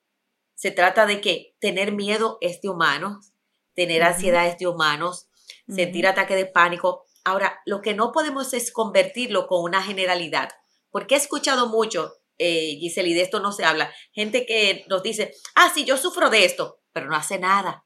Se 0.56 0.70
trata 0.70 1.06
de 1.06 1.20
que 1.20 1.54
tener 1.60 1.92
miedo 1.92 2.38
es 2.40 2.60
de 2.62 2.70
humanos, 2.70 3.32
tener 3.74 4.02
ansiedad 4.02 4.48
es 4.48 4.58
de 4.58 4.66
humanos, 4.66 5.28
sentir 5.68 6.06
ataque 6.06 6.34
de 6.34 6.46
pánico. 6.46 7.04
Ahora, 7.24 7.60
lo 7.66 7.82
que 7.82 7.94
no 7.94 8.10
podemos 8.10 8.54
es 8.54 8.72
convertirlo 8.72 9.46
con 9.46 9.62
una 9.62 9.82
generalidad. 9.82 10.48
Porque 10.90 11.14
he 11.14 11.18
escuchado 11.18 11.68
mucho, 11.68 12.14
eh, 12.38 12.76
Giselle, 12.80 13.10
y 13.10 13.14
de 13.14 13.20
esto 13.20 13.38
no 13.38 13.52
se 13.52 13.64
habla, 13.64 13.92
gente 14.12 14.46
que 14.46 14.86
nos 14.88 15.02
dice, 15.02 15.34
ah, 15.54 15.70
sí, 15.72 15.84
yo 15.84 15.98
sufro 15.98 16.30
de 16.30 16.46
esto, 16.46 16.80
pero 16.92 17.06
no 17.06 17.16
hace 17.16 17.38
nada. 17.38 17.84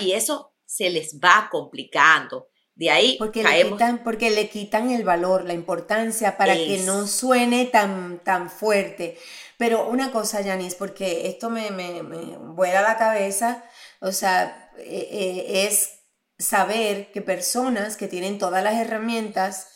Y 0.00 0.12
eso 0.12 0.54
se 0.64 0.88
les 0.88 1.20
va 1.22 1.48
complicando. 1.50 2.48
De 2.76 2.90
ahí 2.90 3.16
porque 3.18 3.42
Le 3.42 3.68
quitan, 3.68 4.04
porque 4.04 4.30
le 4.30 4.48
quitan 4.48 4.90
el 4.90 5.02
valor, 5.02 5.44
la 5.44 5.54
importancia 5.54 6.36
para 6.36 6.54
que 6.54 6.82
no 6.84 7.06
suene 7.06 7.64
tan, 7.64 8.20
tan 8.22 8.50
fuerte. 8.50 9.18
Pero 9.56 9.88
una 9.88 10.12
cosa, 10.12 10.44
Janice, 10.44 10.76
porque 10.78 11.26
esto 11.26 11.50
me, 11.50 11.70
me, 11.70 12.02
me 12.02 12.36
vuela 12.36 12.82
la 12.82 12.98
cabeza, 12.98 13.64
o 14.00 14.12
sea, 14.12 14.70
eh, 14.78 15.08
eh, 15.10 15.66
es 15.66 16.00
saber 16.38 17.10
que 17.12 17.22
personas 17.22 17.96
que 17.96 18.08
tienen 18.08 18.38
todas 18.38 18.62
las 18.62 18.74
herramientas 18.74 19.68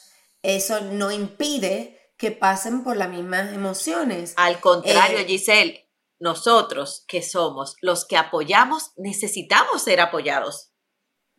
eso 0.43 0.81
no 0.81 1.11
impide 1.11 2.15
que 2.17 2.31
pasen 2.31 2.83
por 2.85 2.97
las 2.97 3.09
mismas 3.09 3.53
emociones. 3.53 4.35
Al 4.37 4.61
contrario, 4.61 5.19
eh, 5.19 5.25
Giselle, 5.25 5.89
nosotros 6.19 7.05
que 7.09 7.23
somos 7.23 7.77
los 7.81 8.05
que 8.05 8.17
apoyamos, 8.17 8.93
necesitamos 8.97 9.83
ser 9.83 10.01
apoyados. 10.01 10.70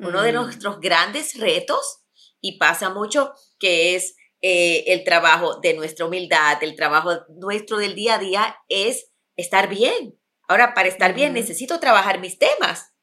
Uno 0.02 0.22
de 0.22 0.34
nuestros 0.34 0.80
grandes 0.80 1.40
retos, 1.40 2.04
y 2.42 2.58
pasa 2.58 2.90
mucho, 2.90 3.34
que 3.60 3.96
es 3.96 4.16
eh, 4.42 4.84
el 4.88 5.04
trabajo 5.04 5.60
de 5.62 5.74
nuestra 5.74 6.06
humildad, 6.06 6.62
el 6.64 6.76
trabajo 6.76 7.12
nuestro 7.30 7.78
del 7.78 7.96
día 7.96 8.16
a 8.16 8.20
día, 8.20 8.58
es 8.68 9.12
estar 9.36 9.70
bien. 9.70 10.20
Ahora, 10.48 10.74
para 10.74 10.90
estar 10.90 11.14
bien, 11.14 11.34
necesito 11.34 11.80
trabajar 11.80 12.20
mis 12.20 12.38
temas. 12.38 12.94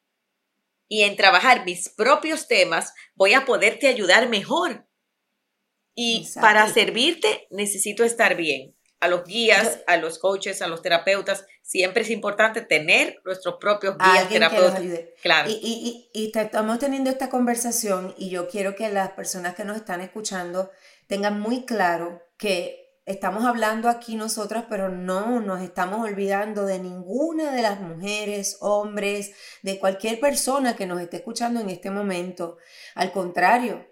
Y 0.89 1.03
en 1.03 1.17
trabajar 1.17 1.65
mis 1.65 1.89
propios 1.89 2.49
temas, 2.49 2.93
voy 3.15 3.35
a 3.35 3.45
poderte 3.45 3.89
ayudar 3.89 4.29
mejor 4.29 4.89
y 6.01 6.29
para 6.41 6.73
servirte 6.73 7.49
necesito 7.51 8.05
estar 8.05 8.37
bien. 8.37 8.78
A 9.01 9.09
los 9.09 9.25
guías, 9.25 9.81
a 9.87 9.97
los 9.97 10.19
coaches, 10.19 10.61
a 10.61 10.67
los 10.67 10.83
terapeutas, 10.83 11.47
siempre 11.63 12.03
es 12.03 12.11
importante 12.11 12.63
tener 12.63 13.21
nuestros 13.25 13.57
propios 13.61 13.97
guías 13.97 14.29
terapeutas. 14.29 14.83
Claro. 15.23 15.51
Y, 15.51 16.09
y, 16.13 16.33
estamos 16.35 16.79
teniendo 16.79 17.11
esta 17.11 17.29
conversación 17.29 18.15
y 18.19 18.31
yo 18.31 18.49
quiero 18.49 18.75
que 18.75 18.89
las 18.89 19.11
personas 19.11 19.55
que 19.55 19.65
nos 19.65 19.77
están 19.77 20.01
escuchando 20.01 20.71
tengan 21.07 21.41
muy 21.41 21.65
claro 21.65 22.23
que 22.37 22.89
estamos 23.09 23.47
hablando 23.47 23.89
aquí 23.89 24.17
nosotras, 24.17 24.65
pero 24.69 24.91
no 24.91 25.41
nos 25.41 25.63
estamos 25.63 26.05
olvidando 26.05 26.67
de 26.67 26.79
ninguna 26.79 27.51
de 27.53 27.63
las 27.63 27.81
mujeres, 27.81 28.59
hombres, 28.61 29.33
de 29.63 29.79
cualquier 29.79 30.21
persona 30.21 30.77
que 30.77 30.87
nos 30.87 31.01
esté 31.01 31.17
escuchando 31.17 31.61
en 31.61 31.71
este 31.71 31.91
momento. 31.91 32.59
Al 32.95 33.11
contrario, 33.11 33.88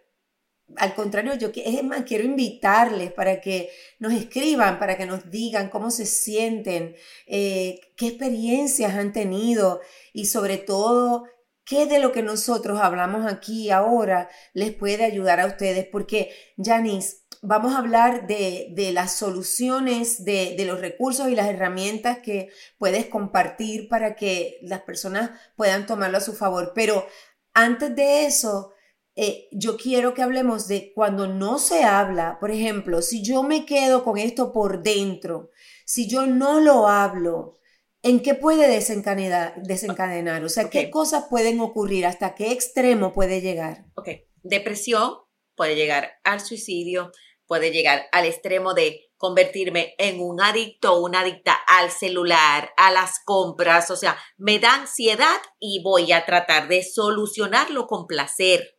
al 0.75 0.95
contrario, 0.95 1.35
yo 1.35 1.51
es 1.55 1.85
más, 1.85 2.03
quiero 2.03 2.25
invitarles 2.25 3.13
para 3.13 3.41
que 3.41 3.71
nos 3.99 4.13
escriban, 4.13 4.79
para 4.79 4.97
que 4.97 5.07
nos 5.07 5.31
digan 5.31 5.69
cómo 5.71 5.91
se 5.91 6.07
sienten, 6.07 6.97
eh, 7.27 7.81
qué 7.97 8.09
experiencias 8.09 8.95
han 8.95 9.13
tenido 9.13 9.81
y 10.13 10.27
sobre 10.27 10.59
todo 10.59 11.25
qué 11.65 11.87
de 11.87 11.99
lo 11.99 12.13
que 12.13 12.23
nosotros 12.23 12.81
hablamos 12.81 13.27
aquí 13.27 13.71
ahora 13.71 14.29
les 14.55 14.73
puede 14.73 15.05
ayudar 15.05 15.41
a 15.41 15.47
ustedes. 15.47 15.87
Porque, 15.87 16.35
Janice, 16.57 17.19
vamos 17.43 17.75
a 17.75 17.79
hablar 17.79 18.27
de, 18.27 18.91
las 18.93 19.13
soluciones, 19.17 20.25
de, 20.25 20.55
de, 20.57 20.65
los 20.65 20.81
recursos 20.81 21.29
y 21.29 21.37
las 21.37 21.49
herramientas 21.49 22.19
que 22.19 22.51
puedes 22.79 23.07
compartir 23.07 23.89
para 23.89 24.17
que 24.17 24.59
las 24.63 24.81
personas 24.81 25.31
puedan 25.57 25.87
tomarlo 25.87 26.19
a 26.19 26.23
su 26.23 26.35
favor. 26.35 26.73
Pero 26.75 27.07
antes 27.55 27.95
de 27.95 28.27
eso, 28.27 28.73
eh, 29.19 29.49
yo 29.51 29.79
quiero 29.79 30.13
que 30.13 30.23
hablemos 30.23 30.69
de 30.69 30.93
cuando 30.95 31.27
no 31.27 31.59
se 31.59 31.85
habla, 31.85 32.37
por 32.39 32.51
ejemplo, 32.51 33.01
si 33.01 33.25
yo 33.25 33.43
me 33.43 33.65
quedo 33.65 34.05
con 34.05 34.19
esto 34.19 34.53
por 34.53 34.83
dentro, 34.83 35.51
si 35.87 36.07
yo 36.07 36.27
no 36.27 36.61
lo 36.61 36.87
hablo, 36.87 37.55
¿en 38.03 38.21
qué 38.21 38.35
puede 38.35 38.69
desencadenar? 38.69 39.55
desencadenar? 39.63 40.45
O 40.45 40.51
sea, 40.51 40.69
¿qué 40.69 40.91
cosas 40.91 41.25
pueden 41.31 41.61
ocurrir? 41.61 42.05
¿Hasta 42.05 42.35
qué 42.35 42.53
extremo 42.53 43.15
puede 43.15 43.41
llegar? 43.41 43.87
Ok, 43.95 44.09
depresión 44.43 45.15
puede 45.55 45.77
llegar 45.77 46.13
al 46.23 46.41
suicidio, 46.41 47.11
puede 47.47 47.71
llegar 47.71 48.09
al 48.13 48.27
extremo 48.27 48.75
de 48.75 49.01
convertirme 49.17 49.95
en 49.97 50.21
un 50.21 50.43
adicto 50.43 50.93
o 50.93 51.07
una 51.07 51.21
adicta 51.21 51.55
al 51.69 51.91
celular, 51.91 52.71
a 52.77 52.91
las 52.91 53.21
compras, 53.25 53.91
o 53.91 53.97
sea, 53.97 54.19
me 54.37 54.59
da 54.59 54.75
ansiedad 54.75 55.41
y 55.59 55.83
voy 55.83 56.13
a 56.13 56.27
tratar 56.27 56.69
de 56.69 56.83
solucionarlo 56.85 57.87
con 57.87 58.07
placer 58.07 58.76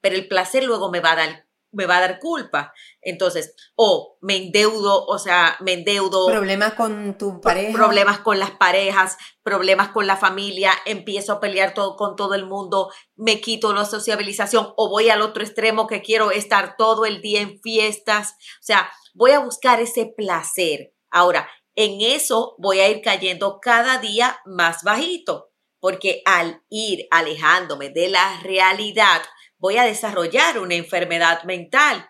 pero 0.00 0.16
el 0.16 0.28
placer 0.28 0.64
luego 0.64 0.90
me 0.90 1.00
va 1.00 1.12
a 1.12 1.16
dar 1.16 1.48
me 1.70 1.86
va 1.86 1.98
a 1.98 2.00
dar 2.00 2.18
culpa. 2.18 2.72
Entonces, 3.00 3.54
o 3.74 4.18
me 4.20 4.36
endeudo, 4.36 5.04
o 5.04 5.18
sea, 5.18 5.56
me 5.60 5.74
endeudo. 5.74 6.26
Problemas 6.26 6.74
con 6.74 7.18
tu 7.18 7.40
pareja. 7.40 7.72
Problemas 7.72 8.18
con 8.20 8.38
las 8.38 8.52
parejas, 8.52 9.16
problemas 9.42 9.90
con 9.90 10.06
la 10.06 10.16
familia, 10.16 10.72
empiezo 10.86 11.34
a 11.34 11.40
pelear 11.40 11.74
todo, 11.74 11.96
con 11.96 12.16
todo 12.16 12.34
el 12.34 12.46
mundo, 12.46 12.90
me 13.16 13.40
quito 13.40 13.72
la 13.74 13.84
sociabilización 13.84 14.72
o 14.76 14.88
voy 14.88 15.10
al 15.10 15.22
otro 15.22 15.42
extremo 15.42 15.86
que 15.86 16.02
quiero 16.02 16.30
estar 16.30 16.76
todo 16.76 17.04
el 17.04 17.20
día 17.20 17.40
en 17.40 17.60
fiestas. 17.60 18.32
O 18.32 18.62
sea, 18.62 18.90
voy 19.14 19.32
a 19.32 19.40
buscar 19.40 19.80
ese 19.80 20.06
placer. 20.06 20.94
Ahora, 21.10 21.48
en 21.74 22.00
eso 22.00 22.56
voy 22.58 22.80
a 22.80 22.88
ir 22.88 23.02
cayendo 23.02 23.60
cada 23.60 23.98
día 23.98 24.40
más 24.44 24.82
bajito, 24.82 25.50
porque 25.80 26.22
al 26.24 26.62
ir 26.68 27.06
alejándome 27.10 27.90
de 27.90 28.08
la 28.08 28.40
realidad, 28.42 29.22
voy 29.58 29.76
a 29.76 29.84
desarrollar 29.84 30.58
una 30.58 30.74
enfermedad 30.74 31.44
mental 31.44 32.08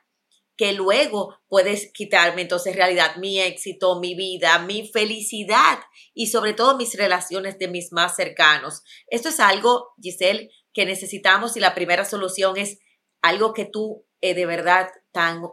que 0.57 0.73
luego 0.73 1.37
puedes 1.47 1.93
quitarme 1.93 2.43
entonces 2.43 2.75
realidad 2.75 3.17
mi 3.17 3.41
éxito, 3.41 4.01
mi 4.01 4.17
vida, 4.17 4.59
mi 4.59 4.89
felicidad 4.89 5.79
y 6.15 6.27
sobre 6.27 6.53
todo 6.53 6.77
mis 6.77 6.97
relaciones 6.97 7.59
de 7.59 7.69
mis 7.69 7.93
más 7.93 8.17
cercanos. 8.17 8.83
Esto 9.07 9.29
es 9.29 9.39
algo, 9.39 9.95
Giselle, 10.03 10.51
que 10.75 10.85
necesitamos 10.85 11.57
y 11.57 11.61
la 11.61 11.77
primera 11.77 12.05
solución 12.05 12.57
es 12.57 12.81
algo 13.23 13.53
que 13.53 13.67
tú 13.67 14.05
eh, 14.21 14.35
de 14.35 14.47
verdad 14.47 14.89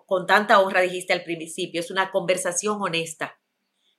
con 0.06 0.28
tanta 0.28 0.60
honra 0.60 0.82
dijiste 0.82 1.14
al 1.14 1.24
principio, 1.24 1.80
es 1.80 1.92
una 1.92 2.12
conversación 2.12 2.78
honesta. 2.82 3.40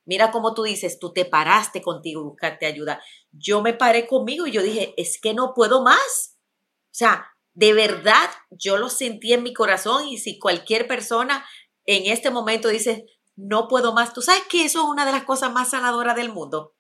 Mira 0.05 0.31
cómo 0.31 0.55
tú 0.55 0.63
dices, 0.63 0.99
tú 1.01 1.13
te 1.13 1.25
paraste 1.25 1.83
contigo 1.83 2.23
buscarte 2.23 2.67
ayuda. 2.67 3.03
Yo 3.33 3.63
me 3.63 3.75
paré 3.75 4.07
conmigo 4.07 4.47
y 4.47 4.53
yo 4.53 4.63
dije, 4.63 4.95
es 4.97 5.21
que 5.21 5.35
no 5.35 5.53
puedo 5.55 5.83
más. 5.83 6.37
O 6.39 6.99
sea, 6.99 7.36
de 7.57 7.73
verdad 7.73 8.31
yo 8.51 8.77
lo 8.77 8.91
sentí 8.91 9.33
en 9.33 9.43
mi 9.43 9.55
corazón 9.55 10.07
y 10.07 10.19
si 10.19 10.39
cualquier 10.39 10.87
persona 10.87 11.45
en 11.87 12.13
este 12.13 12.31
momento 12.31 12.69
dice, 12.69 13.07
no 13.35 13.67
puedo 13.67 13.95
más, 13.95 14.13
tú 14.13 14.21
sabes 14.21 14.43
que 14.49 14.65
eso 14.65 14.83
es 14.83 14.89
una 14.89 15.07
de 15.07 15.13
las 15.13 15.25
cosas 15.25 15.53
más 15.53 15.71
sanadoras 15.71 16.17
del 16.17 16.33
mundo. 16.33 16.75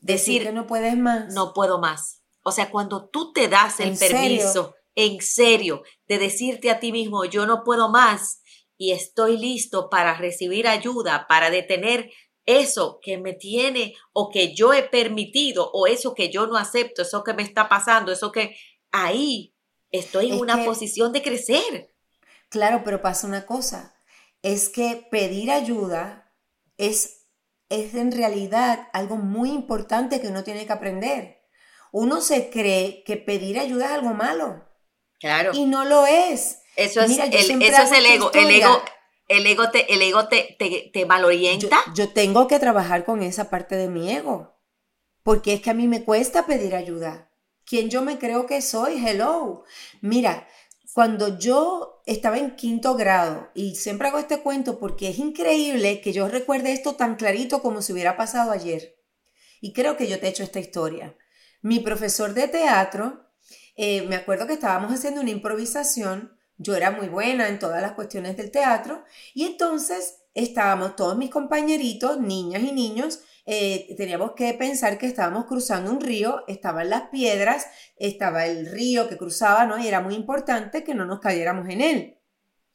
Decir, 0.00 0.42
que 0.42 0.52
no 0.52 0.66
puedes 0.66 0.96
más. 0.96 1.32
No 1.32 1.52
puedo 1.54 1.78
más. 1.78 2.22
O 2.42 2.50
sea, 2.50 2.70
cuando 2.70 3.08
tú 3.08 3.32
te 3.32 3.48
das 3.48 3.78
el 3.78 3.96
permiso, 3.96 4.74
en 4.96 5.20
serio, 5.20 5.82
de 6.08 6.18
decirte 6.18 6.70
a 6.70 6.80
ti 6.80 6.90
mismo, 6.90 7.24
yo 7.24 7.46
no 7.46 7.62
puedo 7.62 7.88
más 7.88 8.42
y 8.76 8.92
estoy 8.92 9.36
listo 9.36 9.88
para 9.90 10.16
recibir 10.16 10.66
ayuda, 10.66 11.26
para 11.28 11.50
detener 11.50 12.10
eso 12.46 12.98
que 13.00 13.16
me 13.18 13.32
tiene 13.32 13.94
o 14.12 14.30
que 14.30 14.54
yo 14.54 14.72
he 14.72 14.82
permitido 14.82 15.70
o 15.72 15.86
eso 15.86 16.14
que 16.14 16.30
yo 16.32 16.48
no 16.48 16.56
acepto, 16.56 17.02
eso 17.02 17.22
que 17.22 17.34
me 17.34 17.42
está 17.42 17.68
pasando, 17.68 18.10
eso 18.10 18.32
que 18.32 18.56
ahí 18.90 19.55
estoy 19.90 20.32
en 20.32 20.38
una 20.38 20.64
posición 20.64 21.12
de 21.12 21.22
crecer. 21.22 21.94
Claro, 22.48 22.82
pero 22.84 23.02
pasa 23.02 23.26
una 23.26 23.46
cosa, 23.46 23.94
es 24.42 24.68
que 24.68 25.06
pedir 25.10 25.50
ayuda 25.50 26.32
es, 26.76 27.26
es 27.68 27.94
en 27.94 28.12
realidad 28.12 28.88
algo 28.92 29.16
muy 29.16 29.50
importante 29.50 30.20
que 30.20 30.28
uno 30.28 30.44
tiene 30.44 30.66
que 30.66 30.72
aprender. 30.72 31.42
Uno 31.92 32.20
se 32.20 32.50
cree 32.50 33.02
que 33.04 33.16
pedir 33.16 33.58
ayuda 33.58 33.86
es 33.86 33.92
algo 33.92 34.14
malo. 34.14 34.68
Claro. 35.18 35.52
Y 35.54 35.64
no 35.64 35.84
lo 35.84 36.06
es. 36.06 36.60
Eso 36.76 37.00
es, 37.00 37.18
el, 37.18 37.32
eso 37.32 37.82
es 37.82 37.92
el 37.92 38.06
ego. 38.06 38.30
El 38.34 38.50
ego, 38.50 38.82
el 39.28 39.46
ego 39.46 39.70
te, 39.70 39.92
el 39.92 40.02
ego 40.02 40.28
te, 40.28 40.56
te, 40.58 40.90
te 40.92 41.06
malorienta. 41.06 41.82
yo 41.94 42.10
tengo 42.10 42.46
que 42.48 42.58
trabajar 42.58 43.04
con 43.04 43.22
esa 43.22 43.48
parte 43.48 43.76
de 43.76 43.88
mi 43.88 44.12
ego. 44.12 44.60
Porque 45.22 45.54
es 45.54 45.62
que 45.62 45.70
a 45.70 45.74
mí 45.74 45.88
me 45.88 46.04
cuesta 46.04 46.46
pedir 46.46 46.76
ayuda 46.76 47.30
quién 47.66 47.90
yo 47.90 48.02
me 48.02 48.18
creo 48.18 48.46
que 48.46 48.62
soy. 48.62 49.04
Hello. 49.04 49.64
Mira, 50.00 50.48
cuando 50.94 51.38
yo 51.38 52.02
estaba 52.06 52.38
en 52.38 52.56
quinto 52.56 52.94
grado, 52.94 53.50
y 53.54 53.74
siempre 53.74 54.08
hago 54.08 54.18
este 54.18 54.40
cuento 54.40 54.78
porque 54.78 55.10
es 55.10 55.18
increíble 55.18 56.00
que 56.00 56.12
yo 56.12 56.28
recuerde 56.28 56.72
esto 56.72 56.94
tan 56.94 57.16
clarito 57.16 57.60
como 57.60 57.82
si 57.82 57.92
hubiera 57.92 58.16
pasado 58.16 58.52
ayer. 58.52 58.96
Y 59.60 59.72
creo 59.72 59.96
que 59.96 60.06
yo 60.06 60.18
te 60.18 60.26
he 60.26 60.30
hecho 60.30 60.44
esta 60.44 60.60
historia. 60.60 61.16
Mi 61.60 61.80
profesor 61.80 62.32
de 62.32 62.48
teatro, 62.48 63.26
eh, 63.74 64.02
me 64.02 64.16
acuerdo 64.16 64.46
que 64.46 64.54
estábamos 64.54 64.92
haciendo 64.92 65.20
una 65.20 65.30
improvisación, 65.30 66.38
yo 66.58 66.74
era 66.74 66.90
muy 66.90 67.08
buena 67.08 67.48
en 67.48 67.58
todas 67.58 67.82
las 67.82 67.92
cuestiones 67.92 68.36
del 68.36 68.50
teatro, 68.50 69.04
y 69.34 69.44
entonces 69.44 70.22
estábamos 70.32 70.96
todos 70.96 71.16
mis 71.16 71.30
compañeritos, 71.30 72.20
niñas 72.20 72.62
y 72.62 72.72
niños, 72.72 73.20
eh, 73.46 73.94
teníamos 73.96 74.32
que 74.32 74.52
pensar 74.54 74.98
que 74.98 75.06
estábamos 75.06 75.46
cruzando 75.46 75.92
un 75.92 76.00
río, 76.00 76.42
estaban 76.48 76.90
las 76.90 77.08
piedras, 77.10 77.66
estaba 77.96 78.46
el 78.46 78.66
río 78.66 79.08
que 79.08 79.16
cruzaba, 79.16 79.66
¿no? 79.66 79.78
Y 79.78 79.86
era 79.86 80.00
muy 80.00 80.14
importante 80.14 80.82
que 80.82 80.94
no 80.94 81.06
nos 81.06 81.20
cayéramos 81.20 81.68
en 81.68 81.80
él. 81.80 82.18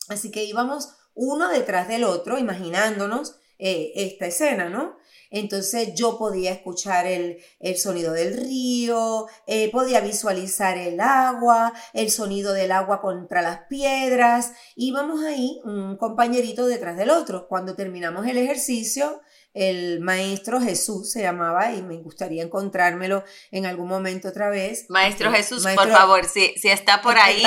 Así 0.07 0.31
que 0.31 0.45
íbamos 0.45 0.95
uno 1.13 1.49
detrás 1.49 1.87
del 1.89 2.05
otro, 2.05 2.37
imaginándonos 2.37 3.35
eh, 3.59 3.91
esta 3.95 4.27
escena, 4.27 4.69
¿no? 4.69 4.97
Entonces 5.29 5.93
yo 5.93 6.17
podía 6.17 6.51
escuchar 6.51 7.05
el, 7.05 7.37
sonido 7.77 8.11
del 8.11 8.35
río, 8.35 9.27
eh, 9.47 9.71
podía 9.71 10.01
visualizar 10.01 10.77
el 10.77 10.99
agua, 10.99 11.73
el 11.93 12.11
sonido 12.11 12.53
del 12.53 12.71
agua 12.73 13.01
contra 13.01 13.41
las 13.41 13.59
piedras. 13.69 14.51
Íbamos 14.75 15.23
ahí 15.23 15.61
un 15.63 15.95
compañerito 15.95 16.67
detrás 16.67 16.97
del 16.97 17.09
otro. 17.09 17.47
Cuando 17.47 17.75
terminamos 17.75 18.27
el 18.27 18.37
ejercicio, 18.37 19.21
el 19.53 19.99
maestro 19.99 20.61
Jesús 20.61 21.11
se 21.11 21.21
llamaba 21.21 21.73
y 21.73 21.81
me 21.81 21.97
gustaría 21.97 22.43
encontrármelo 22.43 23.23
en 23.51 23.65
algún 23.65 23.87
momento 23.87 24.29
otra 24.29 24.49
vez. 24.49 24.85
Maestro 24.89 25.29
este, 25.29 25.43
Jesús, 25.43 25.67
por 25.75 25.89
favor, 25.89 26.25
si, 26.25 26.53
si 26.57 26.69
está 26.69 27.01
por 27.01 27.17
ahí, 27.17 27.43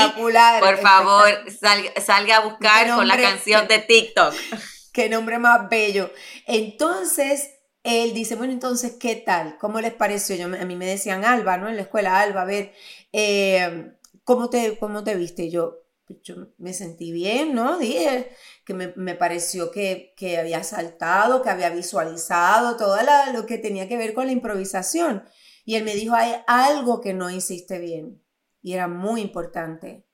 por 0.61 0.78
favor, 0.78 1.28
salga, 2.00 2.36
a 2.36 2.40
buscar 2.40 2.94
con 2.94 3.09
la 3.09 3.16
canción 3.16 3.66
de 3.68 3.78
TikTok. 3.78 4.34
Qué 4.92 5.09
nombre 5.09 5.38
más 5.38 5.68
bello. 5.68 6.11
Entonces, 6.46 7.50
él 7.82 8.14
dice, 8.14 8.36
bueno, 8.36 8.52
entonces, 8.52 8.96
¿qué 8.98 9.16
tal? 9.16 9.59
¿Cómo 9.59 9.80
les 9.80 9.92
pareció? 9.92 10.36
Yo, 10.36 10.46
a 10.46 10.64
mí 10.64 10.76
me 10.76 10.86
decían 10.86 11.24
Alba, 11.24 11.57
¿no? 11.57 11.68
En 11.68 11.76
la 11.76 11.82
escuela, 11.82 12.20
Alba, 12.20 12.42
a 12.42 12.46
ver, 12.46 12.72
eh, 13.12 13.92
¿cómo, 14.22 14.50
te, 14.50 14.78
¿cómo 14.78 15.02
te 15.02 15.16
viste? 15.16 15.50
Yo, 15.50 15.84
yo 16.22 16.48
me 16.59 16.72
sentí 16.72 17.12
bien, 17.12 17.55
¿no? 17.55 17.78
Dije 17.78 18.30
que 18.64 18.74
me, 18.74 19.14
pareció 19.14 19.70
que, 19.70 20.14
había 20.38 20.62
saltado, 20.62 21.42
que 21.42 21.50
había 21.50 21.70
visualizado 21.70 22.76
todo 22.76 22.96
lo 23.32 23.46
que 23.46 23.59
tenía 23.59 23.88
que 23.88 23.96
ver 23.96 24.14
con 24.14 24.26
la 24.26 24.32
improvisación. 24.32 25.24
Y 25.64 25.76
él 25.76 25.84
me 25.84 25.94
dijo, 25.94 26.14
hay 26.14 26.34
algo 26.46 27.00
que 27.00 27.14
no 27.14 27.30
hiciste 27.30 27.78
bien. 27.78 28.22
Y 28.61 28.74
era 28.74 28.88
muy 28.88 29.20
importante. 29.20 30.07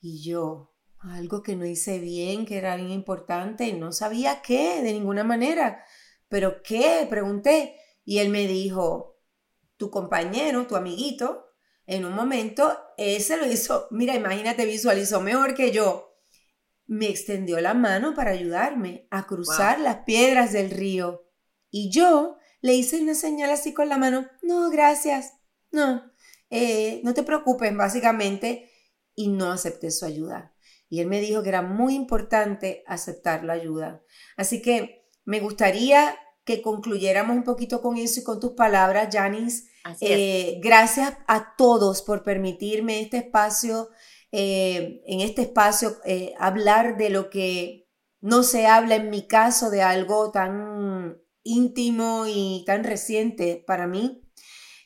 Y 0.00 0.22
yo, 0.22 0.74
algo 0.98 1.42
que 1.42 1.56
no 1.56 1.66
hice 1.66 1.98
bien, 1.98 2.46
que 2.46 2.58
era 2.58 2.76
bien 2.76 2.90
importante, 2.90 3.66
y 3.66 3.72
no 3.72 3.92
sabía 3.92 4.42
qué, 4.42 4.82
de 4.82 4.92
ninguna 4.92 5.24
manera. 5.24 5.84
¿Pero 6.28 6.62
qué? 6.62 7.06
Pregunté. 7.10 7.76
Y 8.04 8.18
él 8.18 8.28
me 8.28 8.46
dijo, 8.46 9.20
tu 9.76 9.90
compañero, 9.90 10.66
tu 10.66 10.76
amiguito, 10.76 11.43
en 11.86 12.04
un 12.04 12.14
momento, 12.14 12.78
ese 12.96 13.36
lo 13.36 13.50
hizo, 13.50 13.88
mira, 13.90 14.14
imagínate, 14.14 14.64
visualizó 14.64 15.20
mejor 15.20 15.54
que 15.54 15.70
yo. 15.70 16.16
Me 16.86 17.08
extendió 17.08 17.60
la 17.60 17.74
mano 17.74 18.14
para 18.14 18.30
ayudarme 18.30 19.06
a 19.10 19.26
cruzar 19.26 19.80
las 19.80 20.04
piedras 20.04 20.52
del 20.52 20.70
río. 20.70 21.26
Y 21.70 21.90
yo 21.90 22.38
le 22.60 22.74
hice 22.74 23.00
una 23.00 23.14
señal 23.14 23.50
así 23.50 23.74
con 23.74 23.88
la 23.88 23.98
mano, 23.98 24.26
no, 24.42 24.70
gracias, 24.70 25.34
no, 25.70 26.10
eh, 26.50 27.00
no 27.04 27.12
te 27.14 27.22
preocupes, 27.22 27.76
básicamente, 27.76 28.70
y 29.14 29.28
no 29.28 29.52
acepté 29.52 29.90
su 29.90 30.06
ayuda. 30.06 30.54
Y 30.88 31.00
él 31.00 31.08
me 31.08 31.20
dijo 31.20 31.42
que 31.42 31.48
era 31.48 31.62
muy 31.62 31.94
importante 31.94 32.84
aceptar 32.86 33.44
la 33.44 33.54
ayuda. 33.54 34.02
Así 34.36 34.62
que 34.62 35.08
me 35.24 35.40
gustaría 35.40 36.16
que 36.44 36.60
concluyéramos 36.60 37.36
un 37.36 37.44
poquito 37.44 37.80
con 37.80 37.96
eso 37.96 38.20
y 38.20 38.24
con 38.24 38.38
tus 38.38 38.52
palabras, 38.52 39.08
Janice. 39.10 39.64
Eh, 40.00 40.60
gracias 40.62 41.14
a 41.26 41.54
todos 41.56 42.02
por 42.02 42.22
permitirme 42.22 43.00
este 43.00 43.18
espacio, 43.18 43.90
eh, 44.32 45.02
en 45.06 45.20
este 45.20 45.42
espacio, 45.42 45.96
eh, 46.04 46.34
hablar 46.38 46.96
de 46.96 47.10
lo 47.10 47.30
que 47.30 47.88
no 48.20 48.42
se 48.42 48.66
habla 48.66 48.96
en 48.96 49.10
mi 49.10 49.26
caso 49.26 49.70
de 49.70 49.82
algo 49.82 50.30
tan 50.30 51.18
íntimo 51.42 52.24
y 52.26 52.62
tan 52.66 52.84
reciente 52.84 53.62
para 53.66 53.86
mí. 53.86 54.22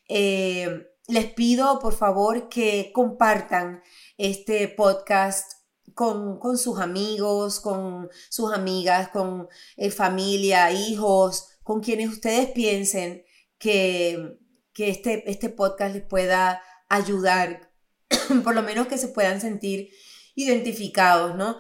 Les 0.09 1.33
pido 1.35 1.79
por 1.79 1.95
favor 1.95 2.49
que 2.49 2.91
compartan 2.93 3.83
este 4.19 4.69
podcast 4.69 5.58
con, 5.99 6.57
sus 6.57 6.79
amigos, 6.79 7.59
con 7.59 8.09
sus 8.29 8.53
amigas, 8.53 9.09
con 9.09 9.49
eh, 9.77 9.91
familia, 9.91 10.71
hijos, 10.71 11.49
con 11.65 11.81
quienes 11.81 12.09
ustedes 12.09 12.53
piensen 12.53 13.25
que, 13.59 14.39
que 14.73 14.91
este, 14.91 15.29
este 15.29 15.49
podcast 15.49 15.97
les 15.97 16.05
pueda 16.05 16.63
ayudar, 16.89 17.73
por 18.45 18.55
lo 18.55 18.63
menos 18.63 18.87
que 18.87 18.97
se 18.97 19.09
puedan 19.09 19.41
sentir 19.41 19.91
identificados, 20.37 21.35
¿no? 21.35 21.59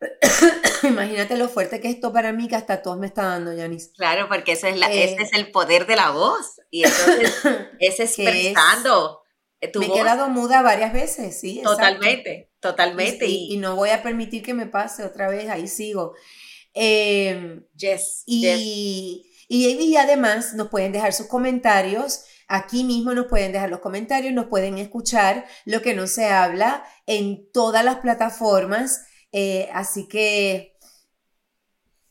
Imagínate 0.82 1.38
lo 1.38 1.48
fuerte 1.48 1.80
que 1.80 1.88
esto 1.88 2.12
para 2.12 2.34
mí, 2.34 2.46
que 2.46 2.56
hasta 2.56 2.82
todos 2.82 2.98
me 2.98 3.06
está 3.06 3.22
dando, 3.22 3.54
Yanis. 3.54 3.92
Claro, 3.96 4.28
porque 4.28 4.52
eso 4.52 4.66
es 4.66 4.76
la, 4.76 4.92
ese 4.92 5.22
es 5.22 5.32
el 5.32 5.50
poder 5.50 5.86
de 5.86 5.96
la 5.96 6.10
voz. 6.10 6.60
Y 6.70 6.84
entonces 6.84 7.34
es 7.80 8.00
expresando. 8.00 9.22
me 9.62 9.86
he 9.86 9.92
quedado 9.92 10.28
muda 10.28 10.60
varias 10.60 10.92
veces, 10.92 11.40
sí. 11.40 11.62
Totalmente, 11.64 12.47
totalmente. 12.60 13.26
Y, 13.26 13.56
no 13.58 13.76
voy 13.76 13.90
a 13.90 14.02
permitir 14.02 14.42
que 14.42 14.54
me 14.54 14.66
pase 14.66 15.04
otra 15.04 15.28
vez, 15.28 15.48
ahí 15.48 15.68
sigo. 15.68 16.14
Em, 16.74 17.64
yes, 17.76 18.22
y, 18.26 19.24
y 19.48 19.96
además 19.96 20.54
nos 20.54 20.68
pueden 20.68 20.92
dejar 20.92 21.12
sus 21.12 21.26
comentarios. 21.26 22.24
Aquí 22.48 22.82
mismo 22.82 23.12
nos 23.12 23.26
pueden 23.26 23.52
dejar 23.52 23.68
los 23.68 23.80
comentarios, 23.80 24.32
nos 24.32 24.46
pueden 24.46 24.78
escuchar 24.78 25.46
lo 25.66 25.82
que 25.82 25.94
no 25.94 26.06
se 26.06 26.26
habla 26.26 26.82
en 27.06 27.50
todas 27.52 27.84
las 27.84 27.96
plataformas. 27.96 29.04
Eh, 29.32 29.68
así 29.72 30.08
que 30.08 30.78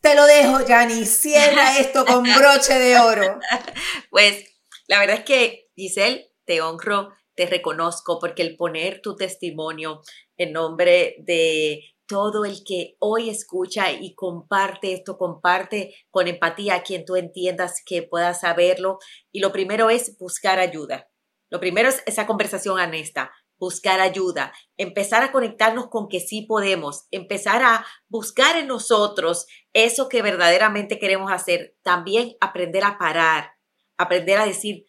te 0.02 0.16
lo 0.16 0.26
dejo, 0.26 0.66
Yanni. 0.66 1.06
Cierra 1.06 1.78
esto 1.80 2.06
con 2.06 2.24
broche 2.24 2.78
de 2.78 3.00
oro. 3.00 3.39
Pues 4.10 4.45
la 4.88 5.00
verdad 5.00 5.18
es 5.18 5.26
que, 5.26 5.70
Giselle, 5.76 6.32
te 6.45 6.62
honro, 6.62 7.10
te 7.38 7.46
reconozco 7.46 8.20
porque 8.20 8.42
el 8.42 8.58
poner 8.58 9.00
tu 9.00 9.16
testimonio 9.16 10.02
en 10.38 10.54
nombre 10.54 11.16
de 11.20 11.84
todo 12.08 12.46
el 12.46 12.64
que 12.66 12.96
hoy 13.00 13.30
escucha 13.30 13.92
y 13.92 14.16
comparte 14.16 14.94
esto, 14.94 15.18
comparte 15.18 15.94
con 16.10 16.28
empatía 16.28 16.76
a 16.76 16.84
quien 16.84 17.06
tú 17.06 17.16
entiendas 17.16 17.84
que 17.86 18.02
pueda 18.02 18.34
saberlo. 18.34 18.98
Y 19.32 19.40
lo 19.40 19.52
primero 19.52 19.92
es 19.92 20.18
buscar 20.18 20.58
ayuda. 20.58 21.10
Lo 21.50 21.60
primero 21.60 21.90
es 21.90 22.02
esa 22.08 22.26
conversación 22.26 22.80
honesta, 22.80 23.32
buscar 23.60 24.00
ayuda, 24.00 24.52
empezar 24.76 25.22
a 25.22 25.32
conectarnos 25.32 25.90
con 25.90 26.08
que 26.10 26.20
sí 26.20 26.42
podemos, 26.42 27.06
empezar 27.12 27.62
a 27.62 27.86
buscar 28.08 28.58
en 28.58 28.68
nosotros 28.68 29.46
eso 29.74 30.10
que 30.10 30.24
verdaderamente 30.24 30.98
queremos 30.98 31.32
hacer, 31.32 31.76
también 31.84 32.36
aprender 32.42 32.84
a 32.84 32.98
parar, 32.98 33.52
aprender 33.98 34.40
a 34.40 34.46
decir, 34.46 34.88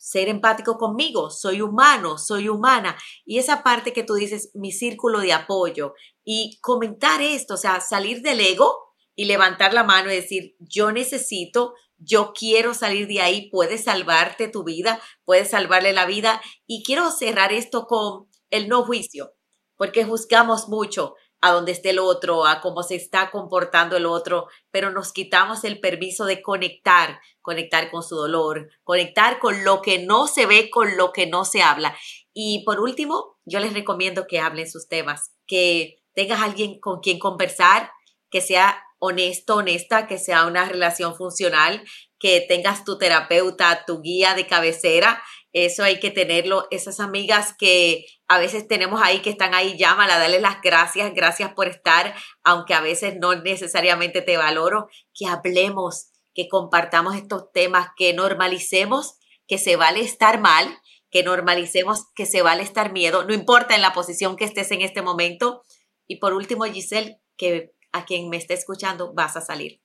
ser 0.00 0.28
empático 0.28 0.78
conmigo, 0.78 1.28
soy 1.28 1.60
humano, 1.60 2.16
soy 2.16 2.48
humana. 2.48 2.96
Y 3.26 3.38
esa 3.38 3.62
parte 3.62 3.92
que 3.92 4.02
tú 4.02 4.14
dices, 4.14 4.50
mi 4.54 4.72
círculo 4.72 5.20
de 5.20 5.34
apoyo 5.34 5.92
y 6.24 6.58
comentar 6.62 7.20
esto, 7.20 7.54
o 7.54 7.56
sea, 7.58 7.80
salir 7.82 8.22
del 8.22 8.40
ego 8.40 8.94
y 9.14 9.26
levantar 9.26 9.74
la 9.74 9.84
mano 9.84 10.10
y 10.10 10.14
decir, 10.16 10.56
yo 10.58 10.90
necesito, 10.90 11.74
yo 11.98 12.32
quiero 12.32 12.72
salir 12.72 13.08
de 13.08 13.20
ahí, 13.20 13.50
puedes 13.50 13.84
salvarte 13.84 14.48
tu 14.48 14.64
vida, 14.64 15.02
puedes 15.26 15.50
salvarle 15.50 15.92
la 15.92 16.06
vida. 16.06 16.40
Y 16.66 16.82
quiero 16.82 17.10
cerrar 17.10 17.52
esto 17.52 17.84
con 17.84 18.26
el 18.48 18.68
no 18.68 18.84
juicio, 18.84 19.34
porque 19.76 20.04
juzgamos 20.04 20.70
mucho 20.70 21.14
a 21.40 21.52
dónde 21.52 21.72
esté 21.72 21.90
el 21.90 21.98
otro, 21.98 22.46
a 22.46 22.60
cómo 22.60 22.82
se 22.82 22.94
está 22.94 23.30
comportando 23.30 23.96
el 23.96 24.06
otro, 24.06 24.48
pero 24.70 24.90
nos 24.90 25.12
quitamos 25.12 25.64
el 25.64 25.80
permiso 25.80 26.24
de 26.24 26.42
conectar, 26.42 27.20
conectar 27.40 27.90
con 27.90 28.02
su 28.02 28.16
dolor, 28.16 28.68
conectar 28.84 29.38
con 29.38 29.64
lo 29.64 29.82
que 29.82 30.04
no 30.04 30.26
se 30.26 30.46
ve, 30.46 30.70
con 30.70 30.96
lo 30.96 31.12
que 31.12 31.26
no 31.26 31.44
se 31.44 31.62
habla. 31.62 31.96
Y 32.32 32.64
por 32.64 32.80
último, 32.80 33.38
yo 33.44 33.60
les 33.60 33.72
recomiendo 33.72 34.26
que 34.26 34.40
hablen 34.40 34.70
sus 34.70 34.88
temas, 34.88 35.32
que 35.46 36.02
tengas 36.14 36.40
alguien 36.40 36.78
con 36.80 37.00
quien 37.00 37.18
conversar, 37.18 37.90
que 38.30 38.40
sea 38.40 38.82
honesto, 39.00 39.56
honesta, 39.56 40.06
que 40.06 40.18
sea 40.18 40.46
una 40.46 40.66
relación 40.66 41.16
funcional, 41.16 41.82
que 42.20 42.44
tengas 42.46 42.84
tu 42.84 42.98
terapeuta, 42.98 43.84
tu 43.86 44.02
guía 44.02 44.34
de 44.34 44.46
cabecera. 44.46 45.20
Eso 45.52 45.82
hay 45.82 45.98
que 45.98 46.10
tenerlo. 46.10 46.68
Esas 46.70 47.00
amigas 47.00 47.54
que 47.58 48.04
a 48.28 48.38
veces 48.38 48.68
tenemos 48.68 49.00
ahí, 49.02 49.20
que 49.20 49.30
están 49.30 49.54
ahí, 49.54 49.76
llámala, 49.76 50.18
dale 50.18 50.38
las 50.38 50.60
gracias, 50.62 51.12
gracias 51.14 51.52
por 51.54 51.66
estar, 51.66 52.14
aunque 52.44 52.74
a 52.74 52.80
veces 52.80 53.16
no 53.18 53.34
necesariamente 53.34 54.22
te 54.22 54.36
valoro, 54.36 54.88
que 55.12 55.26
hablemos, 55.26 56.10
que 56.34 56.46
compartamos 56.48 57.16
estos 57.16 57.50
temas, 57.52 57.88
que 57.96 58.12
normalicemos 58.12 59.16
que 59.48 59.58
se 59.58 59.74
vale 59.74 60.00
estar 60.00 60.40
mal, 60.40 60.78
que 61.10 61.24
normalicemos 61.24 62.04
que 62.14 62.26
se 62.26 62.42
vale 62.42 62.62
estar 62.62 62.92
miedo, 62.92 63.24
no 63.24 63.34
importa 63.34 63.74
en 63.74 63.82
la 63.82 63.92
posición 63.92 64.36
que 64.36 64.44
estés 64.44 64.70
en 64.70 64.82
este 64.82 65.02
momento. 65.02 65.64
Y 66.06 66.16
por 66.16 66.34
último, 66.34 66.64
Giselle, 66.66 67.18
que 67.36 67.72
a 67.92 68.04
quien 68.04 68.28
me 68.28 68.36
esté 68.36 68.54
escuchando, 68.54 69.12
vas 69.12 69.36
a 69.36 69.40
salir, 69.40 69.80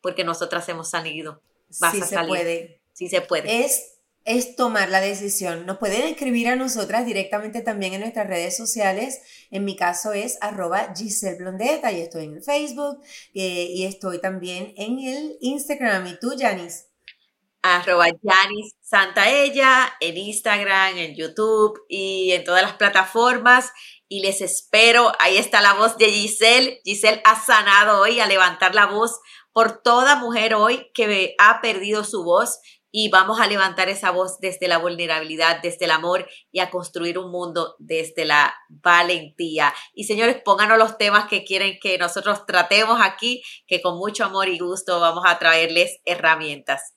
porque 0.00 0.24
nosotras 0.24 0.68
hemos 0.68 0.90
salido. 0.90 1.42
Vas 1.80 1.92
sí 1.92 2.00
a 2.00 2.06
se 2.06 2.18
puede. 2.24 2.80
Sí 2.92 3.08
se 3.08 3.20
puede. 3.20 3.64
Es, 3.64 3.98
es 4.24 4.56
tomar 4.56 4.88
la 4.88 5.00
decisión. 5.00 5.66
Nos 5.66 5.78
pueden 5.78 6.02
escribir 6.02 6.48
a 6.48 6.56
nosotras 6.56 7.06
directamente 7.06 7.62
también 7.62 7.94
en 7.94 8.00
nuestras 8.00 8.26
redes 8.26 8.56
sociales. 8.56 9.20
En 9.50 9.64
mi 9.64 9.76
caso 9.76 10.12
es 10.12 10.38
arroba 10.40 10.92
Giselle 10.96 11.38
Blondeta 11.38 11.92
y 11.92 12.00
estoy 12.00 12.24
en 12.24 12.34
el 12.36 12.42
Facebook 12.42 13.00
eh, 13.34 13.66
y 13.70 13.84
estoy 13.84 14.20
también 14.20 14.72
en 14.76 14.98
el 15.00 15.36
Instagram. 15.40 16.06
¿Y 16.06 16.18
tú, 16.18 16.34
Janice? 16.38 16.94
arroba 17.64 18.08
Yanis 18.08 18.74
Santaella 18.82 19.94
en 19.98 20.18
Instagram, 20.18 20.98
en 20.98 21.16
YouTube 21.16 21.82
y 21.88 22.32
en 22.32 22.44
todas 22.44 22.62
las 22.62 22.74
plataformas 22.74 23.72
y 24.08 24.20
les 24.20 24.40
espero. 24.40 25.12
Ahí 25.18 25.36
está 25.36 25.60
la 25.60 25.74
voz 25.74 25.96
de 25.96 26.10
Giselle. 26.10 26.80
Giselle 26.84 27.22
ha 27.24 27.40
sanado 27.40 28.00
hoy 28.00 28.20
a 28.20 28.26
levantar 28.26 28.74
la 28.74 28.86
voz 28.86 29.20
por 29.52 29.82
toda 29.82 30.16
mujer 30.16 30.54
hoy 30.54 30.90
que 30.94 31.34
ha 31.38 31.60
perdido 31.60 32.04
su 32.04 32.24
voz 32.24 32.58
y 32.96 33.08
vamos 33.08 33.40
a 33.40 33.48
levantar 33.48 33.88
esa 33.88 34.12
voz 34.12 34.38
desde 34.38 34.68
la 34.68 34.78
vulnerabilidad, 34.78 35.60
desde 35.60 35.86
el 35.86 35.90
amor 35.90 36.28
y 36.52 36.60
a 36.60 36.70
construir 36.70 37.18
un 37.18 37.32
mundo 37.32 37.74
desde 37.80 38.24
la 38.24 38.54
valentía. 38.68 39.74
Y 39.94 40.04
señores, 40.04 40.36
pónganos 40.44 40.78
los 40.78 40.96
temas 40.96 41.26
que 41.28 41.44
quieren 41.44 41.78
que 41.82 41.98
nosotros 41.98 42.46
tratemos 42.46 43.00
aquí, 43.02 43.42
que 43.66 43.82
con 43.82 43.98
mucho 43.98 44.24
amor 44.24 44.48
y 44.48 44.60
gusto 44.60 45.00
vamos 45.00 45.24
a 45.26 45.40
traerles 45.40 45.98
herramientas. 46.04 46.94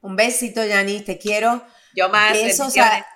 Un 0.00 0.16
besito, 0.16 0.64
Yanis, 0.64 1.04
te 1.04 1.18
quiero. 1.18 1.62
Yo 1.94 2.08
más. 2.08 2.32
Besos 2.32 2.74
a 2.78 3.06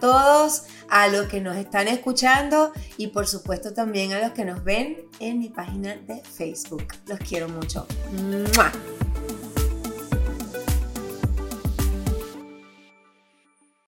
todos, 0.00 0.64
a 0.88 1.08
los 1.08 1.26
que 1.28 1.40
nos 1.40 1.56
están 1.56 1.88
escuchando 1.88 2.72
y 2.96 3.08
por 3.08 3.26
supuesto 3.26 3.72
también 3.72 4.12
a 4.12 4.20
los 4.20 4.32
que 4.32 4.44
nos 4.44 4.62
ven 4.64 4.98
en 5.18 5.38
mi 5.38 5.48
página 5.48 5.96
de 5.96 6.20
Facebook. 6.22 6.88
Los 7.06 7.18
quiero 7.20 7.48
mucho. 7.48 7.86